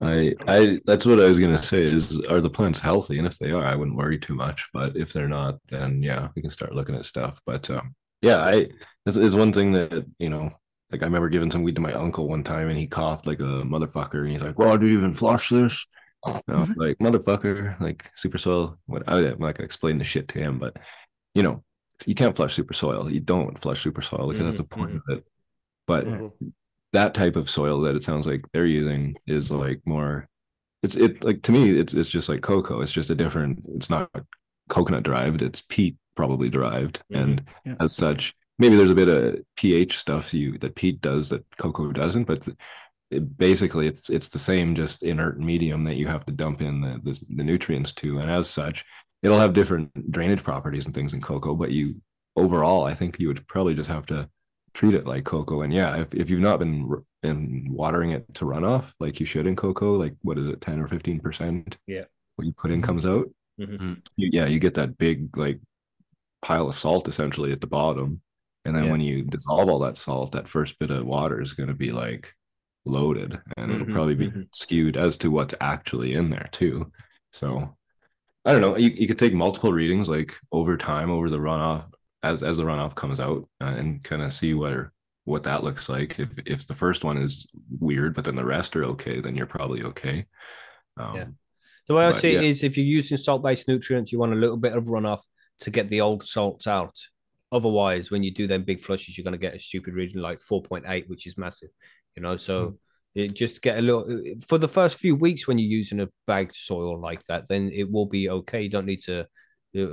I 0.00 0.34
I 0.48 0.80
that's 0.86 1.04
what 1.04 1.20
I 1.20 1.26
was 1.26 1.38
gonna 1.38 1.62
say 1.62 1.82
is 1.82 2.18
are 2.24 2.40
the 2.40 2.50
plants 2.50 2.78
healthy? 2.78 3.18
And 3.18 3.26
if 3.26 3.38
they 3.38 3.50
are, 3.50 3.64
I 3.64 3.74
wouldn't 3.74 3.96
worry 3.96 4.18
too 4.18 4.34
much. 4.34 4.66
But 4.72 4.96
if 4.96 5.12
they're 5.12 5.28
not, 5.28 5.58
then 5.68 6.02
yeah, 6.02 6.28
we 6.34 6.40
can 6.42 6.50
start 6.50 6.74
looking 6.74 6.94
at 6.94 7.04
stuff. 7.04 7.40
But 7.44 7.68
um 7.70 7.94
yeah, 8.22 8.38
I 8.38 8.68
it's, 9.04 9.16
it's 9.16 9.34
one 9.34 9.52
thing 9.52 9.72
that, 9.72 10.06
you 10.18 10.30
know, 10.30 10.52
like 10.90 11.02
I 11.02 11.06
remember 11.06 11.28
giving 11.28 11.50
some 11.50 11.62
weed 11.62 11.74
to 11.76 11.80
my 11.80 11.92
uncle 11.92 12.28
one 12.28 12.44
time 12.44 12.68
and 12.68 12.78
he 12.78 12.86
coughed 12.86 13.26
like 13.26 13.40
a 13.40 13.62
motherfucker 13.64 14.22
and 14.22 14.30
he's 14.30 14.42
like, 14.42 14.58
Well, 14.58 14.78
do 14.78 14.86
you 14.86 14.98
even 14.98 15.12
flush 15.12 15.48
this? 15.48 15.86
And 16.24 16.42
I 16.48 16.60
was 16.60 16.70
like, 16.76 16.98
motherfucker, 16.98 17.78
like 17.80 18.10
super 18.14 18.38
soil. 18.38 18.78
What 18.86 19.04
I, 19.08 19.20
not 19.20 19.38
gonna 19.38 19.54
explain 19.60 19.98
the 19.98 20.04
shit 20.04 20.28
to 20.28 20.38
him, 20.38 20.58
but 20.58 20.76
you 21.34 21.42
know, 21.42 21.62
you 22.04 22.14
can't 22.14 22.34
flush 22.36 22.54
super 22.54 22.74
soil. 22.74 23.10
You 23.10 23.20
don't 23.20 23.58
flush 23.58 23.82
super 23.82 24.02
soil 24.02 24.28
because 24.28 24.44
that's 24.44 24.56
the 24.58 24.64
point 24.64 24.96
of 24.96 25.02
it. 25.08 25.24
But 25.86 26.06
Mhm. 26.06 26.32
that 26.92 27.14
type 27.14 27.36
of 27.36 27.50
soil 27.50 27.80
that 27.82 27.94
it 27.96 28.02
sounds 28.02 28.26
like 28.26 28.44
they're 28.52 28.66
using 28.66 29.14
is 29.26 29.50
like 29.50 29.80
more 29.86 30.28
it's 30.82 30.94
it 30.96 31.24
like 31.24 31.42
to 31.42 31.52
me 31.52 31.70
it's 31.78 31.94
it's 31.94 32.08
just 32.08 32.28
like 32.28 32.42
cocoa 32.42 32.80
it's 32.80 32.92
just 32.92 33.10
a 33.10 33.14
different 33.14 33.64
it's 33.74 33.88
not 33.90 34.10
coconut 34.68 35.02
derived 35.02 35.42
it's 35.42 35.62
peat 35.62 35.96
probably 36.14 36.48
derived 36.48 37.02
Mhm. 37.12 37.20
and 37.22 37.44
Yeah. 37.64 37.76
as 37.80 37.94
such 37.94 38.34
maybe 38.58 38.76
there's 38.76 38.90
a 38.90 38.94
bit 38.94 39.08
of 39.08 39.38
ph 39.56 39.98
stuff 39.98 40.32
you 40.32 40.58
that 40.58 40.74
peat 40.74 41.00
does 41.00 41.28
that 41.28 41.44
cocoa 41.56 41.92
doesn't 41.92 42.24
but 42.24 42.46
it, 43.10 43.36
basically 43.38 43.86
it's 43.86 44.10
it's 44.10 44.28
the 44.28 44.38
same 44.38 44.74
just 44.74 45.02
inert 45.02 45.38
medium 45.38 45.84
that 45.84 45.96
you 45.96 46.06
have 46.06 46.24
to 46.26 46.32
dump 46.32 46.60
in 46.60 46.80
the, 46.80 47.00
the 47.04 47.18
the 47.36 47.44
nutrients 47.44 47.92
to 47.92 48.18
and 48.18 48.30
as 48.30 48.48
such 48.48 48.84
it'll 49.22 49.38
have 49.38 49.52
different 49.52 50.10
drainage 50.10 50.42
properties 50.42 50.86
and 50.86 50.94
things 50.94 51.12
in 51.12 51.20
cocoa 51.20 51.54
but 51.54 51.70
you 51.70 51.94
overall 52.36 52.84
i 52.84 52.94
think 52.94 53.18
you 53.18 53.28
would 53.28 53.46
probably 53.46 53.74
just 53.74 53.90
have 53.90 54.06
to 54.06 54.28
treat 54.74 54.94
it 54.94 55.06
like 55.06 55.24
cocoa. 55.24 55.62
And 55.62 55.72
yeah, 55.72 55.96
if, 55.96 56.14
if 56.14 56.28
you've 56.28 56.40
not 56.40 56.58
been 56.58 56.86
r- 56.90 57.02
been 57.22 57.66
watering 57.70 58.10
it 58.10 58.32
to 58.34 58.44
runoff 58.44 58.92
like 59.00 59.18
you 59.18 59.24
should 59.24 59.46
in 59.46 59.56
cocoa, 59.56 59.94
like 59.94 60.14
what 60.20 60.38
is 60.38 60.46
it, 60.46 60.60
10 60.60 60.80
or 60.80 60.86
15 60.86 61.18
percent? 61.20 61.78
Yeah. 61.86 62.04
What 62.36 62.44
you 62.44 62.52
put 62.52 62.70
in 62.70 62.82
comes 62.82 63.06
out. 63.06 63.26
Mhm. 63.58 64.02
You, 64.16 64.28
yeah, 64.32 64.44
you 64.44 64.58
get 64.58 64.74
that 64.74 64.98
big 64.98 65.34
like 65.36 65.60
pile 66.42 66.68
of 66.68 66.74
salt 66.74 67.08
essentially 67.08 67.52
at 67.52 67.60
the 67.62 67.66
bottom. 67.66 68.20
And 68.66 68.76
then 68.76 68.84
Yeah. 68.86 68.90
when 68.90 69.00
you 69.00 69.22
dissolve 69.22 69.68
all 69.68 69.78
that 69.80 69.96
salt, 69.96 70.32
that 70.32 70.48
first 70.48 70.78
bit 70.78 70.90
of 70.90 71.06
water 71.06 71.40
is 71.40 71.52
going 71.54 71.68
to 71.68 71.74
be 71.74 71.92
like 71.92 72.34
loaded 72.84 73.40
and 73.56 73.72
it'll 73.72 73.86
Mhm, 73.86 73.92
probably 73.94 74.14
be 74.14 74.30
mhm. 74.30 74.48
skewed 74.54 74.96
as 74.96 75.16
to 75.18 75.30
what's 75.30 75.54
actually 75.60 76.14
in 76.14 76.30
there 76.30 76.48
too. 76.52 76.92
So 77.32 77.76
I 78.44 78.52
don't 78.52 78.60
know. 78.60 78.76
You, 78.76 78.90
you 78.90 79.08
could 79.08 79.18
take 79.18 79.34
multiple 79.34 79.72
readings 79.72 80.08
like 80.08 80.34
over 80.52 80.76
time 80.76 81.10
over 81.10 81.30
the 81.30 81.38
runoff 81.38 81.92
as 82.22 82.42
as 82.42 82.56
the 82.58 82.64
runoff 82.64 82.94
comes 82.94 83.20
out 83.20 83.48
uh, 83.60 83.66
and 83.66 84.02
kind 84.04 84.22
of 84.22 84.32
see 84.32 84.54
what 84.54 84.88
what 85.24 85.42
that 85.44 85.64
looks 85.64 85.88
like. 85.88 86.18
If 86.20 86.30
if 86.46 86.66
the 86.66 86.74
first 86.74 87.04
one 87.04 87.18
is 87.18 87.48
weird, 87.80 88.14
but 88.14 88.24
then 88.24 88.36
the 88.36 88.44
rest 88.44 88.76
are 88.76 88.84
okay, 88.84 89.20
then 89.20 89.34
you're 89.36 89.46
probably 89.46 89.82
okay. 89.84 90.26
Um, 90.96 91.16
Yeah. 91.16 91.26
The 91.88 91.94
way 91.94 92.06
I 92.06 92.12
see 92.12 92.32
yeah. 92.34 92.40
is 92.40 92.64
if 92.64 92.76
you're 92.76 92.86
using 92.86 93.16
salt 93.16 93.42
based 93.42 93.68
nutrients, 93.68 94.12
you 94.12 94.18
want 94.18 94.32
a 94.32 94.36
little 94.36 94.56
bit 94.56 94.76
of 94.76 94.84
runoff 94.84 95.22
to 95.60 95.70
get 95.70 95.88
the 95.88 96.00
old 96.02 96.24
salts 96.24 96.66
out. 96.66 96.96
Otherwise, 97.56 98.10
when 98.10 98.22
you 98.22 98.32
do 98.32 98.46
them 98.46 98.64
big 98.64 98.82
flushes, 98.82 99.16
you're 99.16 99.24
going 99.24 99.32
to 99.32 99.38
get 99.38 99.54
a 99.54 99.58
stupid 99.58 99.94
reading 99.94 100.20
like 100.20 100.40
4.8, 100.40 101.08
which 101.08 101.26
is 101.26 101.38
massive, 101.38 101.70
you 102.14 102.22
know. 102.22 102.36
So 102.36 102.66
hmm. 102.66 102.74
it 103.14 103.34
just 103.34 103.62
get 103.62 103.78
a 103.78 103.82
little 103.82 104.04
for 104.46 104.58
the 104.58 104.68
first 104.68 104.98
few 104.98 105.16
weeks 105.16 105.48
when 105.48 105.58
you're 105.58 105.78
using 105.78 106.00
a 106.00 106.08
bagged 106.26 106.54
soil 106.54 107.00
like 107.00 107.24
that, 107.28 107.48
then 107.48 107.70
it 107.72 107.90
will 107.90 108.04
be 108.04 108.28
okay. 108.28 108.60
You 108.62 108.68
don't 108.68 108.84
need 108.84 109.02
to 109.04 109.26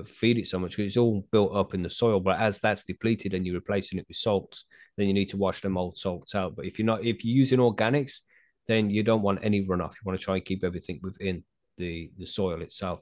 feed 0.06 0.38
it 0.38 0.48
so 0.48 0.60
much 0.60 0.72
because 0.72 0.88
it's 0.88 0.98
all 0.98 1.26
built 1.32 1.56
up 1.56 1.74
in 1.74 1.84
the 1.84 1.90
soil. 1.90 2.20
But 2.20 2.40
as 2.40 2.60
that's 2.60 2.84
depleted 2.84 3.34
and 3.34 3.46
you're 3.46 3.56
replacing 3.56 4.00
it 4.00 4.06
with 4.08 4.18
salts, 4.18 4.66
then 4.98 5.08
you 5.08 5.14
need 5.14 5.30
to 5.30 5.38
wash 5.38 5.62
them 5.62 5.78
old 5.78 5.98
salts 5.98 6.36
out. 6.36 6.56
But 6.56 6.66
if 6.66 6.78
you're 6.78 6.86
not, 6.86 7.06
if 7.06 7.24
you're 7.24 7.38
using 7.38 7.60
organics, 7.60 8.20
then 8.68 8.90
you 8.90 9.04
don't 9.04 9.22
want 9.22 9.40
any 9.44 9.66
runoff. 9.66 9.94
You 9.94 10.06
want 10.06 10.20
to 10.20 10.24
try 10.24 10.36
and 10.36 10.46
keep 10.46 10.64
everything 10.64 11.00
within 11.02 11.44
the 11.78 12.12
the 12.18 12.26
soil 12.26 12.62
itself. 12.62 13.00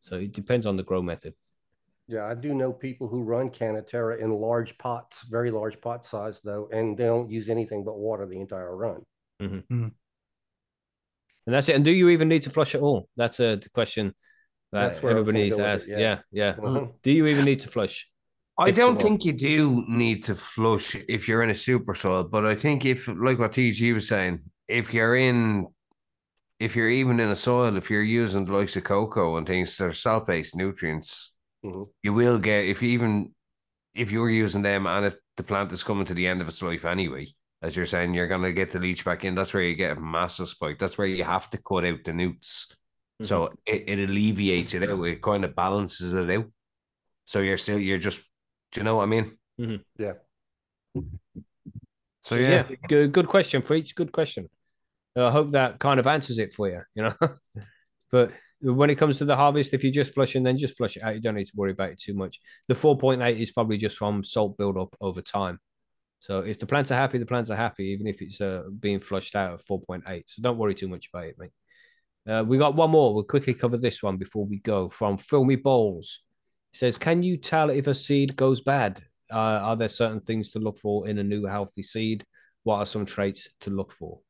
So 0.00 0.16
it 0.16 0.32
depends 0.32 0.66
on 0.66 0.76
the 0.76 0.82
grow 0.82 1.02
method. 1.02 1.34
Yeah, 2.08 2.26
I 2.26 2.34
do 2.34 2.54
know 2.54 2.72
people 2.72 3.08
who 3.08 3.22
run 3.22 3.50
Canna 3.50 3.82
Terra 3.82 4.16
in 4.18 4.30
large 4.30 4.78
pots, 4.78 5.22
very 5.22 5.50
large 5.50 5.80
pot 5.80 6.04
size 6.04 6.40
though, 6.40 6.68
and 6.72 6.96
they 6.96 7.04
don't 7.04 7.30
use 7.30 7.48
anything 7.48 7.84
but 7.84 7.98
water 7.98 8.26
the 8.26 8.38
entire 8.40 8.76
run. 8.76 9.02
Mm-hmm. 9.42 9.74
Mm. 9.74 9.92
And 11.46 11.54
that's 11.54 11.68
it. 11.68 11.76
And 11.76 11.84
do 11.84 11.90
you 11.90 12.08
even 12.10 12.28
need 12.28 12.42
to 12.42 12.50
flush 12.50 12.74
at 12.74 12.80
all? 12.80 13.08
That's 13.16 13.40
a 13.40 13.60
question 13.74 14.14
that 14.72 14.88
That's 14.88 15.02
where 15.02 15.12
everybody 15.12 15.44
needs 15.44 15.56
to 15.56 15.66
ask. 15.66 15.86
with 15.86 15.98
Yeah, 15.98 16.14
it, 16.14 16.24
yeah. 16.32 16.54
Mhm. 16.54 16.92
Do 17.02 17.12
you 17.12 17.24
even 17.26 17.44
need 17.44 17.60
to 17.60 17.68
flush? 17.68 18.08
I 18.58 18.70
don't 18.70 19.00
think 19.00 19.24
you 19.24 19.32
do 19.32 19.84
need 19.86 20.24
to 20.24 20.34
flush 20.34 20.96
if 21.08 21.28
you're 21.28 21.42
in 21.42 21.50
a 21.50 21.54
super 21.54 21.94
soil, 21.94 22.24
but 22.24 22.46
I 22.46 22.54
think 22.54 22.84
if, 22.86 23.06
like 23.06 23.38
what 23.38 23.52
TG 23.52 23.92
was 23.92 24.08
saying, 24.08 24.40
if 24.66 24.94
you're 24.94 25.14
in, 25.16 25.66
if 26.58 26.74
you're 26.74 26.88
even 26.88 27.20
in 27.20 27.28
a 27.28 27.36
soil, 27.36 27.76
if 27.76 27.90
you're 27.90 28.02
using 28.02 28.46
the 28.46 28.52
likes 28.52 28.76
of 28.76 28.84
cocoa 28.84 29.36
and 29.36 29.46
things 29.46 29.76
that 29.76 29.84
are 29.84 29.92
salt 29.92 30.26
based 30.26 30.56
nutrients, 30.56 31.32
Mhm. 31.66 31.88
you 32.02 32.12
will 32.14 32.38
get, 32.38 32.64
if 32.66 32.82
you 32.82 32.90
even, 32.90 33.34
if 33.94 34.10
you're 34.12 34.30
using 34.30 34.62
them 34.62 34.86
and 34.86 35.06
if 35.06 35.16
the 35.36 35.42
plant 35.42 35.72
is 35.72 35.84
coming 35.84 36.04
to 36.06 36.14
the 36.14 36.26
end 36.26 36.40
of 36.40 36.48
its 36.48 36.62
life 36.62 36.84
anyway, 36.84 37.28
as 37.62 37.76
you're 37.76 37.86
saying, 37.86 38.14
you're 38.14 38.28
going 38.28 38.42
to 38.42 38.52
get 38.52 38.70
the 38.70 38.78
leach 38.78 39.04
back 39.04 39.24
in. 39.24 39.34
That's 39.34 39.54
where 39.54 39.62
you 39.62 39.74
get 39.74 39.96
a 39.96 40.00
massive 40.00 40.48
spike. 40.48 40.78
That's 40.78 40.98
where 40.98 41.06
you 41.06 41.24
have 41.24 41.50
to 41.50 41.58
cut 41.58 41.84
out 41.84 42.04
the 42.04 42.12
newts. 42.12 42.68
So 43.22 43.52
it, 43.66 43.84
it 43.88 44.10
alleviates 44.10 44.74
it 44.74 44.88
out. 44.88 45.02
It 45.04 45.22
kind 45.22 45.44
of 45.44 45.56
balances 45.56 46.14
it 46.14 46.30
out. 46.30 46.46
So 47.24 47.40
you're 47.40 47.56
still, 47.56 47.78
you're 47.78 47.98
just, 47.98 48.20
do 48.72 48.80
you 48.80 48.84
know 48.84 48.96
what 48.96 49.04
I 49.04 49.06
mean? 49.06 49.36
Yeah. 49.98 50.14
So, 50.94 52.36
So 52.36 52.36
yeah. 52.36 52.66
yeah, 52.68 52.76
good 52.88 53.12
good 53.12 53.28
question 53.28 53.62
for 53.62 53.74
each. 53.74 53.94
Good 53.94 54.12
question. 54.12 54.48
I 55.16 55.30
hope 55.30 55.52
that 55.52 55.78
kind 55.78 56.00
of 56.00 56.06
answers 56.06 56.38
it 56.38 56.52
for 56.52 56.68
you. 56.68 56.82
You 56.94 57.04
know, 57.04 57.14
but 58.12 58.32
when 58.60 58.90
it 58.90 58.96
comes 58.96 59.18
to 59.18 59.24
the 59.24 59.36
harvest, 59.36 59.74
if 59.74 59.84
you 59.84 59.90
just 59.90 60.14
flush 60.14 60.34
and 60.34 60.44
then 60.44 60.58
just 60.58 60.76
flush 60.76 60.96
it 60.96 61.02
out, 61.02 61.14
you 61.14 61.20
don't 61.20 61.34
need 61.34 61.46
to 61.46 61.56
worry 61.56 61.72
about 61.72 61.90
it 61.90 62.00
too 62.00 62.14
much. 62.14 62.40
The 62.68 62.74
four 62.74 62.96
point 62.96 63.22
eight 63.22 63.40
is 63.40 63.52
probably 63.52 63.76
just 63.76 63.96
from 63.96 64.24
salt 64.24 64.56
buildup 64.56 64.96
over 65.00 65.20
time. 65.20 65.60
So 66.20 66.40
if 66.40 66.58
the 66.58 66.66
plants 66.66 66.90
are 66.90 66.96
happy, 66.96 67.18
the 67.18 67.26
plants 67.26 67.50
are 67.50 67.56
happy, 67.56 67.84
even 67.86 68.06
if 68.06 68.22
it's 68.22 68.40
uh, 68.40 68.64
being 68.80 69.00
flushed 69.00 69.36
out 69.36 69.54
at 69.54 69.62
four 69.62 69.80
point 69.80 70.04
eight. 70.08 70.24
So 70.28 70.42
don't 70.42 70.58
worry 70.58 70.74
too 70.74 70.88
much 70.88 71.08
about 71.12 71.26
it, 71.26 71.36
mate. 71.38 71.50
Uh, 72.28 72.42
we 72.42 72.58
got 72.58 72.74
one 72.74 72.90
more. 72.90 73.14
We'll 73.14 73.24
quickly 73.24 73.54
cover 73.54 73.76
this 73.76 74.02
one 74.02 74.16
before 74.16 74.44
we 74.44 74.58
go. 74.58 74.88
From 74.88 75.18
Filmy 75.18 75.56
Bowls, 75.56 76.22
it 76.72 76.78
says, 76.78 76.98
"Can 76.98 77.22
you 77.22 77.36
tell 77.36 77.70
if 77.70 77.86
a 77.86 77.94
seed 77.94 78.34
goes 78.36 78.62
bad? 78.62 79.02
Uh, 79.30 79.36
are 79.36 79.76
there 79.76 79.88
certain 79.88 80.20
things 80.20 80.50
to 80.52 80.58
look 80.58 80.78
for 80.78 81.06
in 81.08 81.18
a 81.18 81.24
new 81.24 81.44
healthy 81.44 81.82
seed? 81.82 82.24
What 82.64 82.78
are 82.78 82.86
some 82.86 83.06
traits 83.06 83.48
to 83.60 83.70
look 83.70 83.92
for?" 83.92 84.20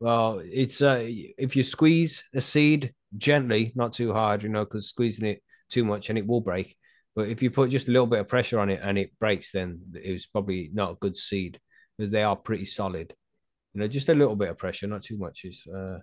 Well, 0.00 0.42
it's 0.44 0.82
uh, 0.82 1.02
if 1.02 1.56
you 1.56 1.62
squeeze 1.62 2.24
a 2.34 2.40
seed 2.40 2.92
gently, 3.16 3.72
not 3.74 3.92
too 3.92 4.12
hard, 4.12 4.42
you 4.42 4.48
know, 4.48 4.64
because 4.64 4.88
squeezing 4.88 5.26
it 5.26 5.42
too 5.68 5.84
much 5.84 6.08
and 6.08 6.18
it 6.18 6.26
will 6.26 6.40
break. 6.40 6.76
But 7.14 7.28
if 7.28 7.42
you 7.42 7.50
put 7.50 7.70
just 7.70 7.88
a 7.88 7.92
little 7.92 8.06
bit 8.06 8.20
of 8.20 8.28
pressure 8.28 8.58
on 8.58 8.70
it 8.70 8.80
and 8.82 8.98
it 8.98 9.18
breaks, 9.18 9.52
then 9.52 9.80
it 9.94 10.12
was 10.12 10.26
probably 10.26 10.70
not 10.72 10.92
a 10.92 10.96
good 10.96 11.16
seed 11.16 11.60
because 11.96 12.10
they 12.10 12.22
are 12.22 12.36
pretty 12.36 12.64
solid. 12.64 13.14
You 13.72 13.80
know, 13.80 13.88
just 13.88 14.08
a 14.08 14.14
little 14.14 14.36
bit 14.36 14.50
of 14.50 14.58
pressure, 14.58 14.86
not 14.86 15.02
too 15.02 15.18
much. 15.18 15.44
Is 15.44 15.64
uh, 15.66 15.98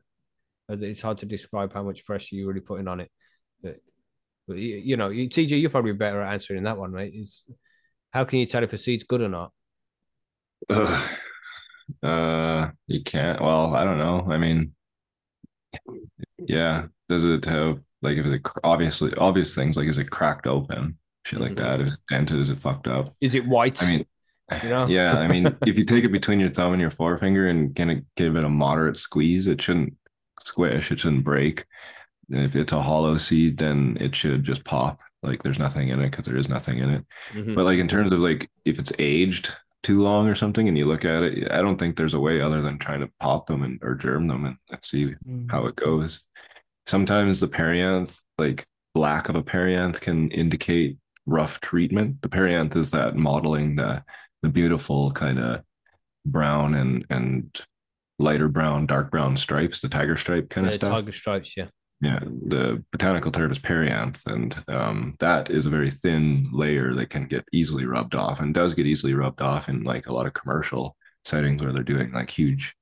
it's 0.70 1.02
hard 1.02 1.20
to 1.20 1.26
describe 1.26 1.74
how 1.74 1.84
much 1.84 2.06
pressure 2.06 2.36
you're 2.36 2.48
really 2.48 2.62
putting 2.62 2.88
on 2.88 3.02
it. 3.02 3.12
But, 3.62 3.78
but 4.48 4.58
you, 4.58 4.78
you 4.78 4.98
know, 4.98 5.10
you, 5.10 5.28
TJ, 5.28 5.60
you're 5.60 5.70
probably 5.70 5.94
better 5.94 6.22
at 6.22 6.34
answering 6.34 6.64
that 6.64 6.78
one, 6.78 6.92
mate. 6.92 7.14
Is 7.14 7.46
how 8.12 8.24
can 8.24 8.40
you 8.40 8.46
tell 8.46 8.64
if 8.64 8.74
a 8.74 8.78
seed's 8.78 9.04
good 9.04 9.22
or 9.22 9.30
not? 9.30 9.52
Ugh. 10.70 11.18
Uh, 12.02 12.70
you 12.88 13.04
can't. 13.04 13.42
Well, 13.42 13.76
I 13.76 13.84
don't 13.84 13.98
know. 13.98 14.28
I 14.30 14.38
mean, 14.38 14.74
yeah. 16.38 16.86
Does 17.10 17.26
it 17.26 17.46
have 17.46 17.80
like 18.02 18.18
if 18.18 18.26
it's 18.26 18.50
obviously 18.64 19.14
obvious 19.16 19.54
things 19.54 19.78
like 19.78 19.88
is 19.88 19.98
it 19.98 20.10
cracked 20.10 20.48
open, 20.48 20.98
shit 21.26 21.40
like 21.40 21.54
Mhm. 21.54 21.58
that? 21.58 21.82
Is 21.82 21.92
it 21.94 22.00
dented? 22.10 22.40
Is 22.40 22.50
it 22.50 22.60
fucked 22.60 22.88
up? 22.88 23.14
Is 23.22 23.36
it 23.36 23.46
white? 23.48 23.82
I 23.84 23.88
mean, 23.88 24.06
You 24.64 24.70
know? 24.70 24.88
yeah. 24.88 25.18
I 25.18 25.28
mean, 25.28 25.46
if 25.66 25.78
you 25.78 25.86
take 25.86 26.04
it 26.04 26.12
between 26.12 26.40
your 26.40 26.50
thumb 26.50 26.74
and 26.74 26.82
your 26.82 26.90
forefinger 26.92 27.48
and 27.48 27.76
kind 27.76 27.92
of 27.92 27.98
give 28.16 28.36
it 28.36 28.44
a 28.44 28.50
moderate 28.50 28.98
squeeze, 28.98 29.48
it 29.48 29.62
shouldn't 29.62 29.94
squish. 30.44 30.92
It 30.92 31.00
shouldn't 31.00 31.24
break. 31.24 31.66
If 32.30 32.56
it's 32.56 32.72
a 32.72 32.82
hollow 32.82 33.18
seed, 33.18 33.58
then 33.58 33.98
it 34.00 34.16
should 34.16 34.44
just 34.44 34.64
pop. 34.64 35.02
Like 35.22 35.44
there's 35.44 35.60
nothing 35.60 35.90
in 35.90 36.00
it 36.00 36.12
because 36.12 36.26
there 36.26 36.38
is 36.38 36.48
nothing 36.50 36.80
in 36.80 36.90
it. 36.90 37.06
Mhm. 37.34 37.56
But 37.56 37.66
like 37.66 37.78
in 37.78 37.88
terms 37.90 38.12
of 38.12 38.20
like 38.20 38.50
if 38.66 38.80
it's 38.80 38.94
aged 39.00 39.54
too 39.84 40.02
long 40.02 40.28
or 40.28 40.36
something 40.36 40.68
and 40.68 40.78
you 40.78 40.86
look 40.86 41.06
at 41.06 41.24
it, 41.24 41.52
I 41.52 41.62
don't 41.62 41.78
think 41.78 41.96
there's 41.96 42.14
a 42.14 42.20
way 42.20 42.42
other 42.42 42.62
than 42.62 42.78
trying 42.78 43.02
to 43.02 43.10
pop 43.20 43.48
them 43.48 43.64
and 43.64 43.80
or 43.82 43.96
germ 43.96 44.28
them 44.28 44.46
and, 44.46 44.58
and 44.70 44.84
see 44.84 45.16
mm. 45.28 45.50
how 45.50 45.66
it 45.66 45.76
goes. 45.76 46.22
Sometimes 46.88 47.40
the 47.40 47.48
perianth, 47.48 48.20
like 48.38 48.66
lack 48.96 49.30
of 49.30 49.36
a 49.36 49.44
perianth 49.44 50.00
can 50.00 50.30
indicate 50.32 50.98
rough 51.26 51.60
treatment. 51.62 52.22
The 52.22 52.30
perianth 52.30 52.76
is 52.76 52.92
that 52.92 53.16
modeling 53.16 53.76
the 53.76 54.04
the 54.42 54.50
beautiful 54.50 55.12
kind 55.12 55.40
of 55.40 55.62
brown 56.26 56.76
and 56.76 57.06
and 57.10 57.62
lighter 58.20 58.48
brown, 58.48 58.86
dark 58.86 59.12
brown 59.12 59.36
stripes, 59.38 59.82
the 59.82 59.90
tiger 59.90 60.18
stripe 60.18 60.50
kind 60.50 60.68
of 60.68 60.74
Yeah, 60.74 60.78
stuff. 60.78 60.96
Tiger 61.00 61.12
stripes, 61.12 61.58
yeah. 61.58 61.68
Yeah, 62.02 62.20
the 62.20 62.84
botanical 62.92 63.32
term 63.32 63.52
is 63.52 63.60
perianth, 63.60 64.26
and 64.26 64.64
um, 64.68 65.16
that 65.20 65.52
is 65.52 65.68
a 65.68 65.70
very 65.70 65.92
thin 65.92 66.50
layer 66.52 66.96
that 66.96 67.12
can 67.12 67.28
get 67.28 67.46
easily 67.54 67.86
rubbed 67.86 68.16
off 68.16 68.40
and 68.40 68.56
does 68.56 68.74
get 68.74 68.88
easily 68.88 69.14
rubbed 69.14 69.42
off 69.42 69.70
in 69.70 69.84
like 69.84 70.08
a 70.08 70.14
lot 70.14 70.26
of 70.26 70.34
commercial 70.34 70.98
settings 71.26 71.62
where 71.62 71.72
they're 71.72 71.84
doing 71.84 72.12
like 72.12 72.32
huge 72.32 72.76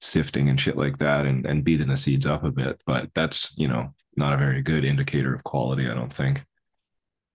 sifting 0.00 0.48
and 0.48 0.60
shit 0.60 0.76
like 0.76 0.98
that 0.98 1.26
and, 1.26 1.46
and 1.46 1.64
beating 1.64 1.88
the 1.88 1.96
seeds 1.96 2.26
up 2.26 2.42
a 2.44 2.50
bit. 2.50 2.82
But 2.86 3.10
that's, 3.14 3.52
you 3.56 3.68
know, 3.68 3.94
not 4.16 4.32
a 4.34 4.36
very 4.36 4.62
good 4.62 4.84
indicator 4.84 5.32
of 5.32 5.44
quality, 5.44 5.88
I 5.88 5.94
don't 5.94 6.12
think. 6.12 6.44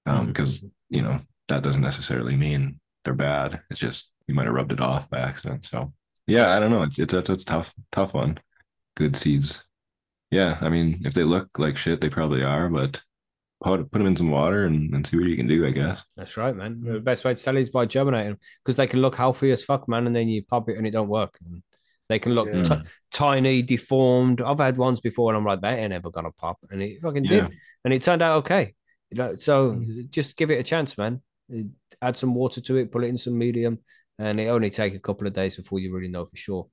Um, 0.05 0.25
Mhm. 0.25 0.27
because, 0.27 0.65
you 0.89 1.01
know, 1.01 1.21
that 1.47 1.63
doesn't 1.63 1.81
necessarily 1.81 2.35
mean 2.35 2.79
they're 3.05 3.13
bad. 3.13 3.61
It's 3.69 3.79
just 3.79 4.11
you 4.27 4.35
might 4.35 4.45
have 4.45 4.53
rubbed 4.53 4.71
it 4.73 4.81
off 4.81 5.09
by 5.09 5.19
accident. 5.19 5.65
So 5.65 5.93
yeah, 6.27 6.55
I 6.55 6.59
don't 6.59 6.71
know. 6.71 6.83
It's 6.83 6.99
it's 6.99 7.13
it's, 7.13 7.29
it's 7.29 7.43
tough, 7.45 7.73
tough 7.91 8.13
one. 8.13 8.39
Good 8.95 9.15
seeds. 9.15 9.63
Yeah, 10.31 10.57
I 10.61 10.69
mean, 10.69 11.01
if 11.05 11.13
they 11.13 11.23
look 11.23 11.49
like 11.59 11.77
shit, 11.77 11.99
they 12.01 12.09
probably 12.09 12.41
are, 12.43 12.69
but 12.69 13.01
put, 13.61 13.91
put 13.91 13.97
them 13.97 14.07
in 14.07 14.15
some 14.15 14.31
water 14.31 14.65
and, 14.65 14.93
and 14.93 15.05
see 15.05 15.17
what 15.17 15.27
you 15.27 15.35
can 15.35 15.47
do, 15.47 15.65
I 15.67 15.71
guess. 15.71 16.03
That's 16.15 16.37
right, 16.37 16.55
man. 16.55 16.81
The 16.83 16.99
best 16.99 17.25
way 17.25 17.35
to 17.35 17.43
tell 17.43 17.57
is 17.57 17.69
by 17.69 17.85
germinating 17.85 18.37
because 18.63 18.77
they 18.77 18.87
can 18.87 19.01
look 19.01 19.15
healthy 19.15 19.51
as 19.51 19.63
fuck, 19.63 19.87
man, 19.89 20.07
and 20.07 20.15
then 20.15 20.29
you 20.29 20.43
pop 20.43 20.69
it 20.69 20.77
and 20.77 20.87
it 20.87 20.91
don't 20.91 21.09
work. 21.09 21.37
And 21.45 21.61
they 22.07 22.17
can 22.17 22.33
look 22.33 22.47
Yeah. 22.47 22.63
ti- 22.63 22.89
tiny, 23.11 23.61
deformed. 23.61 24.41
I've 24.41 24.59
had 24.59 24.77
ones 24.77 25.01
before, 25.01 25.31
and 25.31 25.37
I'm 25.37 25.45
like, 25.45 25.61
that 25.61 25.79
ain't 25.79 25.93
ever 25.93 26.09
gonna 26.09 26.31
pop, 26.31 26.57
and 26.69 26.81
it 26.81 27.01
fucking 27.01 27.25
Yeah. 27.25 27.47
did, 27.47 27.57
and 27.83 27.93
it 27.93 28.01
turned 28.01 28.21
out 28.21 28.37
okay. 28.39 28.73
So 29.37 29.73
Mm. 29.73 30.09
just 30.09 30.37
give 30.37 30.49
it 30.49 30.59
a 30.59 30.63
chance, 30.63 30.97
man. 30.97 31.21
Add 32.01 32.15
some 32.15 32.33
water 32.33 32.61
to 32.61 32.77
it, 32.77 32.91
put 32.91 33.03
it 33.03 33.07
in 33.07 33.17
some 33.17 33.37
medium, 33.37 33.79
and 34.17 34.39
it 34.39 34.47
only 34.47 34.69
take 34.69 34.95
a 34.95 34.99
couple 34.99 35.27
of 35.27 35.33
days 35.33 35.57
before 35.57 35.79
you 35.79 35.93
really 35.93 36.07
know 36.07 36.25
for 36.25 36.37
sure. 36.37 36.69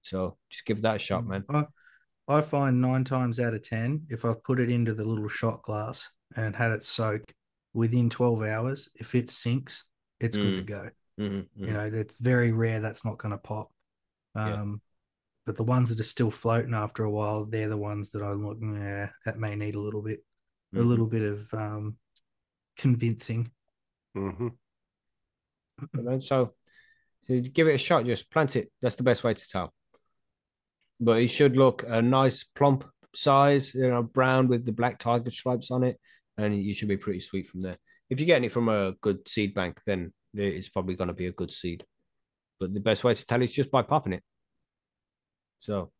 So 0.00 0.38
just 0.48 0.64
give 0.64 0.80
that 0.82 0.96
a 0.96 0.98
shot, 0.98 1.26
man. 1.26 1.44
I, 2.28 2.38
I 2.38 2.40
find 2.42 2.80
nine 2.80 3.04
times 3.04 3.40
out 3.40 3.54
of 3.54 3.62
10, 3.62 4.06
if 4.10 4.24
I've 4.24 4.42
put 4.44 4.60
it 4.60 4.70
into 4.70 4.94
the 4.94 5.04
little 5.04 5.28
shot 5.28 5.62
glass 5.62 6.08
and 6.36 6.54
had 6.54 6.72
it 6.72 6.84
soak 6.84 7.22
within 7.74 8.10
12 8.10 8.42
hours, 8.42 8.88
if 8.94 9.14
it 9.14 9.30
sinks, 9.30 9.84
it's 10.20 10.36
good 10.36 10.56
to 10.56 10.64
go. 10.64 10.90
Mhm, 11.18 11.48
You 11.64 11.72
mhm. 11.72 11.74
know, 11.74 11.90
it's 11.92 12.16
very 12.20 12.52
rare 12.52 12.80
that's 12.80 13.04
not 13.04 13.18
going 13.18 13.32
to 13.32 13.38
pop. 13.38 13.70
Yeah. 14.44 14.58
Um, 14.62 14.82
But 15.46 15.56
the 15.56 15.64
ones 15.64 15.90
that 15.90 16.00
are 16.00 16.04
still 16.04 16.30
floating 16.30 16.74
after 16.74 17.04
a 17.04 17.10
while, 17.10 17.46
they're 17.46 17.68
the 17.68 17.76
ones 17.78 18.10
that 18.10 18.22
I'm 18.22 18.46
looking, 18.46 18.76
yeah, 18.76 19.10
that 19.26 19.38
may 19.38 19.56
need 19.56 19.74
a 19.76 19.80
little 19.80 20.02
bit, 20.02 20.24
a 20.76 20.80
Mhm. 20.80 20.82
little 20.82 21.06
bit 21.08 21.22
of 21.22 21.52
um, 21.54 21.98
convincing. 22.76 23.52
hmm 24.14 24.48
And 25.94 26.22
so, 26.22 26.54
so 27.28 27.40
give 27.40 27.68
it 27.68 27.76
a 27.76 27.78
shot. 27.78 28.06
Just 28.06 28.30
plant 28.30 28.56
it. 28.56 28.72
That's 28.82 28.96
the 28.96 29.04
best 29.04 29.24
way 29.24 29.34
to 29.34 29.48
tell. 29.50 29.74
But 30.98 31.20
it 31.20 31.28
should 31.28 31.56
look 31.56 31.84
a 31.86 32.00
nice 32.00 32.44
plump 32.44 32.84
size, 33.14 33.74
you 33.74 33.88
know, 33.88 34.02
brown 34.02 34.48
with 34.48 34.64
the 34.64 34.72
black 34.72 34.98
tiger 34.98 35.30
stripes 35.30 35.70
on 35.70 35.82
it, 35.82 35.98
and 36.38 36.60
you 36.60 36.74
should 36.74 36.88
be 36.88 36.96
pretty 36.96 37.20
sweet 37.20 37.48
from 37.48 37.62
there. 37.62 37.76
If 38.08 38.20
you're 38.20 38.26
getting 38.26 38.44
it 38.44 38.52
from 38.52 38.68
a 38.68 38.92
good 39.00 39.28
seed 39.28 39.54
bank, 39.54 39.80
then 39.86 40.12
it's 40.34 40.68
probably 40.68 40.94
going 40.94 41.08
to 41.08 41.14
be 41.14 41.26
a 41.26 41.32
good 41.32 41.52
seed. 41.52 41.84
But 42.58 42.72
the 42.72 42.80
best 42.80 43.04
way 43.04 43.14
to 43.14 43.26
tell 43.26 43.42
is 43.42 43.52
just 43.52 43.70
by 43.70 43.82
popping 43.82 44.14
it. 44.14 44.22
So 45.60 45.90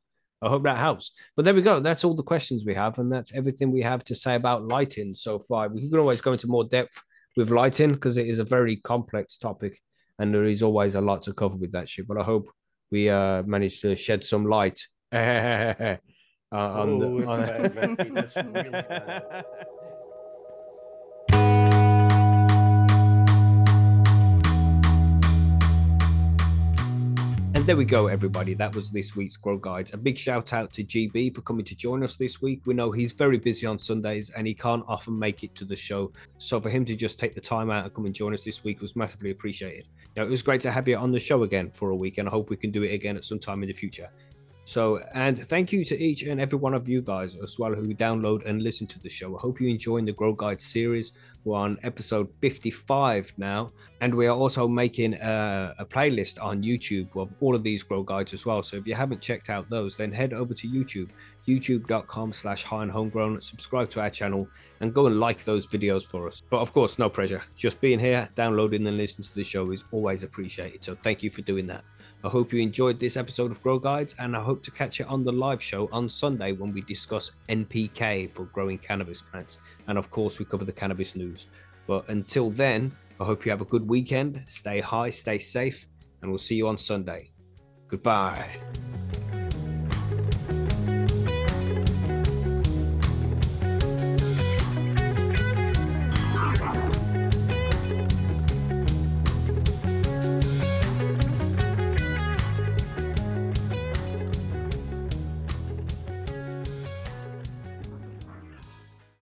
I 0.40 0.48
hope 0.48 0.64
that 0.64 0.78
helps. 0.78 1.12
But 1.34 1.44
there 1.44 1.54
we 1.54 1.62
go. 1.62 1.80
That's 1.80 2.04
all 2.04 2.14
the 2.14 2.22
questions 2.22 2.64
we 2.64 2.74
have, 2.74 2.98
and 2.98 3.10
that's 3.12 3.34
everything 3.34 3.72
we 3.72 3.82
have 3.82 4.04
to 4.04 4.14
say 4.14 4.34
about 4.34 4.68
lighting 4.68 5.14
so 5.14 5.38
far. 5.38 5.68
We 5.68 5.88
can 5.88 5.98
always 5.98 6.20
go 6.20 6.32
into 6.32 6.46
more 6.46 6.64
depth 6.64 7.02
with 7.36 7.50
lighting 7.50 7.92
because 7.92 8.16
it 8.16 8.28
is 8.28 8.38
a 8.38 8.44
very 8.44 8.76
complex 8.76 9.36
topic, 9.36 9.80
and 10.18 10.32
there 10.32 10.44
is 10.44 10.62
always 10.62 10.94
a 10.94 11.00
lot 11.00 11.22
to 11.24 11.34
cover 11.34 11.56
with 11.56 11.72
that 11.72 11.88
shit. 11.88 12.06
But 12.06 12.18
I 12.18 12.24
hope 12.24 12.48
we 12.90 13.08
uh 13.08 13.42
managed 13.44 13.80
to 13.82 13.94
shed 13.96 14.24
some 14.24 14.46
light 14.46 14.78
uh, 15.12 15.16
on 16.52 16.98
the. 16.98 17.06
Oh, 17.06 17.28
on- 17.28 17.44
there 27.66 27.76
we 27.76 27.84
go, 27.84 28.06
everybody. 28.06 28.54
That 28.54 28.76
was 28.76 28.92
this 28.92 29.16
week's 29.16 29.36
Grow 29.36 29.58
Guides. 29.58 29.92
A 29.92 29.96
big 29.96 30.16
shout 30.16 30.52
out 30.52 30.72
to 30.74 30.84
GB 30.84 31.34
for 31.34 31.40
coming 31.40 31.64
to 31.64 31.74
join 31.74 32.04
us 32.04 32.14
this 32.14 32.40
week. 32.40 32.60
We 32.64 32.74
know 32.74 32.92
he's 32.92 33.10
very 33.10 33.38
busy 33.38 33.66
on 33.66 33.76
Sundays 33.80 34.30
and 34.30 34.46
he 34.46 34.54
can't 34.54 34.84
often 34.86 35.18
make 35.18 35.42
it 35.42 35.52
to 35.56 35.64
the 35.64 35.74
show. 35.74 36.12
So 36.38 36.60
for 36.60 36.70
him 36.70 36.84
to 36.84 36.94
just 36.94 37.18
take 37.18 37.34
the 37.34 37.40
time 37.40 37.68
out 37.68 37.82
and 37.82 37.92
come 37.92 38.06
and 38.06 38.14
join 38.14 38.32
us 38.34 38.44
this 38.44 38.62
week 38.62 38.80
was 38.80 38.94
massively 38.94 39.32
appreciated. 39.32 39.88
Know, 40.16 40.22
it 40.22 40.30
was 40.30 40.42
great 40.42 40.60
to 40.60 40.70
have 40.70 40.86
you 40.86 40.96
on 40.96 41.10
the 41.10 41.18
show 41.18 41.42
again 41.42 41.68
for 41.72 41.90
a 41.90 41.96
week, 41.96 42.18
and 42.18 42.28
I 42.28 42.30
hope 42.30 42.50
we 42.50 42.56
can 42.56 42.70
do 42.70 42.84
it 42.84 42.94
again 42.94 43.16
at 43.16 43.24
some 43.24 43.40
time 43.40 43.64
in 43.64 43.66
the 43.66 43.74
future. 43.74 44.10
So, 44.66 44.98
and 45.14 45.40
thank 45.40 45.70
you 45.70 45.84
to 45.84 45.96
each 45.96 46.24
and 46.24 46.40
every 46.40 46.58
one 46.58 46.74
of 46.74 46.88
you 46.88 47.00
guys 47.00 47.36
as 47.36 47.56
well 47.56 47.72
who 47.72 47.94
download 47.94 48.44
and 48.46 48.64
listen 48.64 48.88
to 48.88 48.98
the 48.98 49.08
show. 49.08 49.36
I 49.36 49.40
hope 49.40 49.60
you're 49.60 49.70
enjoying 49.70 50.06
the 50.06 50.12
Grow 50.12 50.32
Guide 50.32 50.60
series. 50.60 51.12
We're 51.44 51.56
on 51.56 51.78
episode 51.84 52.28
55 52.40 53.32
now, 53.36 53.70
and 54.00 54.12
we 54.12 54.26
are 54.26 54.34
also 54.34 54.66
making 54.66 55.14
a, 55.14 55.72
a, 55.78 55.84
playlist 55.84 56.42
on 56.42 56.64
YouTube 56.64 57.16
of 57.16 57.30
all 57.38 57.54
of 57.54 57.62
these 57.62 57.84
Grow 57.84 58.02
Guides 58.02 58.34
as 58.34 58.44
well. 58.44 58.64
So, 58.64 58.76
if 58.76 58.88
you 58.88 58.94
haven't 58.96 59.20
checked 59.20 59.50
out 59.50 59.70
those, 59.70 59.96
then 59.96 60.10
head 60.10 60.32
over 60.32 60.52
to 60.54 60.68
YouTube, 60.68 61.10
youtube.com 61.46 62.32
slash 62.32 62.64
high 62.64 62.82
and 62.82 62.90
homegrown, 62.90 63.40
subscribe 63.42 63.88
to 63.92 64.00
our 64.00 64.10
channel, 64.10 64.48
and 64.80 64.92
go 64.92 65.06
and 65.06 65.20
like 65.20 65.44
those 65.44 65.68
videos 65.68 66.04
for 66.04 66.26
us. 66.26 66.42
But 66.50 66.58
of 66.58 66.72
course, 66.72 66.98
no 66.98 67.08
pressure. 67.08 67.44
Just 67.56 67.80
being 67.80 68.00
here, 68.00 68.28
downloading 68.34 68.84
and 68.84 68.96
listening 68.96 69.28
to 69.28 69.34
the 69.36 69.44
show 69.44 69.70
is 69.70 69.84
always 69.92 70.24
appreciated. 70.24 70.82
So, 70.82 70.96
thank 70.96 71.22
you 71.22 71.30
for 71.30 71.42
doing 71.42 71.68
that. 71.68 71.84
I 72.24 72.28
hope 72.28 72.52
you 72.52 72.60
enjoyed 72.60 72.98
this 72.98 73.16
episode 73.16 73.50
of 73.50 73.62
Grow 73.62 73.78
Guides, 73.78 74.16
and 74.18 74.36
I 74.36 74.42
hope 74.42 74.62
to 74.64 74.70
catch 74.70 74.98
you 74.98 75.04
on 75.04 75.22
the 75.22 75.32
live 75.32 75.62
show 75.62 75.88
on 75.92 76.08
Sunday 76.08 76.52
when 76.52 76.72
we 76.72 76.80
discuss 76.82 77.32
NPK 77.48 78.30
for 78.30 78.46
growing 78.46 78.78
cannabis 78.78 79.22
plants. 79.22 79.58
And 79.86 79.96
of 79.98 80.10
course, 80.10 80.38
we 80.38 80.44
cover 80.44 80.64
the 80.64 80.72
cannabis 80.72 81.14
news. 81.14 81.46
But 81.86 82.08
until 82.08 82.50
then, 82.50 82.96
I 83.20 83.24
hope 83.24 83.44
you 83.44 83.50
have 83.50 83.60
a 83.60 83.66
good 83.66 83.88
weekend. 83.88 84.42
Stay 84.46 84.80
high, 84.80 85.10
stay 85.10 85.38
safe, 85.38 85.86
and 86.20 86.30
we'll 86.30 86.38
see 86.38 86.56
you 86.56 86.68
on 86.68 86.78
Sunday. 86.78 87.30
Goodbye. 87.88 88.60